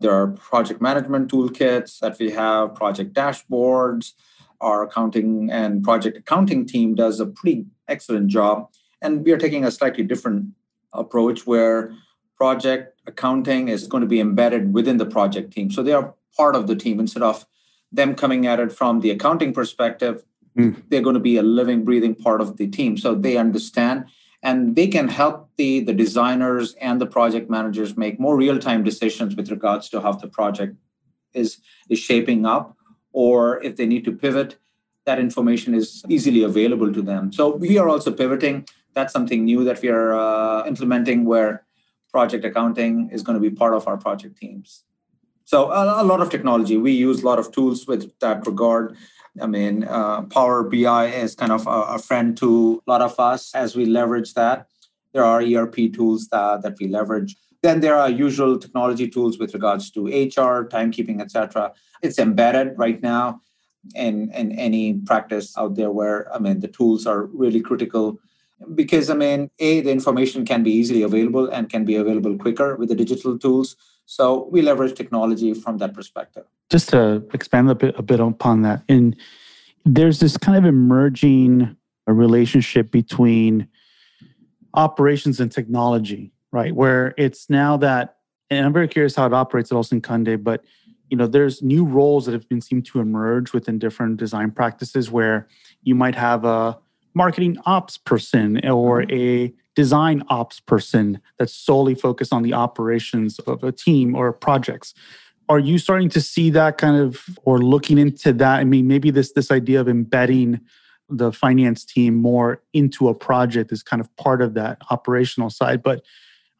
there 0.00 0.14
are 0.14 0.28
project 0.28 0.80
management 0.80 1.30
toolkits 1.30 1.98
that 2.00 2.18
we 2.18 2.30
have, 2.30 2.74
project 2.74 3.12
dashboards. 3.12 4.12
Our 4.60 4.84
accounting 4.84 5.50
and 5.50 5.82
project 5.82 6.16
accounting 6.16 6.66
team 6.66 6.94
does 6.94 7.20
a 7.20 7.26
pretty 7.26 7.66
excellent 7.86 8.28
job. 8.28 8.68
And 9.02 9.24
we 9.24 9.32
are 9.32 9.38
taking 9.38 9.64
a 9.64 9.70
slightly 9.70 10.04
different 10.04 10.46
approach 10.92 11.46
where 11.46 11.94
project 12.40 12.98
accounting 13.06 13.68
is 13.68 13.86
going 13.86 14.00
to 14.00 14.06
be 14.06 14.18
embedded 14.18 14.72
within 14.72 14.96
the 14.96 15.04
project 15.04 15.52
team. 15.52 15.70
So 15.70 15.82
they 15.82 15.92
are 15.92 16.14
part 16.34 16.56
of 16.56 16.66
the 16.68 16.74
team 16.74 16.98
instead 16.98 17.22
of 17.22 17.44
them 17.92 18.14
coming 18.14 18.46
at 18.46 18.58
it 18.58 18.72
from 18.72 19.00
the 19.00 19.10
accounting 19.10 19.52
perspective. 19.52 20.24
Mm. 20.56 20.82
They're 20.88 21.02
going 21.02 21.20
to 21.22 21.28
be 21.32 21.36
a 21.36 21.42
living, 21.42 21.84
breathing 21.84 22.14
part 22.14 22.40
of 22.40 22.56
the 22.56 22.66
team. 22.66 22.96
So 22.96 23.14
they 23.14 23.36
understand 23.36 24.06
and 24.42 24.74
they 24.74 24.88
can 24.88 25.08
help 25.08 25.50
the, 25.58 25.80
the 25.80 25.92
designers 25.92 26.72
and 26.80 26.98
the 26.98 27.06
project 27.06 27.50
managers 27.50 27.98
make 27.98 28.18
more 28.18 28.36
real-time 28.36 28.84
decisions 28.84 29.36
with 29.36 29.50
regards 29.50 29.90
to 29.90 30.00
how 30.00 30.12
the 30.12 30.28
project 30.28 30.76
is, 31.34 31.58
is 31.90 31.98
shaping 31.98 32.46
up 32.46 32.74
or 33.12 33.62
if 33.62 33.76
they 33.76 33.84
need 33.84 34.04
to 34.06 34.12
pivot 34.12 34.56
that 35.04 35.18
information 35.18 35.74
is 35.74 36.02
easily 36.08 36.42
available 36.42 36.92
to 36.92 37.02
them 37.02 37.32
so 37.32 37.56
we 37.56 37.78
are 37.78 37.88
also 37.88 38.12
pivoting 38.12 38.66
that's 38.94 39.12
something 39.12 39.44
new 39.44 39.64
that 39.64 39.80
we 39.82 39.88
are 39.88 40.14
uh, 40.14 40.64
implementing 40.66 41.24
where 41.24 41.64
project 42.10 42.44
accounting 42.44 43.08
is 43.12 43.22
going 43.22 43.34
to 43.34 43.40
be 43.40 43.54
part 43.54 43.74
of 43.74 43.86
our 43.88 43.96
project 43.96 44.36
teams 44.36 44.84
so 45.44 45.70
a, 45.70 46.02
a 46.02 46.04
lot 46.04 46.20
of 46.20 46.30
technology 46.30 46.76
we 46.76 46.92
use 46.92 47.22
a 47.22 47.26
lot 47.26 47.38
of 47.38 47.50
tools 47.52 47.86
with 47.86 48.18
that 48.20 48.46
regard 48.46 48.96
I 49.40 49.46
mean, 49.46 49.84
uh, 49.84 50.22
Power 50.22 50.64
BI 50.64 51.06
is 51.06 51.34
kind 51.34 51.52
of 51.52 51.66
a, 51.66 51.94
a, 51.94 51.98
friend 51.98 52.36
to 52.38 52.82
a 52.86 52.90
lot 52.90 53.02
of 53.02 53.18
us 53.20 53.54
as 53.54 53.76
we 53.76 53.84
leverage 53.84 54.34
that. 54.34 54.66
There 55.12 55.24
are 55.24 55.42
ERP 55.42 55.92
tools 55.92 56.28
that, 56.28 56.62
that 56.62 56.76
we 56.80 56.88
leverage. 56.88 57.36
Then 57.62 57.80
there 57.80 57.96
are 57.96 58.08
usual 58.08 58.58
technology 58.58 59.08
tools 59.08 59.38
with 59.38 59.54
regards 59.54 59.90
to 59.92 60.06
HR, 60.06 60.66
timekeeping, 60.68 61.20
etc. 61.20 61.72
It's 62.02 62.18
embedded 62.18 62.78
right 62.78 63.00
now 63.02 63.42
in, 63.94 64.32
in 64.32 64.52
any 64.52 64.94
practice 64.94 65.56
out 65.56 65.74
there 65.74 65.90
where, 65.90 66.32
I 66.34 66.38
mean, 66.38 66.60
the 66.60 66.68
tools 66.68 67.06
are 67.06 67.26
really 67.26 67.60
critical 67.60 68.18
because 68.74 69.10
I 69.10 69.14
mean, 69.14 69.50
a 69.58 69.80
the 69.80 69.90
information 69.90 70.44
can 70.44 70.62
be 70.62 70.70
easily 70.70 71.02
available 71.02 71.48
and 71.48 71.68
can 71.68 71.84
be 71.84 71.96
available 71.96 72.36
quicker 72.36 72.76
with 72.76 72.88
the 72.88 72.94
digital 72.94 73.38
tools. 73.38 73.76
So 74.06 74.48
we 74.50 74.62
leverage 74.62 74.94
technology 74.94 75.54
from 75.54 75.78
that 75.78 75.94
perspective. 75.94 76.44
Just 76.68 76.88
to 76.90 77.22
expand 77.32 77.70
a 77.70 77.74
bit, 77.74 77.94
a 77.98 78.02
bit 78.02 78.20
upon 78.20 78.62
that, 78.62 78.82
and 78.88 79.16
there's 79.84 80.20
this 80.20 80.36
kind 80.36 80.58
of 80.58 80.64
emerging 80.64 81.76
uh, 82.08 82.12
relationship 82.12 82.90
between 82.90 83.68
operations 84.74 85.40
and 85.40 85.50
technology, 85.50 86.32
right? 86.52 86.74
Where 86.74 87.14
it's 87.16 87.48
now 87.50 87.76
that, 87.78 88.16
and 88.50 88.66
I'm 88.66 88.72
very 88.72 88.88
curious 88.88 89.14
how 89.14 89.26
it 89.26 89.32
operates 89.32 89.72
at 89.72 89.76
Olson 89.76 90.00
Kundig, 90.00 90.44
but 90.44 90.64
you 91.08 91.16
know, 91.16 91.26
there's 91.26 91.60
new 91.60 91.84
roles 91.84 92.26
that 92.26 92.32
have 92.32 92.48
been 92.48 92.60
seemed 92.60 92.86
to 92.86 93.00
emerge 93.00 93.52
within 93.52 93.78
different 93.78 94.16
design 94.16 94.52
practices 94.52 95.10
where 95.10 95.48
you 95.82 95.94
might 95.94 96.14
have 96.14 96.44
a 96.44 96.78
marketing 97.14 97.58
ops 97.66 97.98
person 97.98 98.64
or 98.68 99.02
mm-hmm. 99.02 99.16
a 99.16 99.54
design 99.74 100.22
ops 100.28 100.60
person 100.60 101.20
that's 101.38 101.54
solely 101.54 101.94
focused 101.94 102.32
on 102.32 102.42
the 102.42 102.52
operations 102.52 103.38
of 103.40 103.62
a 103.64 103.72
team 103.72 104.14
or 104.14 104.32
projects. 104.32 104.94
Are 105.48 105.58
you 105.58 105.78
starting 105.78 106.08
to 106.10 106.20
see 106.20 106.50
that 106.50 106.78
kind 106.78 106.96
of 106.96 107.24
or 107.42 107.58
looking 107.58 107.98
into 107.98 108.32
that? 108.34 108.60
I 108.60 108.64
mean 108.64 108.86
maybe 108.86 109.10
this 109.10 109.32
this 109.32 109.50
idea 109.50 109.80
of 109.80 109.88
embedding 109.88 110.60
the 111.08 111.32
finance 111.32 111.84
team 111.84 112.14
more 112.14 112.62
into 112.72 113.08
a 113.08 113.14
project 113.14 113.72
is 113.72 113.82
kind 113.82 114.00
of 114.00 114.14
part 114.16 114.40
of 114.40 114.54
that 114.54 114.78
operational 114.90 115.50
side 115.50 115.82
but 115.82 116.04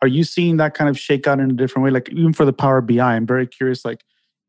are 0.03 0.09
you 0.09 0.25
seeing 0.25 0.57
that 0.57 0.75
kind 0.75 0.91
of 0.91 0.99
shake 0.99 1.29
out 1.29 1.39
in 1.39 1.51
a 1.51 1.55
different 1.55 1.85
way? 1.85 1.91
Like 1.91 2.09
even 2.09 2.33
for 2.33 2.45
the 2.45 2.53
power 2.53 2.81
bi 2.81 2.95
i'm 2.95 3.27
very 3.27 3.47
curious 3.47 3.85
like 3.85 4.05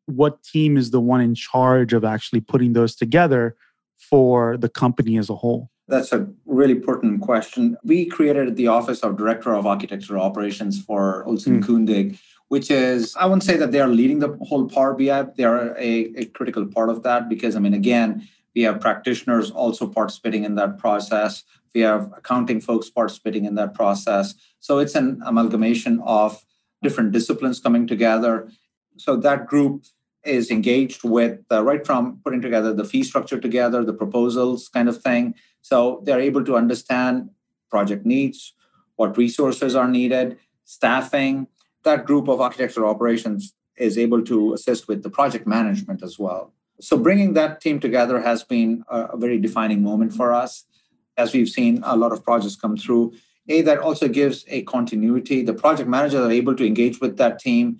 what 0.08 0.43
team 0.43 0.78
is 0.78 0.91
the 0.91 0.99
one 0.99 1.22
in 1.22 1.36
charge 1.36 1.93
of 1.93 2.04
actually 2.04 2.41
putting 2.41 2.74
those 2.74 2.95
together 2.95 3.56
for 3.97 4.58
the 4.58 4.70
company 4.70 5.18
as 5.18 5.30
a 5.30 5.36
whole 5.36 5.70
that's 5.92 6.12
a 6.12 6.28
really 6.46 6.72
important 6.72 7.22
question. 7.22 7.78
We 7.84 8.06
created 8.06 8.56
the 8.56 8.68
Office 8.68 9.02
of 9.02 9.18
Director 9.18 9.54
of 9.54 9.68
Architecture 9.68 10.18
Operations 10.18 10.82
for 10.82 11.24
Olson 11.26 11.62
mm. 11.62 11.66
Kundig, 11.66 12.18
which 12.48 12.72
is, 12.72 13.16
I 13.18 13.26
wouldn't 13.26 13.44
say 13.44 13.58
that 13.58 13.72
they 13.72 13.82
are 13.82 13.88
leading 13.88 14.20
the 14.20 14.38
whole 14.42 14.68
Power 14.68 14.94
BI. 14.94 15.24
They 15.36 15.44
are 15.44 15.78
a, 15.78 16.14
a 16.16 16.26
critical 16.26 16.66
part 16.66 16.89
of 16.89 17.04
that 17.04 17.30
because, 17.30 17.56
I 17.56 17.60
mean, 17.60 17.74
again, 17.74 18.28
we 18.56 18.64
have 18.64 18.80
practitioners 18.80 19.52
also 19.52 19.88
participating 19.88 20.44
in 20.44 20.56
that 20.56 20.78
process. 20.78 21.44
We 21.74 21.82
have 21.82 22.12
accounting 22.18 22.62
folks 22.62 22.89
participating 22.89 23.46
in 23.46 23.56
that 23.56 23.74
process. 23.74 24.34
So 24.60 24.80
it's 24.80 24.96
an 24.96 25.22
amalgamation 25.26 26.02
of 26.06 26.44
different 26.82 27.12
disciplines 27.12 27.60
coming 27.60 27.86
together. 27.86 28.50
So 28.98 29.16
that 29.18 29.46
group 29.46 29.86
is 30.24 30.51
engaged 30.51 31.03
with 31.03 31.39
uh, 31.51 31.63
right 31.63 31.86
from 31.86 32.19
putting 32.24 32.41
together 32.41 32.74
the 32.74 32.86
fee 32.86 33.03
structure 33.03 33.39
together, 33.39 33.84
the 33.84 33.93
proposals 33.93 34.69
kind 34.69 34.88
of 34.88 35.01
thing. 35.01 35.34
So 35.61 36.01
they're 36.03 36.19
able 36.19 36.43
to 36.45 36.55
understand 36.55 37.30
project 37.69 38.05
needs, 38.05 38.53
what 38.95 39.17
resources 39.17 39.76
are 39.76 39.88
needed, 39.88 40.38
staffing. 40.65 41.47
That 41.84 42.05
group 42.05 42.28
of 42.28 42.41
architectural 42.41 42.89
operations 42.89 43.53
is 43.78 43.97
able 43.97 44.24
to 44.26 44.53
assist 44.53 44.88
with 44.88 45.01
the 45.01 45.09
project 45.09 45.47
management 45.47 46.03
as 46.03 46.19
well. 46.19 46.53
So 46.80 46.97
bringing 46.97 47.34
that 47.34 47.61
team 47.61 47.80
together 47.80 48.19
has 48.22 48.43
been 48.43 48.84
a, 48.89 49.01
a 49.13 49.17
very 49.17 49.39
defining 49.39 49.82
moment 49.82 50.13
for 50.13 50.34
us 50.34 50.65
as 51.17 51.34
we've 51.34 51.49
seen 51.49 51.82
a 51.84 51.95
lot 51.95 52.11
of 52.11 52.24
projects 52.24 52.55
come 52.55 52.78
through. 52.78 53.13
A, 53.49 53.61
that 53.61 53.80
also 53.80 54.07
gives 54.07 54.45
a 54.47 54.61
continuity. 54.63 55.41
The 55.41 55.53
project 55.53 55.89
managers 55.89 56.22
are 56.22 56.32
able 56.32 56.55
to 56.55 56.65
engage 56.65 56.99
with 57.01 57.17
that 57.17 57.39
team 57.39 57.80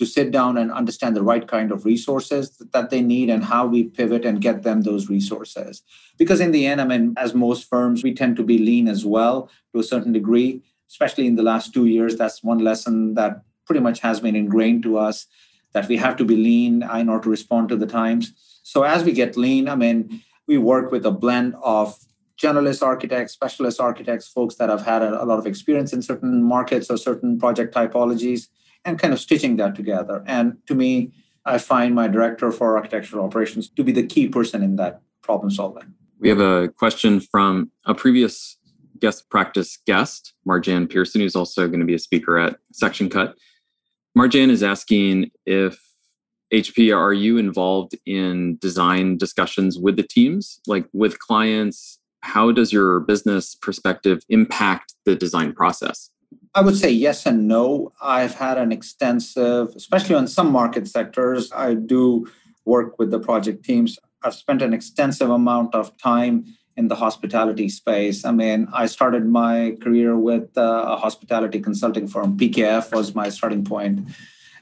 to 0.00 0.06
sit 0.06 0.30
down 0.30 0.56
and 0.56 0.72
understand 0.72 1.14
the 1.14 1.22
right 1.22 1.46
kind 1.46 1.70
of 1.70 1.84
resources 1.84 2.56
that 2.72 2.88
they 2.88 3.02
need 3.02 3.28
and 3.28 3.44
how 3.44 3.66
we 3.66 3.84
pivot 3.84 4.24
and 4.24 4.40
get 4.40 4.62
them 4.62 4.80
those 4.80 5.10
resources. 5.10 5.82
Because 6.16 6.40
in 6.40 6.52
the 6.52 6.66
end, 6.66 6.80
I 6.80 6.86
mean, 6.86 7.12
as 7.18 7.34
most 7.34 7.68
firms, 7.68 8.02
we 8.02 8.14
tend 8.14 8.36
to 8.36 8.42
be 8.42 8.56
lean 8.56 8.88
as 8.88 9.04
well 9.04 9.50
to 9.74 9.78
a 9.78 9.84
certain 9.84 10.12
degree, 10.12 10.62
especially 10.88 11.26
in 11.26 11.36
the 11.36 11.42
last 11.42 11.74
two 11.74 11.84
years. 11.84 12.16
That's 12.16 12.42
one 12.42 12.60
lesson 12.60 13.12
that 13.16 13.42
pretty 13.66 13.82
much 13.82 14.00
has 14.00 14.20
been 14.20 14.34
ingrained 14.34 14.82
to 14.84 14.96
us 14.96 15.26
that 15.74 15.86
we 15.86 15.98
have 15.98 16.16
to 16.16 16.24
be 16.24 16.34
lean 16.34 16.82
in 16.82 17.10
order 17.10 17.24
to 17.24 17.28
respond 17.28 17.68
to 17.68 17.76
the 17.76 17.86
times. 17.86 18.32
So 18.62 18.84
as 18.84 19.04
we 19.04 19.12
get 19.12 19.36
lean, 19.36 19.68
I 19.68 19.74
mean, 19.74 20.22
we 20.48 20.56
work 20.56 20.90
with 20.90 21.04
a 21.04 21.10
blend 21.10 21.56
of 21.62 21.94
generalist 22.42 22.82
architects, 22.82 23.34
specialist 23.34 23.78
architects, 23.78 24.28
folks 24.28 24.54
that 24.54 24.70
have 24.70 24.86
had 24.86 25.02
a, 25.02 25.22
a 25.22 25.26
lot 25.26 25.38
of 25.38 25.46
experience 25.46 25.92
in 25.92 26.00
certain 26.00 26.42
markets 26.42 26.90
or 26.90 26.96
certain 26.96 27.38
project 27.38 27.74
typologies, 27.74 28.48
and 28.84 28.98
kind 28.98 29.12
of 29.12 29.20
stitching 29.20 29.56
that 29.56 29.74
together. 29.74 30.22
And 30.26 30.56
to 30.66 30.74
me, 30.74 31.12
I 31.44 31.58
find 31.58 31.94
my 31.94 32.08
director 32.08 32.52
for 32.52 32.76
architectural 32.76 33.24
operations 33.24 33.68
to 33.70 33.84
be 33.84 33.92
the 33.92 34.06
key 34.06 34.28
person 34.28 34.62
in 34.62 34.76
that 34.76 35.00
problem 35.22 35.50
solving. 35.50 35.94
We 36.18 36.28
have 36.28 36.40
a 36.40 36.68
question 36.68 37.20
from 37.20 37.70
a 37.86 37.94
previous 37.94 38.58
guest 39.00 39.30
practice 39.30 39.78
guest, 39.86 40.34
Marjanne 40.46 40.90
Pearson, 40.90 41.22
who's 41.22 41.36
also 41.36 41.66
going 41.66 41.80
to 41.80 41.86
be 41.86 41.94
a 41.94 41.98
speaker 41.98 42.38
at 42.38 42.58
Section 42.72 43.08
Cut. 43.08 43.36
Marjanne 44.16 44.50
is 44.50 44.62
asking 44.62 45.30
if 45.46 45.80
HP, 46.52 46.94
are 46.94 47.12
you 47.12 47.38
involved 47.38 47.96
in 48.06 48.58
design 48.58 49.16
discussions 49.16 49.78
with 49.78 49.96
the 49.96 50.02
teams, 50.02 50.60
like 50.66 50.86
with 50.92 51.18
clients? 51.18 51.98
How 52.22 52.52
does 52.52 52.72
your 52.72 53.00
business 53.00 53.54
perspective 53.54 54.22
impact 54.28 54.94
the 55.06 55.14
design 55.14 55.54
process? 55.54 56.10
I 56.54 56.62
would 56.62 56.76
say 56.76 56.90
yes 56.90 57.26
and 57.26 57.46
no. 57.46 57.92
I've 58.02 58.34
had 58.34 58.58
an 58.58 58.72
extensive, 58.72 59.68
especially 59.76 60.16
on 60.16 60.26
some 60.26 60.50
market 60.50 60.88
sectors, 60.88 61.52
I 61.52 61.74
do 61.74 62.26
work 62.64 62.98
with 62.98 63.10
the 63.10 63.20
project 63.20 63.64
teams. 63.64 63.98
I've 64.22 64.34
spent 64.34 64.60
an 64.60 64.72
extensive 64.72 65.30
amount 65.30 65.74
of 65.74 65.96
time 65.96 66.44
in 66.76 66.88
the 66.88 66.96
hospitality 66.96 67.68
space. 67.68 68.24
I 68.24 68.32
mean, 68.32 68.68
I 68.72 68.86
started 68.86 69.26
my 69.26 69.76
career 69.80 70.16
with 70.16 70.56
uh, 70.56 70.84
a 70.88 70.96
hospitality 70.96 71.60
consulting 71.60 72.08
firm. 72.08 72.36
PKF 72.36 72.92
was 72.92 73.14
my 73.14 73.28
starting 73.28 73.64
point. 73.64 74.08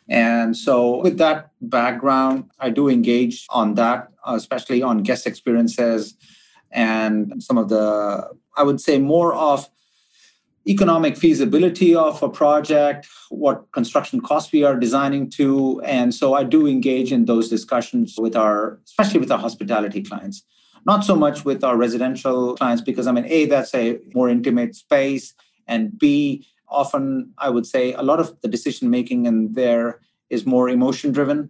And 0.09 0.57
so, 0.57 1.03
with 1.03 1.19
that 1.19 1.51
background, 1.61 2.51
I 2.59 2.71
do 2.71 2.89
engage 2.89 3.47
on 3.51 3.75
that, 3.75 4.09
especially 4.27 4.83
on 4.83 5.03
guest 5.03 5.27
experiences 5.27 6.15
and 6.71 7.43
some 7.43 7.59
of 7.59 7.69
the, 7.69 8.29
I 8.57 8.63
would 8.63 8.81
say, 8.81 8.99
more 8.99 9.35
of 9.35 9.69
economic 10.69 11.17
feasibility 11.17 11.95
of 11.95 12.23
a 12.23 12.29
project, 12.29 13.09
what 13.31 13.65
construction 13.73 14.21
costs 14.21 14.53
we 14.53 14.65
are 14.65 14.77
designing 14.79 15.31
to. 15.31 15.81
And 15.85 16.15
so 16.15 16.35
I 16.35 16.45
do 16.45 16.67
engage 16.67 17.11
in 17.11 17.25
those 17.25 17.49
discussions 17.49 18.17
with 18.19 18.37
our, 18.37 18.79
especially 18.85 19.21
with 19.21 19.33
our 19.33 19.39
hospitality 19.39 20.03
clients. 20.03 20.45
Not 20.85 21.05
so 21.05 21.17
much 21.17 21.45
with 21.45 21.65
our 21.65 21.77
residential 21.77 22.55
clients, 22.57 22.83
because 22.83 23.07
I 23.07 23.13
mean, 23.13 23.25
A, 23.27 23.47
that's 23.47 23.75
a 23.75 23.99
more 24.15 24.29
intimate 24.29 24.75
space. 24.75 25.35
And 25.67 25.99
B, 25.99 26.47
often 26.69 27.33
I 27.39 27.49
would 27.49 27.67
say 27.67 27.95
a 27.95 28.03
lot 28.03 28.21
of 28.21 28.39
the 28.43 28.49
decision 28.49 28.91
making 28.91 29.27
in 29.27 29.55
there 29.55 30.01
is 30.29 30.45
more 30.45 30.69
emotion 30.69 31.13
driven. 31.13 31.49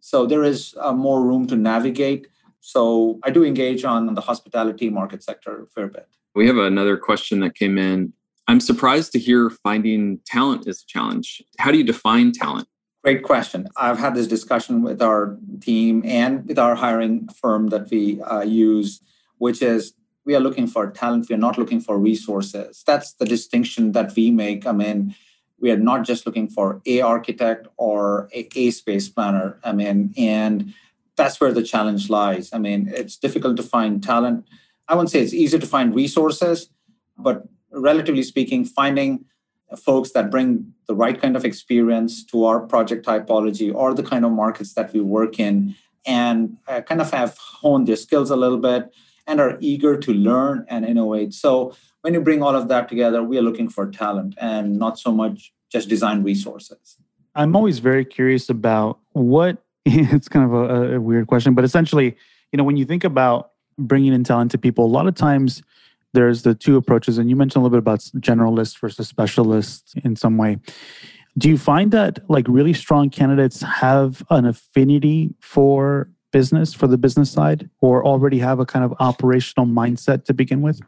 So 0.00 0.26
there 0.26 0.44
is 0.44 0.74
uh, 0.78 0.92
more 0.92 1.22
room 1.22 1.46
to 1.48 1.56
navigate. 1.56 2.26
So 2.60 3.18
I 3.22 3.30
do 3.30 3.42
engage 3.42 3.84
on 3.84 4.14
the 4.14 4.20
hospitality 4.20 4.90
market 4.90 5.22
sector 5.22 5.62
a 5.62 5.66
fair 5.66 5.88
bit. 5.88 6.06
We 6.34 6.46
have 6.46 6.58
another 6.58 6.96
question 6.96 7.40
that 7.40 7.54
came 7.54 7.78
in 7.78 8.12
I'm 8.50 8.58
surprised 8.58 9.12
to 9.12 9.20
hear 9.20 9.48
finding 9.48 10.18
talent 10.26 10.66
is 10.66 10.82
a 10.82 10.86
challenge. 10.86 11.40
How 11.60 11.70
do 11.70 11.78
you 11.78 11.84
define 11.84 12.32
talent? 12.32 12.66
Great 13.04 13.22
question. 13.22 13.68
I've 13.76 14.00
had 14.00 14.16
this 14.16 14.26
discussion 14.26 14.82
with 14.82 15.00
our 15.00 15.38
team 15.60 16.02
and 16.04 16.44
with 16.48 16.58
our 16.58 16.74
hiring 16.74 17.28
firm 17.28 17.68
that 17.68 17.88
we 17.90 18.20
uh, 18.22 18.40
use, 18.40 19.00
which 19.38 19.62
is 19.62 19.92
we 20.24 20.34
are 20.34 20.40
looking 20.40 20.66
for 20.66 20.90
talent. 20.90 21.28
We 21.28 21.36
are 21.36 21.44
not 21.46 21.58
looking 21.58 21.80
for 21.80 21.96
resources. 21.96 22.82
That's 22.84 23.12
the 23.12 23.24
distinction 23.24 23.92
that 23.92 24.16
we 24.16 24.32
make. 24.32 24.66
I 24.66 24.72
mean, 24.72 25.14
we 25.60 25.70
are 25.70 25.78
not 25.78 26.02
just 26.02 26.26
looking 26.26 26.48
for 26.48 26.82
a 26.86 27.02
architect 27.02 27.68
or 27.76 28.28
a, 28.34 28.48
a 28.56 28.72
space 28.72 29.08
planner. 29.08 29.60
I 29.62 29.70
mean, 29.70 30.12
and 30.16 30.74
that's 31.14 31.40
where 31.40 31.52
the 31.52 31.62
challenge 31.62 32.10
lies. 32.10 32.50
I 32.52 32.58
mean, 32.58 32.90
it's 32.92 33.16
difficult 33.16 33.56
to 33.58 33.62
find 33.62 34.02
talent. 34.02 34.44
I 34.88 34.96
wouldn't 34.96 35.10
say 35.10 35.20
it's 35.20 35.34
easier 35.34 35.60
to 35.60 35.68
find 35.68 35.94
resources, 35.94 36.68
but 37.16 37.46
relatively 37.72 38.22
speaking, 38.22 38.64
finding 38.64 39.24
folks 39.76 40.12
that 40.12 40.30
bring 40.30 40.72
the 40.86 40.94
right 40.94 41.20
kind 41.20 41.36
of 41.36 41.44
experience 41.44 42.24
to 42.24 42.44
our 42.44 42.60
project 42.60 43.06
typology 43.06 43.72
or 43.72 43.94
the 43.94 44.02
kind 44.02 44.24
of 44.24 44.32
markets 44.32 44.74
that 44.74 44.92
we 44.92 45.00
work 45.00 45.38
in 45.38 45.74
and 46.06 46.56
uh, 46.66 46.80
kind 46.80 47.00
of 47.00 47.10
have 47.10 47.36
honed 47.38 47.86
their 47.86 47.96
skills 47.96 48.30
a 48.30 48.36
little 48.36 48.58
bit 48.58 48.92
and 49.26 49.40
are 49.40 49.56
eager 49.60 49.96
to 49.96 50.12
learn 50.12 50.64
and 50.68 50.84
innovate. 50.84 51.32
So 51.34 51.74
when 52.02 52.14
you 52.14 52.20
bring 52.20 52.42
all 52.42 52.56
of 52.56 52.68
that 52.68 52.88
together, 52.88 53.22
we 53.22 53.38
are 53.38 53.42
looking 53.42 53.68
for 53.68 53.90
talent 53.90 54.34
and 54.38 54.78
not 54.78 54.98
so 54.98 55.12
much 55.12 55.52
just 55.70 55.88
design 55.88 56.22
resources. 56.22 56.96
I'm 57.34 57.54
always 57.54 57.78
very 57.78 58.04
curious 58.04 58.48
about 58.50 58.98
what 59.12 59.58
it's 59.84 60.28
kind 60.28 60.44
of 60.44 60.52
a, 60.52 60.96
a 60.96 61.00
weird 61.00 61.28
question, 61.28 61.54
but 61.54 61.64
essentially, 61.64 62.16
you 62.52 62.56
know, 62.56 62.64
when 62.64 62.76
you 62.76 62.84
think 62.84 63.04
about 63.04 63.52
bringing 63.78 64.12
in 64.12 64.24
talent 64.24 64.50
to 64.50 64.58
people, 64.58 64.84
a 64.84 64.86
lot 64.86 65.06
of 65.06 65.14
times 65.14 65.62
there's 66.12 66.42
the 66.42 66.54
two 66.54 66.76
approaches 66.76 67.18
and 67.18 67.30
you 67.30 67.36
mentioned 67.36 67.62
a 67.62 67.64
little 67.64 67.78
bit 67.78 67.84
about 67.84 68.00
generalists 68.18 68.78
versus 68.78 69.08
specialists 69.08 69.94
in 70.04 70.16
some 70.16 70.36
way. 70.36 70.58
Do 71.38 71.48
you 71.48 71.56
find 71.56 71.92
that 71.92 72.18
like 72.28 72.46
really 72.48 72.72
strong 72.72 73.10
candidates 73.10 73.62
have 73.62 74.22
an 74.30 74.46
affinity 74.46 75.34
for 75.40 76.10
business 76.32 76.72
for 76.74 76.86
the 76.86 76.98
business 76.98 77.30
side 77.30 77.68
or 77.80 78.04
already 78.04 78.38
have 78.38 78.60
a 78.60 78.66
kind 78.66 78.84
of 78.84 78.94
operational 79.00 79.66
mindset 79.66 80.24
to 80.24 80.34
begin 80.34 80.62
with? 80.62 80.80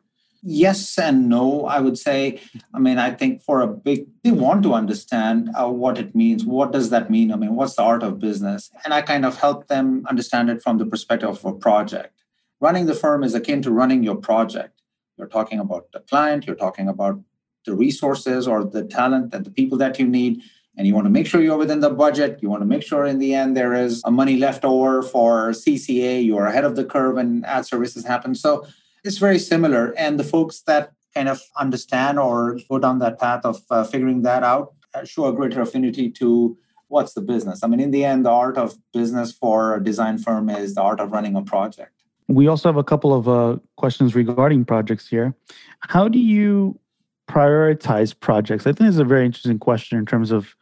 Yes 0.45 0.99
and 0.99 1.29
no 1.29 1.67
i 1.67 1.79
would 1.79 1.97
say. 1.97 2.41
I 2.75 2.81
mean 2.81 2.99
i 2.99 3.13
think 3.13 3.43
for 3.45 3.61
a 3.61 3.69
big 3.69 4.07
they 4.25 4.33
want 4.33 4.65
to 4.65 4.75
understand 4.75 5.51
uh, 5.55 5.69
what 5.69 5.99
it 5.99 6.17
means. 6.17 6.45
What 6.45 6.73
does 6.73 6.91
that 6.91 7.11
mean? 7.11 7.33
I 7.33 7.37
mean 7.37 7.55
what's 7.55 7.77
the 7.77 7.83
art 7.83 8.03
of 8.03 8.19
business? 8.19 8.69
And 8.85 8.93
i 8.93 9.03
kind 9.03 9.25
of 9.25 9.39
help 9.39 9.69
them 9.69 10.05
understand 10.09 10.51
it 10.51 10.61
from 10.61 10.79
the 10.79 10.87
perspective 10.87 11.29
of 11.29 11.45
a 11.45 11.53
project. 11.53 12.15
Running 12.61 12.87
the 12.87 12.95
firm 12.95 13.23
is 13.23 13.35
akin 13.35 13.63
to 13.63 13.71
running 13.71 14.03
your 14.03 14.17
project 14.17 14.82
you're 15.23 15.29
talking 15.41 15.61
about 15.61 15.93
the 15.93 16.01
client, 16.01 16.47
you're 16.47 16.57
talking 16.57 16.89
about 16.89 17.17
the 17.65 17.75
resources 17.75 18.49
or 18.49 18.65
the 18.65 18.85
talent 18.85 19.33
and 19.33 19.47
the 19.47 19.51
people 19.51 19.79
that 19.79 19.99
you 20.01 20.07
need. 20.07 20.43
And 20.77 20.87
you 20.87 20.95
want 20.95 21.05
to 21.05 21.11
make 21.11 21.27
sure 21.27 21.41
you're 21.41 21.59
within 21.59 21.81
the 21.81 21.91
budget. 21.91 22.41
You 22.43 22.49
want 22.51 22.63
to 22.63 22.67
make 22.67 22.83
sure 22.83 23.05
in 23.07 23.19
the 23.19 23.35
end 23.35 23.57
there 23.57 23.75
is 23.75 24.03
a 24.05 24.11
money 24.11 24.37
left 24.37 24.65
over 24.65 25.03
for 25.03 25.51
CCA. 25.51 26.25
You're 26.25 26.47
ahead 26.47 26.65
of 26.65 26.75
the 26.77 26.85
curve 26.85 27.19
and 27.19 27.47
ad 27.47 27.67
services 27.67 28.05
happen. 28.05 28.35
So 28.35 28.67
it's 29.05 29.19
very 29.19 29.39
similar. 29.39 29.95
And 29.97 30.19
the 30.19 30.25
folks 30.25 30.63
that 30.63 30.93
kind 31.15 31.29
of 31.29 31.41
understand 31.57 32.19
or 32.19 32.59
go 32.69 32.79
down 32.79 32.99
that 33.01 33.21
path 33.21 33.45
of 33.45 33.63
uh, 33.71 33.85
figuring 33.85 34.23
that 34.23 34.43
out 34.43 34.73
uh, 34.95 35.05
show 35.05 35.27
a 35.27 35.33
greater 35.33 35.61
affinity 35.61 36.11
to 36.11 36.57
what's 36.89 37.13
the 37.13 37.21
business. 37.21 37.63
I 37.63 37.69
mean, 37.69 37.81
in 37.81 37.93
the 37.93 38.05
end, 38.05 38.25
the 38.25 38.31
art 38.31 38.59
of 38.59 38.77
business 38.93 39.31
for 39.31 39.77
a 39.77 39.85
design 39.85 40.19
firm 40.19 40.49
is 40.49 40.75
the 40.75 40.83
art 40.83 41.01
of 41.01 41.13
running 41.13 41.37
a 41.37 41.43
project. 41.43 42.02
We 42.33 42.47
also 42.49 42.71
have 42.71 42.79
a 42.79 42.85
couple 42.85 43.13
of 43.13 43.29
uh, 43.29 43.59
questions 43.77 44.15
regarding 44.15 44.65
projects 44.65 45.07
here. 45.07 45.35
How 45.81 46.09
do 46.09 46.19
you 46.19 46.81
prioritize 47.29 48.19
projects? 48.19 48.67
I 48.67 48.73
think 48.73 48.89
is 48.89 48.99
a 48.99 49.05
very 49.05 49.27
interesting 49.27 49.59
question 49.59 49.99
in 49.99 50.07
terms 50.07 50.31
of, 50.31 50.57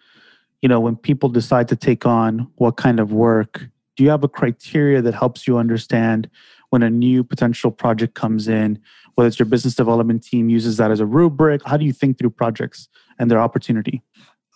you 0.62 0.68
know, 0.68 0.80
when 0.80 0.96
people 0.96 1.28
decide 1.28 1.68
to 1.68 1.76
take 1.76 2.04
on 2.04 2.50
what 2.56 2.76
kind 2.76 2.98
of 2.98 3.12
work, 3.12 3.68
do 3.96 4.02
you 4.02 4.10
have 4.10 4.24
a 4.24 4.28
criteria 4.28 5.00
that 5.00 5.14
helps 5.14 5.46
you 5.46 5.58
understand 5.58 6.28
when 6.70 6.82
a 6.82 6.90
new 6.90 7.22
potential 7.22 7.70
project 7.70 8.14
comes 8.14 8.48
in, 8.48 8.76
whether 9.14 9.28
it's 9.28 9.38
your 9.38 9.46
business 9.46 9.76
development 9.76 10.24
team 10.24 10.48
uses 10.48 10.76
that 10.78 10.90
as 10.90 10.98
a 10.98 11.06
rubric? 11.06 11.62
How 11.64 11.76
do 11.76 11.84
you 11.84 11.92
think 11.92 12.18
through 12.18 12.30
projects 12.30 12.88
and 13.20 13.30
their 13.30 13.40
opportunity? 13.40 14.02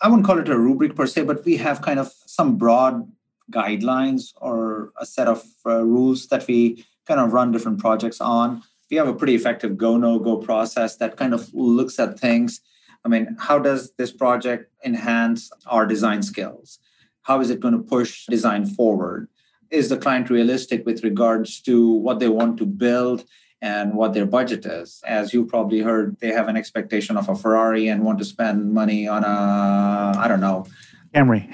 I 0.01 0.09
wouldn't 0.09 0.27
call 0.27 0.39
it 0.39 0.49
a 0.49 0.59
rubric 0.59 0.97
per 0.97 1.07
se, 1.07 1.23
but 1.23 1.45
we 1.45 1.55
have 1.55 1.81
kind 1.81 1.97
of 1.97 2.11
some 2.25 2.57
broad 2.57 3.09
guidelines 3.51 4.33
or 4.41 4.91
a 4.99 5.05
set 5.05 5.29
of 5.29 5.45
uh, 5.65 5.81
rules 5.81 6.27
that 6.27 6.45
we 6.47 6.83
kind 7.05 7.19
of 7.19 7.33
run 7.33 7.51
different 7.51 7.79
projects 7.79 8.21
on. 8.21 8.63
We 8.89 8.97
have 8.97 9.07
a 9.07 9.13
pretty 9.13 9.35
effective 9.35 9.77
go 9.77 9.97
no 9.97 10.19
go 10.19 10.37
process 10.37 10.95
that 10.97 11.17
kind 11.17 11.33
of 11.33 11.53
looks 11.53 11.99
at 11.99 12.19
things 12.19 12.61
I 13.05 13.07
mean, 13.07 13.37
how 13.39 13.59
does 13.59 13.91
this 13.97 14.11
project 14.11 14.71
enhance 14.83 15.51
our 15.67 15.85
design 15.85 16.23
skills? 16.23 16.79
How 17.21 17.39
is 17.39 17.51
it 17.51 17.59
going 17.59 17.77
to 17.77 17.83
push 17.83 18.25
design 18.25 18.65
forward? 18.65 19.29
Is 19.69 19.89
the 19.89 19.97
client 19.97 20.31
realistic 20.31 20.85
with 20.85 21.03
regards 21.03 21.61
to 21.61 21.91
what 21.91 22.19
they 22.19 22.29
want 22.29 22.57
to 22.57 22.65
build 22.65 23.25
and 23.61 23.93
what 23.93 24.13
their 24.13 24.25
budget 24.25 24.65
is? 24.65 25.01
As 25.05 25.33
you 25.33 25.45
probably 25.45 25.81
heard, 25.81 26.17
they 26.19 26.29
have 26.29 26.47
an 26.47 26.57
expectation 26.57 27.15
of 27.15 27.29
a 27.29 27.35
Ferrari 27.35 27.87
and 27.87 28.03
want 28.03 28.17
to 28.19 28.25
spend 28.25 28.73
money 28.73 29.07
on 29.07 29.23
a, 29.23 30.17
I 30.17 30.27
don't 30.27 30.41
know. 30.41 30.65
Camry. 31.13 31.45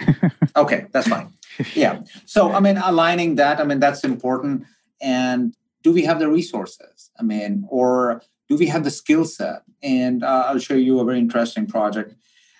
okay, 0.56 0.88
that's 0.92 1.10
fine. 1.10 1.34
Yeah. 1.76 2.02
So, 2.26 2.54
I 2.54 2.62
mean, 2.62 2.78
aligning 2.78 3.36
that, 3.36 3.60
I 3.60 3.66
mean, 3.66 3.80
that's 3.80 4.06
important. 4.06 4.66
And 5.02 5.56
do 5.84 5.92
we 5.92 6.04
have 6.04 6.20
the 6.20 6.30
resources? 6.30 7.10
I 7.20 7.24
mean, 7.24 7.66
or 7.70 8.22
do 8.48 8.56
we 8.56 8.68
have 8.68 8.84
the 8.84 8.92
skill 8.92 9.26
set? 9.26 9.64
And 9.82 10.24
uh, 10.24 10.46
I'll 10.48 10.60
show 10.60 10.76
you 10.76 11.00
a 11.00 11.06
very 11.06 11.20
interesting 11.20 11.66
project. 11.66 12.14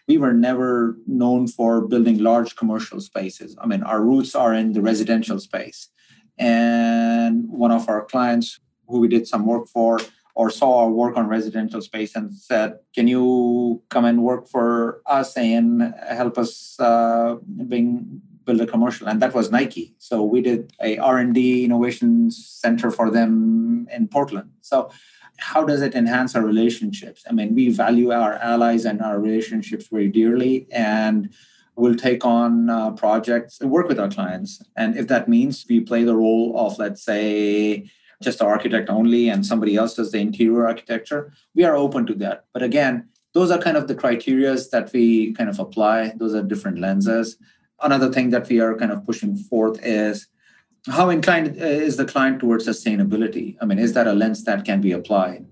We 0.08 0.18
were 0.18 0.34
never 0.34 0.98
known 1.06 1.48
for 1.48 1.88
building 1.88 2.18
large 2.18 2.56
commercial 2.56 3.00
spaces. 3.00 3.56
I 3.62 3.68
mean, 3.68 3.84
our 3.84 4.02
roots 4.02 4.36
are 4.36 4.54
in 4.54 4.74
the 4.74 4.82
residential 4.82 5.40
space. 5.40 5.90
And 6.38 7.48
one 7.48 7.72
of 7.72 7.88
our 7.88 8.04
clients 8.06 8.60
who 8.88 9.00
we 9.00 9.08
did 9.08 9.28
some 9.28 9.46
work 9.46 9.68
for 9.68 10.00
or 10.34 10.50
saw 10.50 10.80
our 10.80 10.90
work 10.90 11.18
on 11.18 11.28
residential 11.28 11.82
space 11.82 12.16
and 12.16 12.34
said, 12.34 12.80
"Can 12.96 13.08
you 13.08 13.84
come 13.90 14.06
and 14.06 14.24
work 14.24 14.48
for 14.48 15.02
us 15.06 15.38
and 15.38 15.94
help 16.10 16.38
us 16.38 16.80
uh, 16.80 17.36
bring 17.44 18.22
build 18.46 18.62
a 18.62 18.68
commercial?" 18.68 19.08
And 19.08 19.22
that 19.22 19.34
was 19.34 19.52
Nike. 19.52 19.96
So 19.98 20.24
we 20.24 20.42
did 20.42 20.74
a 20.82 20.98
R 20.98 21.18
and 21.18 21.34
D 21.34 21.66
innovation 21.66 22.32
center 22.32 22.92
for 22.92 23.10
them 23.10 23.88
in 23.92 24.08
Portland. 24.08 24.52
So 24.62 24.90
how 25.38 25.64
does 25.64 25.82
it 25.82 25.96
enhance 25.96 26.36
our 26.36 26.46
relationships? 26.46 27.24
I 27.30 27.34
mean, 27.34 27.56
we 27.56 27.70
value 27.70 28.12
our 28.12 28.36
allies 28.36 28.86
and 28.86 29.02
our 29.02 29.20
relationships 29.20 29.88
very 29.88 30.08
dearly, 30.08 30.68
and 30.72 31.34
we'll 31.76 31.96
take 31.96 32.24
on 32.26 32.70
uh, 32.70 32.92
projects 32.92 33.60
and 33.60 33.72
work 33.72 33.88
with 33.88 34.00
our 34.00 34.10
clients. 34.10 34.62
And 34.76 34.96
if 34.96 35.08
that 35.08 35.28
means 35.28 35.66
we 35.68 35.80
play 35.80 36.04
the 36.04 36.16
role 36.16 36.54
of, 36.58 36.78
let's 36.78 37.04
say, 37.04 37.90
just 38.22 38.40
the 38.40 38.46
architect 38.46 38.90
only 38.90 39.30
and 39.30 39.44
somebody 39.44 39.76
else 39.76 39.96
does 39.96 40.12
the 40.12 40.20
interior 40.20 40.68
architecture, 40.68 41.34
we 41.56 41.64
are 41.64 41.76
open 41.76 42.06
to 42.06 42.14
that. 42.16 42.46
But 42.54 42.62
again, 42.62 43.10
those 43.34 43.50
are 43.50 43.58
kind 43.58 43.78
of 43.78 43.88
the 43.88 43.96
criterias 43.96 44.70
that 44.70 44.94
we 44.94 45.34
kind 45.34 45.50
of 45.50 45.60
apply. 45.60 46.14
Those 46.18 46.36
are 46.36 46.44
different 46.44 46.80
lenses. 46.80 47.38
Another 47.82 48.12
thing 48.12 48.30
that 48.30 48.48
we 48.48 48.60
are 48.60 48.76
kind 48.76 48.92
of 48.92 49.06
pushing 49.06 49.36
forth 49.36 49.80
is 49.84 50.28
how 50.88 51.10
inclined 51.10 51.58
is 51.58 51.98
the 51.98 52.06
client 52.06 52.40
towards 52.40 52.68
sustainability? 52.68 53.56
I 53.62 53.66
mean, 53.66 53.80
is 53.80 53.94
that 53.94 54.08
a 54.08 54.14
lens 54.14 54.44
that 54.46 54.66
can 54.66 54.82
be 54.82 54.92
applied? 54.92 55.46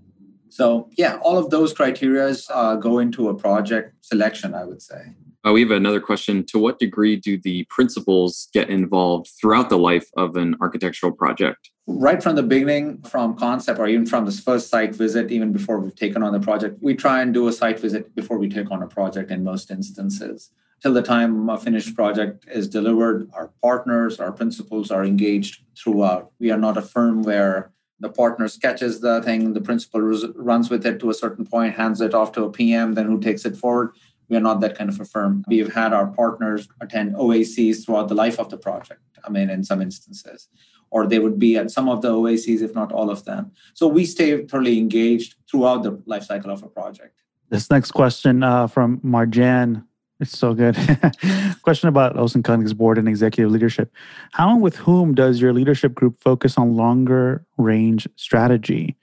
So, 0.48 0.88
yeah, 0.96 1.18
all 1.22 1.38
of 1.38 1.50
those 1.50 1.72
criteria 1.72 2.34
uh, 2.50 2.74
go 2.74 2.98
into 2.98 3.28
a 3.28 3.34
project 3.34 3.94
selection, 4.04 4.54
I 4.54 4.64
would 4.64 4.82
say. 4.82 5.14
Uh, 5.46 5.52
we 5.52 5.62
have 5.62 5.70
another 5.70 6.00
question. 6.00 6.44
To 6.46 6.58
what 6.58 6.78
degree 6.78 7.16
do 7.16 7.38
the 7.38 7.64
principals 7.70 8.48
get 8.52 8.68
involved 8.68 9.30
throughout 9.40 9.70
the 9.70 9.78
life 9.78 10.10
of 10.16 10.36
an 10.36 10.56
architectural 10.60 11.12
project? 11.12 11.70
Right 11.86 12.22
from 12.22 12.36
the 12.36 12.42
beginning, 12.42 13.00
from 13.02 13.36
concept 13.36 13.78
or 13.78 13.86
even 13.86 14.06
from 14.06 14.26
this 14.26 14.40
first 14.40 14.68
site 14.68 14.94
visit, 14.94 15.30
even 15.30 15.52
before 15.52 15.78
we've 15.78 15.94
taken 15.94 16.22
on 16.22 16.32
the 16.32 16.40
project, 16.40 16.78
we 16.82 16.94
try 16.94 17.22
and 17.22 17.32
do 17.32 17.48
a 17.48 17.52
site 17.52 17.80
visit 17.80 18.14
before 18.14 18.36
we 18.36 18.48
take 18.48 18.70
on 18.70 18.82
a 18.82 18.88
project 18.88 19.30
in 19.30 19.42
most 19.42 19.70
instances 19.70 20.50
till 20.82 20.92
the 20.92 21.02
time 21.02 21.48
a 21.48 21.58
finished 21.58 21.94
project 21.94 22.46
is 22.50 22.68
delivered, 22.68 23.30
our 23.34 23.50
partners, 23.62 24.18
our 24.18 24.32
principals 24.32 24.90
are 24.90 25.04
engaged 25.04 25.62
throughout. 25.76 26.30
We 26.38 26.50
are 26.50 26.58
not 26.58 26.76
a 26.76 26.82
firm 26.82 27.22
where 27.22 27.70
the 28.00 28.08
partner 28.08 28.48
sketches 28.48 29.00
the 29.00 29.22
thing, 29.22 29.52
the 29.52 29.60
principal 29.60 30.00
runs 30.00 30.70
with 30.70 30.86
it 30.86 30.98
to 31.00 31.10
a 31.10 31.14
certain 31.14 31.44
point, 31.44 31.74
hands 31.74 32.00
it 32.00 32.14
off 32.14 32.32
to 32.32 32.44
a 32.44 32.50
PM, 32.50 32.94
then 32.94 33.06
who 33.06 33.20
takes 33.20 33.44
it 33.44 33.56
forward. 33.56 33.90
We 34.28 34.36
are 34.36 34.40
not 34.40 34.60
that 34.60 34.76
kind 34.78 34.88
of 34.88 34.98
a 35.00 35.04
firm. 35.04 35.44
We 35.48 35.58
have 35.58 35.72
had 35.72 35.92
our 35.92 36.06
partners 36.06 36.68
attend 36.80 37.14
OACs 37.14 37.84
throughout 37.84 38.08
the 38.08 38.14
life 38.14 38.38
of 38.38 38.48
the 38.48 38.56
project. 38.56 39.02
I 39.24 39.28
mean, 39.28 39.50
in 39.50 39.64
some 39.64 39.82
instances, 39.82 40.48
or 40.90 41.06
they 41.06 41.18
would 41.18 41.38
be 41.38 41.58
at 41.58 41.70
some 41.70 41.88
of 41.88 42.00
the 42.00 42.10
OACs, 42.10 42.62
if 42.62 42.74
not 42.74 42.90
all 42.90 43.10
of 43.10 43.24
them. 43.24 43.50
So 43.74 43.86
we 43.86 44.06
stay 44.06 44.46
thoroughly 44.46 44.78
engaged 44.78 45.34
throughout 45.50 45.82
the 45.82 46.00
life 46.06 46.24
cycle 46.24 46.50
of 46.50 46.62
a 46.62 46.68
project. 46.68 47.20
This 47.50 47.68
next 47.68 47.90
question 47.90 48.42
uh, 48.42 48.66
from 48.68 49.00
Marjanne 49.00 49.84
it's 50.20 50.38
so 50.38 50.54
good. 50.54 50.76
Question 51.62 51.88
about 51.88 52.18
Olson 52.18 52.42
Kundig's 52.42 52.74
board 52.74 52.98
and 52.98 53.08
executive 53.08 53.50
leadership. 53.50 53.92
How 54.32 54.50
and 54.50 54.60
with 54.60 54.76
whom 54.76 55.14
does 55.14 55.40
your 55.40 55.52
leadership 55.52 55.94
group 55.94 56.20
focus 56.22 56.58
on 56.58 56.76
longer 56.76 57.46
range 57.56 58.06
strategy 58.16 58.96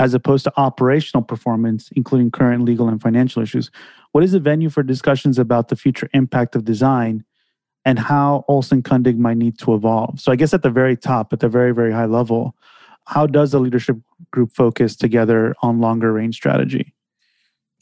as 0.00 0.12
opposed 0.12 0.44
to 0.44 0.52
operational 0.56 1.22
performance, 1.22 1.90
including 1.94 2.30
current 2.30 2.64
legal 2.64 2.88
and 2.88 3.00
financial 3.00 3.42
issues? 3.42 3.70
What 4.12 4.24
is 4.24 4.32
the 4.32 4.40
venue 4.40 4.68
for 4.68 4.82
discussions 4.82 5.38
about 5.38 5.68
the 5.68 5.76
future 5.76 6.08
impact 6.12 6.56
of 6.56 6.64
design 6.64 7.24
and 7.84 7.98
how 7.98 8.44
Olson 8.48 8.82
Kundig 8.82 9.18
might 9.18 9.36
need 9.36 9.58
to 9.60 9.74
evolve? 9.74 10.18
So, 10.18 10.32
I 10.32 10.36
guess 10.36 10.54
at 10.54 10.62
the 10.62 10.70
very 10.70 10.96
top, 10.96 11.32
at 11.32 11.40
the 11.40 11.48
very, 11.48 11.72
very 11.72 11.92
high 11.92 12.06
level, 12.06 12.56
how 13.06 13.26
does 13.26 13.52
the 13.52 13.60
leadership 13.60 13.98
group 14.32 14.52
focus 14.52 14.96
together 14.96 15.54
on 15.62 15.80
longer 15.80 16.12
range 16.12 16.34
strategy? 16.34 16.93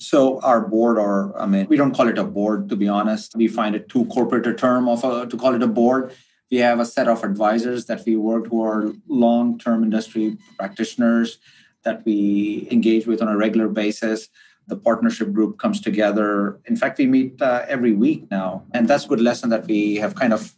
So 0.03 0.41
our 0.41 0.61
board, 0.61 0.99
or 0.99 1.33
I 1.41 1.47
mean, 1.47 1.67
we 1.69 1.77
don't 1.77 1.95
call 1.95 2.09
it 2.09 2.19
a 2.19 2.25
board 2.25 2.69
to 2.71 2.77
be 2.77 2.89
honest. 2.89 3.37
We 3.37 3.49
find 3.49 3.77
it 3.77 3.89
too 3.89 4.05
corporate 4.07 4.47
a 4.47 4.55
term 4.55 4.89
of 4.89 5.05
a, 5.05 5.27
to 5.27 5.37
call 5.37 5.55
it 5.55 5.63
a 5.63 5.69
board. 5.69 6.13
We 6.51 6.59
have 6.59 6.81
a 6.81 6.85
set 6.85 7.09
of 7.09 7.25
advisors 7.25 7.87
that 7.87 8.03
we 8.05 8.17
work 8.17 8.49
who 8.49 8.63
are 8.63 8.93
long-term 9.09 9.83
industry 9.83 10.37
practitioners 10.59 11.39
that 11.85 12.05
we 12.05 12.69
engage 12.71 13.07
with 13.07 13.23
on 13.23 13.29
a 13.29 13.37
regular 13.37 13.69
basis. 13.69 14.29
The 14.67 14.77
partnership 14.77 15.33
group 15.33 15.59
comes 15.59 15.81
together. 15.81 16.61
In 16.67 16.77
fact, 16.77 16.99
we 16.99 17.07
meet 17.07 17.41
uh, 17.41 17.65
every 17.69 17.93
week 17.93 18.31
now, 18.31 18.65
and 18.73 18.87
that's 18.87 19.07
a 19.07 19.09
good 19.09 19.21
lesson 19.21 19.51
that 19.51 19.67
we 19.67 19.97
have 19.97 20.15
kind 20.15 20.33
of 20.33 20.55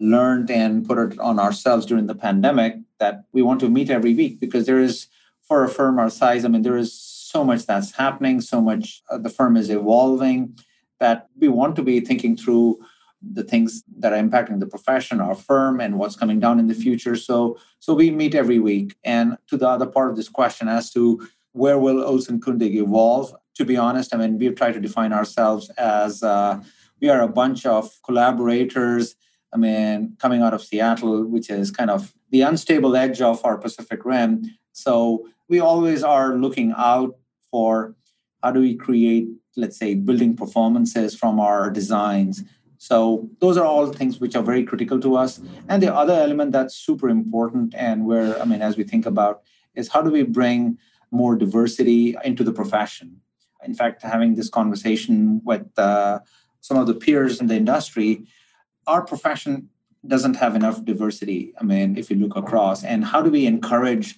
learned 0.00 0.50
and 0.50 0.86
put 0.86 0.98
it 0.98 1.18
on 1.18 1.38
ourselves 1.38 1.86
during 1.86 2.06
the 2.06 2.14
pandemic. 2.14 2.76
That 2.98 3.24
we 3.32 3.42
want 3.42 3.60
to 3.60 3.68
meet 3.68 3.90
every 3.90 4.14
week 4.14 4.40
because 4.40 4.66
there 4.66 4.80
is, 4.80 5.08
for 5.42 5.62
a 5.62 5.68
firm 5.68 5.98
our 5.98 6.10
size, 6.10 6.44
I 6.44 6.48
mean, 6.48 6.62
there 6.62 6.78
is 6.78 7.13
so 7.34 7.44
much 7.44 7.66
that's 7.66 7.90
happening, 7.90 8.40
so 8.40 8.60
much 8.60 9.02
uh, 9.10 9.18
the 9.18 9.28
firm 9.28 9.56
is 9.56 9.68
evolving 9.68 10.56
that 11.00 11.26
we 11.40 11.48
want 11.48 11.74
to 11.74 11.82
be 11.82 11.98
thinking 11.98 12.36
through 12.36 12.78
the 13.38 13.42
things 13.42 13.82
that 13.98 14.12
are 14.12 14.22
impacting 14.22 14.60
the 14.60 14.72
profession, 14.74 15.20
our 15.20 15.34
firm, 15.34 15.80
and 15.80 15.98
what's 15.98 16.14
coming 16.14 16.38
down 16.38 16.60
in 16.60 16.68
the 16.68 16.80
future. 16.86 17.16
So, 17.16 17.58
so 17.80 17.92
we 17.92 18.10
meet 18.10 18.34
every 18.36 18.60
week. 18.60 18.94
And 19.02 19.36
to 19.48 19.56
the 19.56 19.68
other 19.68 19.86
part 19.86 20.10
of 20.10 20.16
this 20.16 20.28
question 20.28 20.68
as 20.68 20.92
to 20.92 21.26
where 21.52 21.78
will 21.78 22.04
Olson 22.04 22.38
Kundig 22.40 22.74
evolve? 22.76 23.34
To 23.56 23.64
be 23.64 23.76
honest, 23.76 24.14
I 24.14 24.18
mean, 24.18 24.38
we've 24.38 24.54
tried 24.54 24.74
to 24.74 24.80
define 24.80 25.12
ourselves 25.12 25.70
as 25.70 26.22
uh, 26.22 26.60
we 27.00 27.08
are 27.08 27.22
a 27.22 27.34
bunch 27.40 27.66
of 27.66 27.90
collaborators. 28.04 29.16
I 29.52 29.56
mean, 29.56 30.16
coming 30.20 30.42
out 30.42 30.54
of 30.54 30.62
Seattle, 30.62 31.24
which 31.24 31.50
is 31.50 31.72
kind 31.72 31.90
of 31.90 32.14
the 32.30 32.42
unstable 32.42 32.94
edge 32.94 33.20
of 33.20 33.44
our 33.44 33.58
Pacific 33.58 34.04
Rim. 34.04 34.32
So 34.72 35.26
we 35.48 35.58
always 35.60 36.02
are 36.04 36.36
looking 36.36 36.72
out 36.76 37.16
for 37.54 37.94
how 38.42 38.50
do 38.50 38.58
we 38.58 38.74
create, 38.74 39.28
let's 39.56 39.78
say, 39.82 39.94
building 39.94 40.34
performances 40.42 41.14
from 41.14 41.38
our 41.38 41.70
designs. 41.70 42.42
So 42.78 42.96
those 43.38 43.56
are 43.56 43.64
all 43.64 43.86
things 43.92 44.18
which 44.18 44.34
are 44.34 44.42
very 44.42 44.64
critical 44.70 44.98
to 45.06 45.10
us. 45.14 45.40
And 45.68 45.80
the 45.80 45.94
other 45.94 46.16
element 46.26 46.50
that's 46.50 46.74
super 46.74 47.08
important 47.08 47.72
and 47.86 48.06
where, 48.06 48.30
I 48.42 48.44
mean, 48.44 48.60
as 48.60 48.76
we 48.76 48.82
think 48.82 49.06
about 49.06 49.42
is 49.76 49.86
how 49.94 50.02
do 50.02 50.10
we 50.10 50.24
bring 50.24 50.78
more 51.12 51.36
diversity 51.36 52.16
into 52.24 52.42
the 52.42 52.52
profession? 52.60 53.20
In 53.68 53.74
fact, 53.80 54.02
having 54.02 54.34
this 54.34 54.50
conversation 54.50 55.40
with 55.44 55.66
uh, 55.78 56.18
some 56.60 56.76
of 56.76 56.88
the 56.88 56.98
peers 57.04 57.40
in 57.40 57.46
the 57.46 57.58
industry, 57.62 58.26
our 58.92 59.02
profession 59.12 59.68
doesn't 60.12 60.36
have 60.42 60.56
enough 60.56 60.84
diversity. 60.84 61.54
I 61.60 61.62
mean, 61.62 61.96
if 61.96 62.10
you 62.10 62.16
look 62.16 62.36
across, 62.36 62.82
and 62.82 63.04
how 63.04 63.22
do 63.22 63.30
we 63.30 63.46
encourage 63.46 64.08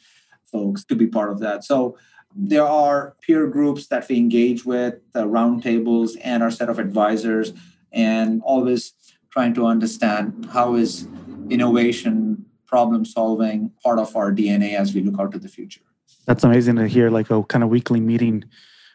folks 0.51 0.85
to 0.87 0.95
be 0.97 1.07
part 1.07 1.31
of 1.31 1.39
that? 1.41 1.65
So 1.65 1.99
there 2.37 2.67
are 2.67 3.17
peer 3.23 3.47
groups 3.47 3.87
that 3.89 4.09
we 4.09 4.19
engage 4.19 4.65
with, 4.65 4.95
the 5.13 5.25
roundtables, 5.25 6.17
and 6.23 6.43
our 6.43 6.51
set 6.51 6.69
of 6.69 6.79
advisors, 6.79 7.53
and 7.93 8.43
always 8.43 8.93
trying 9.31 9.55
to 9.55 9.67
understand 9.67 10.49
how 10.53 10.75
is 10.75 11.09
innovation, 11.49 12.45
problem 12.67 13.05
solving 13.05 13.71
part 13.83 13.99
of 13.99 14.15
our 14.17 14.33
DNA 14.33 14.75
as 14.75 14.95
we 14.95 15.03
look 15.03 15.19
out 15.19 15.33
to 15.33 15.39
the 15.39 15.49
future. 15.49 15.81
That's 16.27 16.45
amazing 16.45 16.77
to 16.77 16.87
hear, 16.87 17.11
like 17.11 17.31
a 17.31 17.43
kind 17.45 17.65
of 17.65 17.71
weekly 17.71 18.01
meeting 18.01 18.45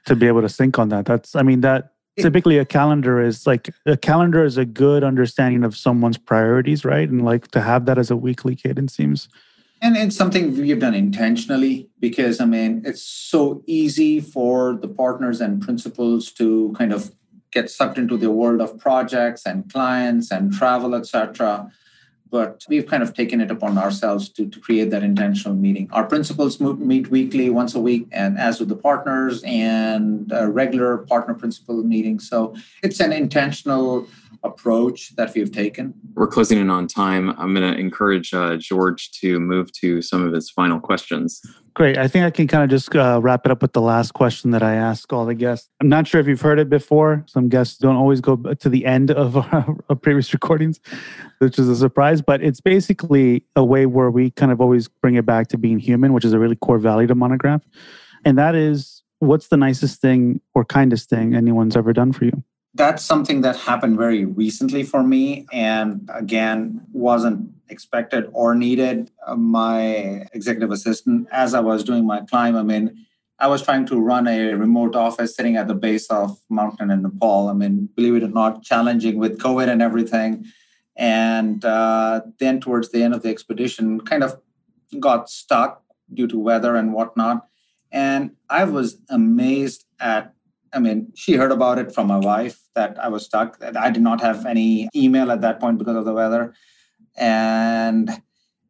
to 0.05 0.15
be 0.15 0.27
able 0.27 0.41
to 0.41 0.49
sync 0.49 0.77
on 0.77 0.89
that. 0.89 1.05
That's, 1.05 1.35
I 1.35 1.41
mean, 1.41 1.61
that 1.61 1.93
typically 2.19 2.57
a 2.57 2.65
calendar 2.65 3.21
is 3.21 3.47
like 3.47 3.69
a 3.85 3.95
calendar 3.97 4.43
is 4.43 4.57
a 4.57 4.65
good 4.65 5.03
understanding 5.03 5.63
of 5.63 5.75
someone's 5.75 6.17
priorities, 6.17 6.83
right? 6.83 7.07
And 7.09 7.23
like 7.23 7.49
to 7.51 7.61
have 7.61 7.85
that 7.85 7.97
as 7.97 8.11
a 8.11 8.17
weekly 8.17 8.55
cadence 8.55 8.95
seems 8.95 9.29
and 9.81 9.97
it's 9.97 10.15
something 10.15 10.55
we've 10.55 10.79
done 10.79 10.93
intentionally 10.93 11.89
because, 11.99 12.39
I 12.39 12.45
mean, 12.45 12.83
it's 12.85 13.03
so 13.03 13.63
easy 13.65 14.19
for 14.19 14.77
the 14.79 14.87
partners 14.87 15.41
and 15.41 15.59
principals 15.59 16.31
to 16.33 16.73
kind 16.77 16.93
of 16.93 17.11
get 17.51 17.69
sucked 17.69 17.97
into 17.97 18.15
the 18.15 18.31
world 18.31 18.61
of 18.61 18.77
projects 18.77 19.45
and 19.45 19.71
clients 19.71 20.31
and 20.31 20.53
travel, 20.53 20.93
etc. 20.93 21.69
but 22.29 22.63
we've 22.69 22.85
kind 22.85 23.03
of 23.03 23.13
taken 23.13 23.41
it 23.41 23.51
upon 23.51 23.77
ourselves 23.77 24.29
to, 24.29 24.47
to 24.47 24.59
create 24.59 24.89
that 24.91 25.03
intentional 25.03 25.57
meeting. 25.57 25.89
Our 25.91 26.05
principals 26.05 26.61
meet 26.61 27.09
weekly, 27.09 27.49
once 27.49 27.75
a 27.75 27.81
week, 27.81 28.07
and 28.11 28.37
as 28.37 28.59
with 28.59 28.69
the 28.69 28.75
partners 28.75 29.43
and 29.43 30.31
uh, 30.31 30.47
regular 30.47 30.99
partner 30.99 31.33
principal 31.33 31.83
meetings. 31.83 32.29
So 32.29 32.55
it's 32.83 33.01
an 33.01 33.11
intentional 33.11 34.07
approach 34.43 35.15
that 35.15 35.33
we've 35.35 35.51
taken. 35.51 35.93
We're 36.15 36.27
closing 36.27 36.57
in 36.59 36.69
on 36.69 36.87
time. 36.87 37.29
I'm 37.37 37.53
going 37.53 37.71
to 37.71 37.79
encourage 37.79 38.33
uh, 38.33 38.57
George 38.57 39.11
to 39.19 39.39
move 39.39 39.71
to 39.73 40.01
some 40.01 40.25
of 40.25 40.33
his 40.33 40.49
final 40.49 40.79
questions. 40.79 41.41
Great. 41.73 41.97
I 41.97 42.07
think 42.07 42.25
I 42.25 42.31
can 42.31 42.47
kind 42.47 42.63
of 42.63 42.69
just 42.69 42.93
uh, 42.95 43.19
wrap 43.21 43.45
it 43.45 43.51
up 43.51 43.61
with 43.61 43.73
the 43.73 43.81
last 43.81 44.13
question 44.13 44.51
that 44.51 44.63
I 44.63 44.75
ask 44.75 45.11
all 45.13 45.25
the 45.25 45.35
guests. 45.35 45.69
I'm 45.79 45.89
not 45.89 46.07
sure 46.07 46.19
if 46.19 46.27
you've 46.27 46.41
heard 46.41 46.59
it 46.59 46.69
before. 46.69 47.23
Some 47.27 47.49
guests 47.49 47.77
don't 47.77 47.95
always 47.95 48.19
go 48.19 48.35
to 48.35 48.69
the 48.69 48.85
end 48.85 49.11
of 49.11 49.37
our, 49.53 49.77
our 49.89 49.95
previous 49.95 50.33
recordings, 50.33 50.79
which 51.39 51.57
is 51.57 51.69
a 51.69 51.75
surprise, 51.75 52.21
but 52.21 52.43
it's 52.43 52.61
basically 52.61 53.45
a 53.55 53.63
way 53.63 53.85
where 53.85 54.11
we 54.11 54.31
kind 54.31 54.51
of 54.51 54.59
always 54.59 54.87
bring 54.87 55.15
it 55.15 55.25
back 55.25 55.47
to 55.49 55.57
being 55.57 55.79
human, 55.79 56.13
which 56.13 56.25
is 56.25 56.33
a 56.33 56.39
really 56.39 56.55
core 56.55 56.79
value 56.79 57.07
to 57.07 57.15
Monograph. 57.15 57.61
And 58.25 58.37
that 58.37 58.55
is 58.55 59.01
what's 59.19 59.47
the 59.47 59.57
nicest 59.57 60.01
thing 60.01 60.41
or 60.55 60.65
kindest 60.65 61.09
thing 61.09 61.35
anyone's 61.35 61.77
ever 61.77 61.93
done 61.93 62.11
for 62.11 62.25
you? 62.25 62.43
That's 62.73 63.03
something 63.03 63.41
that 63.41 63.57
happened 63.57 63.97
very 63.97 64.23
recently 64.23 64.83
for 64.83 65.03
me. 65.03 65.45
And 65.51 66.09
again, 66.13 66.81
wasn't 66.93 67.51
expected 67.67 68.29
or 68.31 68.55
needed. 68.55 69.11
Uh, 69.25 69.35
my 69.35 70.25
executive 70.33 70.71
assistant, 70.71 71.27
as 71.31 71.53
I 71.53 71.59
was 71.59 71.83
doing 71.83 72.05
my 72.05 72.21
climb, 72.21 72.55
I 72.55 72.63
mean, 72.63 73.05
I 73.39 73.47
was 73.47 73.61
trying 73.63 73.87
to 73.87 73.99
run 73.99 74.27
a 74.27 74.53
remote 74.53 74.95
office 74.95 75.35
sitting 75.35 75.57
at 75.57 75.67
the 75.67 75.73
base 75.73 76.07
of 76.07 76.39
mountain 76.49 76.91
in 76.91 77.01
Nepal. 77.01 77.49
I 77.49 77.53
mean, 77.53 77.89
believe 77.95 78.15
it 78.15 78.23
or 78.23 78.29
not, 78.29 78.63
challenging 78.63 79.17
with 79.17 79.39
COVID 79.39 79.67
and 79.67 79.81
everything. 79.81 80.45
And 80.95 81.65
uh, 81.65 82.21
then 82.39 82.61
towards 82.61 82.91
the 82.91 83.01
end 83.01 83.15
of 83.15 83.23
the 83.23 83.29
expedition, 83.29 83.99
kind 84.01 84.23
of 84.23 84.39
got 84.99 85.29
stuck 85.29 85.83
due 86.13 86.27
to 86.27 86.37
weather 86.37 86.75
and 86.75 86.93
whatnot. 86.93 87.47
And 87.91 88.31
I 88.49 88.63
was 88.65 88.97
amazed 89.09 89.85
at, 89.99 90.33
I 90.73 90.79
mean, 90.79 91.11
she 91.15 91.33
heard 91.33 91.51
about 91.51 91.79
it 91.79 91.93
from 91.93 92.07
my 92.07 92.17
wife 92.17 92.59
that 92.75 92.97
I 92.99 93.09
was 93.09 93.25
stuck. 93.25 93.61
I 93.61 93.91
did 93.91 94.01
not 94.01 94.21
have 94.21 94.45
any 94.45 94.89
email 94.95 95.31
at 95.31 95.41
that 95.41 95.59
point 95.59 95.77
because 95.77 95.95
of 95.95 96.05
the 96.05 96.13
weather 96.13 96.53
and 97.15 98.21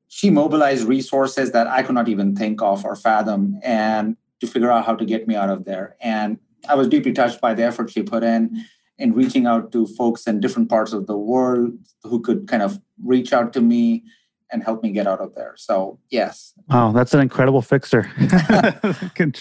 she 0.07 0.29
mobilized 0.29 0.87
resources 0.87 1.51
that 1.51 1.67
I 1.67 1.83
could 1.83 1.95
not 1.95 2.09
even 2.09 2.35
think 2.35 2.61
of 2.61 2.83
or 2.83 2.95
fathom 2.95 3.59
and 3.63 4.17
to 4.39 4.47
figure 4.47 4.71
out 4.71 4.85
how 4.85 4.95
to 4.95 5.05
get 5.05 5.27
me 5.27 5.35
out 5.35 5.49
of 5.49 5.65
there. 5.65 5.95
And 6.01 6.39
I 6.67 6.75
was 6.75 6.87
deeply 6.87 7.13
touched 7.13 7.39
by 7.39 7.53
the 7.53 7.63
effort 7.63 7.91
she 7.91 8.03
put 8.03 8.23
in 8.23 8.65
in 8.97 9.13
reaching 9.13 9.45
out 9.45 9.71
to 9.71 9.87
folks 9.87 10.27
in 10.27 10.39
different 10.39 10.69
parts 10.69 10.93
of 10.93 11.07
the 11.07 11.17
world 11.17 11.71
who 12.03 12.21
could 12.21 12.47
kind 12.47 12.61
of 12.61 12.79
reach 13.03 13.33
out 13.33 13.53
to 13.53 13.61
me 13.61 14.03
and 14.51 14.63
help 14.63 14.83
me 14.83 14.91
get 14.91 15.07
out 15.07 15.19
of 15.19 15.33
there. 15.35 15.53
So 15.57 15.99
yes. 16.09 16.53
Wow, 16.69 16.91
that's 16.91 17.13
an 17.13 17.21
incredible 17.21 17.61
fixer. 17.61 18.03
can, 19.15 19.33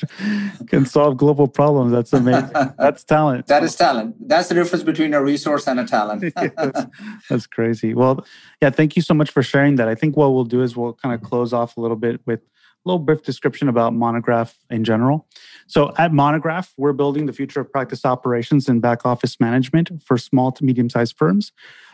can 0.69 0.87
solve 0.87 1.17
global 1.17 1.49
problems. 1.49 1.93
That's 1.93 2.13
amazing. 2.13 2.51
That's 2.79 3.05
talent. 3.05 3.47
that 3.49 3.63
is 3.63 3.77
talent. 3.77 4.17
That's 4.29 4.49
the 4.49 4.55
difference 4.55 4.85
between 4.85 5.15
a 5.15 5.23
resource 5.23 5.67
and 5.67 5.81
a 5.81 5.87
talent. 5.87 6.33
that's, 6.57 6.87
that's 7.29 7.47
crazy. 7.47 7.95
Well, 7.95 8.25
yeah, 8.63 8.71
thank 8.71 8.97
you 8.97 9.03
so 9.03 9.15
much 9.15 9.31
for 9.31 9.43
sharing 9.43 9.77
that. 9.77 9.89
I 9.89 9.95
think 9.95 10.17
what 10.17 10.33
we'll 10.33 10.45
do 10.45 10.63
is 10.63 10.77
we'll 10.77 10.95
kind 10.95 11.15
of 11.15 11.23
close 11.23 11.53
off 11.53 11.77
a 11.77 11.81
little 11.81 11.97
bit 11.97 12.21
with 12.27 12.41
a 12.41 12.89
little 12.89 12.99
brief 12.99 13.23
description 13.23 13.69
about 13.69 13.93
Monograph 13.93 14.57
in 14.71 14.85
general. 14.85 15.27
So, 15.67 15.93
at 15.99 16.13
Monograph, 16.13 16.73
we're 16.79 16.95
building 16.95 17.27
the 17.27 17.33
future 17.33 17.61
of 17.61 17.71
practice 17.71 18.05
operations 18.05 18.69
and 18.69 18.81
back 18.81 19.05
office 19.05 19.39
management 19.39 19.91
for 20.03 20.17
small 20.17 20.51
to 20.53 20.65
medium 20.65 20.89
sized 20.89 21.17
firms. 21.17 21.53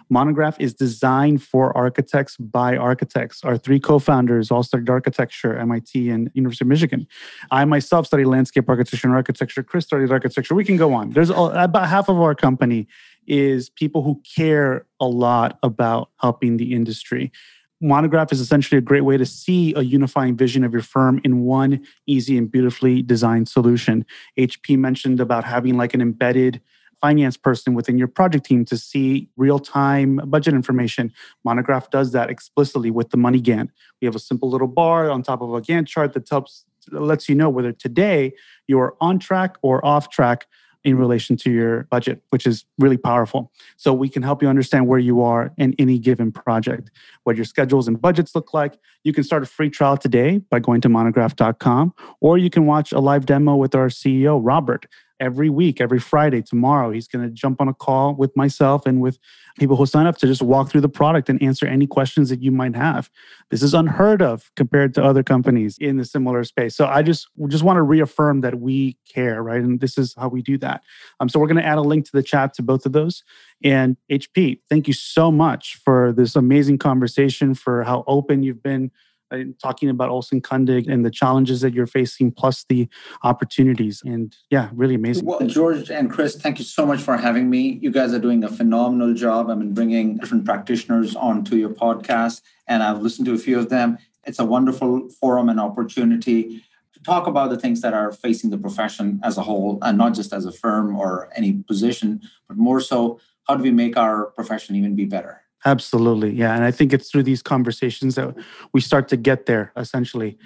Monograph 0.08 0.56
is 0.60 0.72
designed 0.72 1.42
for 1.42 1.76
architects 1.76 2.36
by 2.36 2.76
architects. 2.76 3.42
Our 3.42 3.58
three 3.58 3.80
co-founders 3.80 4.50
all 4.50 4.62
studied 4.62 4.88
architecture, 4.88 5.56
MIT 5.56 6.10
and 6.10 6.30
University 6.34 6.64
of 6.64 6.68
Michigan. 6.68 7.06
I 7.50 7.64
myself 7.64 8.06
studied 8.06 8.26
landscape 8.26 8.68
architecture 8.68 9.08
and 9.08 9.16
architecture. 9.16 9.62
Chris 9.62 9.84
studied 9.84 10.12
architecture. 10.12 10.54
We 10.54 10.64
can 10.64 10.76
go 10.76 10.94
on. 10.94 11.10
There's 11.10 11.30
about 11.30 11.88
half 11.88 12.08
of 12.08 12.20
our 12.20 12.34
company 12.34 12.86
is 13.26 13.68
people 13.70 14.02
who 14.02 14.22
care 14.36 14.86
a 15.00 15.06
lot 15.06 15.58
about 15.62 16.10
helping 16.20 16.56
the 16.56 16.72
industry. 16.74 17.32
Monograph 17.80 18.32
is 18.32 18.40
essentially 18.40 18.78
a 18.78 18.82
great 18.82 19.02
way 19.02 19.16
to 19.18 19.26
see 19.26 19.74
a 19.74 19.82
unifying 19.82 20.36
vision 20.36 20.64
of 20.64 20.72
your 20.72 20.82
firm 20.82 21.20
in 21.24 21.40
one 21.40 21.84
easy 22.06 22.38
and 22.38 22.50
beautifully 22.50 23.02
designed 23.02 23.48
solution. 23.48 24.06
HP 24.38 24.78
mentioned 24.78 25.20
about 25.20 25.44
having 25.44 25.76
like 25.76 25.92
an 25.92 26.00
embedded 26.00 26.62
finance 27.00 27.36
person 27.36 27.74
within 27.74 27.98
your 27.98 28.08
project 28.08 28.46
team 28.46 28.64
to 28.66 28.76
see 28.76 29.28
real 29.36 29.58
time 29.58 30.20
budget 30.26 30.54
information. 30.54 31.12
Monograph 31.44 31.90
does 31.90 32.12
that 32.12 32.30
explicitly 32.30 32.90
with 32.90 33.10
the 33.10 33.16
money 33.16 33.40
Gantt. 33.40 33.68
We 34.00 34.06
have 34.06 34.14
a 34.14 34.20
simple 34.20 34.50
little 34.50 34.68
bar 34.68 35.10
on 35.10 35.22
top 35.22 35.42
of 35.42 35.52
a 35.52 35.60
Gantt 35.60 35.86
chart 35.86 36.12
that 36.14 36.28
helps 36.28 36.64
lets 36.92 37.28
you 37.28 37.34
know 37.34 37.48
whether 37.48 37.72
today 37.72 38.32
you're 38.68 38.96
on 39.00 39.18
track 39.18 39.56
or 39.62 39.84
off 39.84 40.08
track 40.08 40.46
in 40.86 40.96
relation 40.96 41.36
to 41.36 41.50
your 41.50 41.82
budget, 41.90 42.22
which 42.30 42.46
is 42.46 42.64
really 42.78 42.96
powerful. 42.96 43.50
So 43.76 43.92
we 43.92 44.08
can 44.08 44.22
help 44.22 44.40
you 44.40 44.48
understand 44.48 44.86
where 44.86 45.00
you 45.00 45.20
are 45.20 45.52
in 45.58 45.74
any 45.80 45.98
given 45.98 46.30
project, 46.30 46.92
what 47.24 47.34
your 47.34 47.44
schedules 47.44 47.88
and 47.88 48.00
budgets 48.00 48.36
look 48.36 48.54
like. 48.54 48.78
You 49.02 49.12
can 49.12 49.24
start 49.24 49.42
a 49.42 49.46
free 49.46 49.68
trial 49.68 49.96
today 49.96 50.38
by 50.48 50.60
going 50.60 50.80
to 50.82 50.88
monograph.com, 50.88 51.92
or 52.20 52.38
you 52.38 52.50
can 52.50 52.66
watch 52.66 52.92
a 52.92 53.00
live 53.00 53.26
demo 53.26 53.56
with 53.56 53.74
our 53.74 53.88
CEO, 53.88 54.40
Robert 54.40 54.86
every 55.20 55.50
week, 55.50 55.80
every 55.80 55.98
Friday. 55.98 56.42
Tomorrow, 56.42 56.90
he's 56.90 57.08
going 57.08 57.24
to 57.24 57.30
jump 57.30 57.60
on 57.60 57.68
a 57.68 57.74
call 57.74 58.14
with 58.14 58.36
myself 58.36 58.86
and 58.86 59.00
with 59.00 59.18
people 59.58 59.76
who 59.76 59.86
sign 59.86 60.06
up 60.06 60.16
to 60.18 60.26
just 60.26 60.42
walk 60.42 60.70
through 60.70 60.80
the 60.80 60.88
product 60.88 61.28
and 61.28 61.42
answer 61.42 61.66
any 61.66 61.86
questions 61.86 62.28
that 62.28 62.42
you 62.42 62.50
might 62.50 62.76
have. 62.76 63.10
This 63.50 63.62
is 63.62 63.74
unheard 63.74 64.22
of 64.22 64.50
compared 64.56 64.94
to 64.94 65.04
other 65.04 65.22
companies 65.22 65.78
in 65.78 65.96
the 65.96 66.04
similar 66.04 66.44
space. 66.44 66.76
So 66.76 66.86
I 66.86 67.02
just 67.02 67.28
just 67.48 67.64
want 67.64 67.76
to 67.76 67.82
reaffirm 67.82 68.40
that 68.42 68.60
we 68.60 68.96
care, 69.08 69.42
right? 69.42 69.60
And 69.60 69.80
this 69.80 69.96
is 69.98 70.14
how 70.18 70.28
we 70.28 70.42
do 70.42 70.58
that. 70.58 70.82
Um, 71.20 71.28
so 71.28 71.38
we're 71.38 71.48
going 71.48 71.56
to 71.56 71.66
add 71.66 71.78
a 71.78 71.82
link 71.82 72.04
to 72.06 72.12
the 72.12 72.22
chat 72.22 72.54
to 72.54 72.62
both 72.62 72.86
of 72.86 72.92
those. 72.92 73.22
And 73.64 73.96
HP, 74.10 74.60
thank 74.68 74.86
you 74.86 74.94
so 74.94 75.30
much 75.30 75.76
for 75.84 76.12
this 76.12 76.36
amazing 76.36 76.78
conversation, 76.78 77.54
for 77.54 77.84
how 77.84 78.04
open 78.06 78.42
you've 78.42 78.62
been 78.62 78.90
uh, 79.30 79.38
talking 79.60 79.88
about 79.88 80.08
Olson 80.10 80.40
Kundig 80.40 80.88
and 80.88 81.04
the 81.04 81.10
challenges 81.10 81.60
that 81.60 81.74
you're 81.74 81.86
facing, 81.86 82.30
plus 82.30 82.64
the 82.68 82.88
opportunities. 83.22 84.02
And 84.04 84.36
yeah, 84.50 84.70
really 84.74 84.94
amazing. 84.94 85.26
Well, 85.26 85.40
George 85.46 85.90
and 85.90 86.10
Chris, 86.10 86.36
thank 86.36 86.58
you 86.58 86.64
so 86.64 86.86
much 86.86 87.00
for 87.00 87.16
having 87.16 87.50
me. 87.50 87.78
You 87.82 87.90
guys 87.90 88.12
are 88.14 88.18
doing 88.18 88.44
a 88.44 88.48
phenomenal 88.48 89.14
job. 89.14 89.50
I 89.50 89.54
mean, 89.54 89.74
bringing 89.74 90.18
different 90.18 90.44
practitioners 90.44 91.16
onto 91.16 91.56
your 91.56 91.70
podcast, 91.70 92.42
and 92.66 92.82
I've 92.82 93.02
listened 93.02 93.26
to 93.26 93.34
a 93.34 93.38
few 93.38 93.58
of 93.58 93.68
them. 93.68 93.98
It's 94.24 94.38
a 94.38 94.44
wonderful 94.44 95.08
forum 95.08 95.48
and 95.48 95.60
opportunity 95.60 96.62
to 96.94 97.02
talk 97.02 97.26
about 97.26 97.50
the 97.50 97.58
things 97.58 97.80
that 97.82 97.94
are 97.94 98.10
facing 98.12 98.50
the 98.50 98.58
profession 98.58 99.20
as 99.22 99.38
a 99.38 99.42
whole, 99.42 99.78
and 99.82 99.98
not 99.98 100.14
just 100.14 100.32
as 100.32 100.46
a 100.46 100.52
firm 100.52 100.96
or 100.96 101.30
any 101.36 101.52
position, 101.52 102.20
but 102.48 102.56
more 102.56 102.80
so, 102.80 103.20
how 103.44 103.54
do 103.54 103.62
we 103.62 103.70
make 103.70 103.96
our 103.96 104.26
profession 104.26 104.74
even 104.74 104.96
be 104.96 105.04
better? 105.04 105.42
Absolutely. 105.66 106.32
Yeah. 106.32 106.54
And 106.54 106.64
I 106.64 106.70
think 106.70 106.92
it's 106.92 107.10
through 107.10 107.24
these 107.24 107.42
conversations 107.42 108.14
that 108.14 108.34
we 108.72 108.80
start 108.80 109.08
to 109.08 109.16
get 109.16 109.46
there, 109.46 109.72
essentially. 109.76 110.38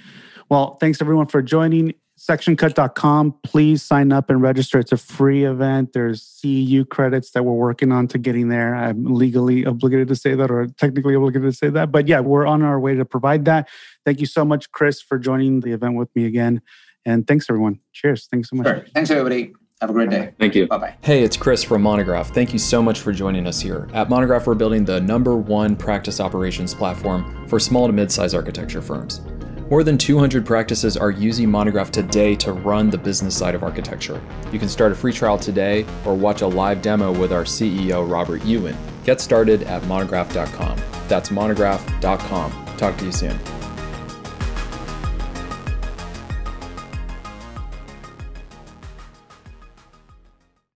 Well, 0.48 0.76
thanks 0.80 1.00
everyone 1.00 1.26
for 1.26 1.42
joining. 1.42 1.94
Sectioncut.com. 2.18 3.34
Please 3.44 3.82
sign 3.82 4.12
up 4.12 4.28
and 4.28 4.42
register. 4.42 4.78
It's 4.78 4.92
a 4.92 4.96
free 4.96 5.44
event. 5.44 5.92
There's 5.92 6.22
CEU 6.22 6.88
credits 6.88 7.30
that 7.30 7.44
we're 7.44 7.52
working 7.52 7.92
on 7.92 8.08
to 8.08 8.18
getting 8.18 8.48
there. 8.48 8.74
I'm 8.74 9.04
legally 9.04 9.64
obligated 9.64 10.08
to 10.08 10.16
say 10.16 10.34
that 10.34 10.50
or 10.50 10.66
technically 10.66 11.14
obligated 11.14 11.50
to 11.50 11.56
say 11.56 11.68
that. 11.68 11.92
But 11.92 12.08
yeah, 12.08 12.20
we're 12.20 12.46
on 12.46 12.62
our 12.62 12.80
way 12.80 12.94
to 12.94 13.04
provide 13.04 13.44
that. 13.44 13.68
Thank 14.04 14.20
you 14.20 14.26
so 14.26 14.44
much, 14.44 14.70
Chris, 14.72 15.00
for 15.00 15.18
joining 15.18 15.60
the 15.60 15.72
event 15.72 15.96
with 15.96 16.14
me 16.16 16.24
again. 16.26 16.62
And 17.06 17.26
thanks, 17.26 17.46
everyone. 17.48 17.80
Cheers. 17.92 18.26
Thanks 18.30 18.50
so 18.50 18.56
much. 18.56 18.66
Sure. 18.66 18.84
Thanks, 18.94 19.10
everybody. 19.10 19.52
Have 19.80 19.88
a 19.88 19.94
great 19.94 20.10
day. 20.10 20.32
Thank 20.38 20.54
you. 20.54 20.66
Bye 20.66 20.78
bye. 20.78 20.94
Hey, 21.00 21.22
it's 21.22 21.38
Chris 21.38 21.64
from 21.64 21.80
Monograph. 21.82 22.34
Thank 22.34 22.52
you 22.52 22.58
so 22.58 22.82
much 22.82 23.00
for 23.00 23.12
joining 23.12 23.46
us 23.46 23.60
here. 23.60 23.88
At 23.94 24.10
Monograph, 24.10 24.46
we're 24.46 24.54
building 24.54 24.84
the 24.84 25.00
number 25.00 25.36
one 25.36 25.74
practice 25.74 26.20
operations 26.20 26.74
platform 26.74 27.46
for 27.48 27.58
small 27.58 27.86
to 27.86 27.92
mid 27.92 28.12
sized 28.12 28.34
architecture 28.34 28.82
firms. 28.82 29.22
More 29.70 29.82
than 29.82 29.96
200 29.96 30.44
practices 30.44 30.96
are 30.96 31.10
using 31.10 31.48
Monograph 31.48 31.90
today 31.90 32.34
to 32.36 32.52
run 32.52 32.90
the 32.90 32.98
business 32.98 33.36
side 33.36 33.54
of 33.54 33.62
architecture. 33.62 34.20
You 34.52 34.58
can 34.58 34.68
start 34.68 34.92
a 34.92 34.96
free 34.96 35.12
trial 35.12 35.38
today 35.38 35.86
or 36.04 36.14
watch 36.14 36.42
a 36.42 36.46
live 36.46 36.82
demo 36.82 37.16
with 37.18 37.32
our 37.32 37.44
CEO, 37.44 38.10
Robert 38.10 38.44
Yuen. 38.44 38.76
Get 39.04 39.20
started 39.20 39.62
at 39.62 39.82
monograph.com. 39.84 40.78
That's 41.08 41.30
monograph.com. 41.30 42.76
Talk 42.76 42.98
to 42.98 43.04
you 43.04 43.12
soon. 43.12 43.38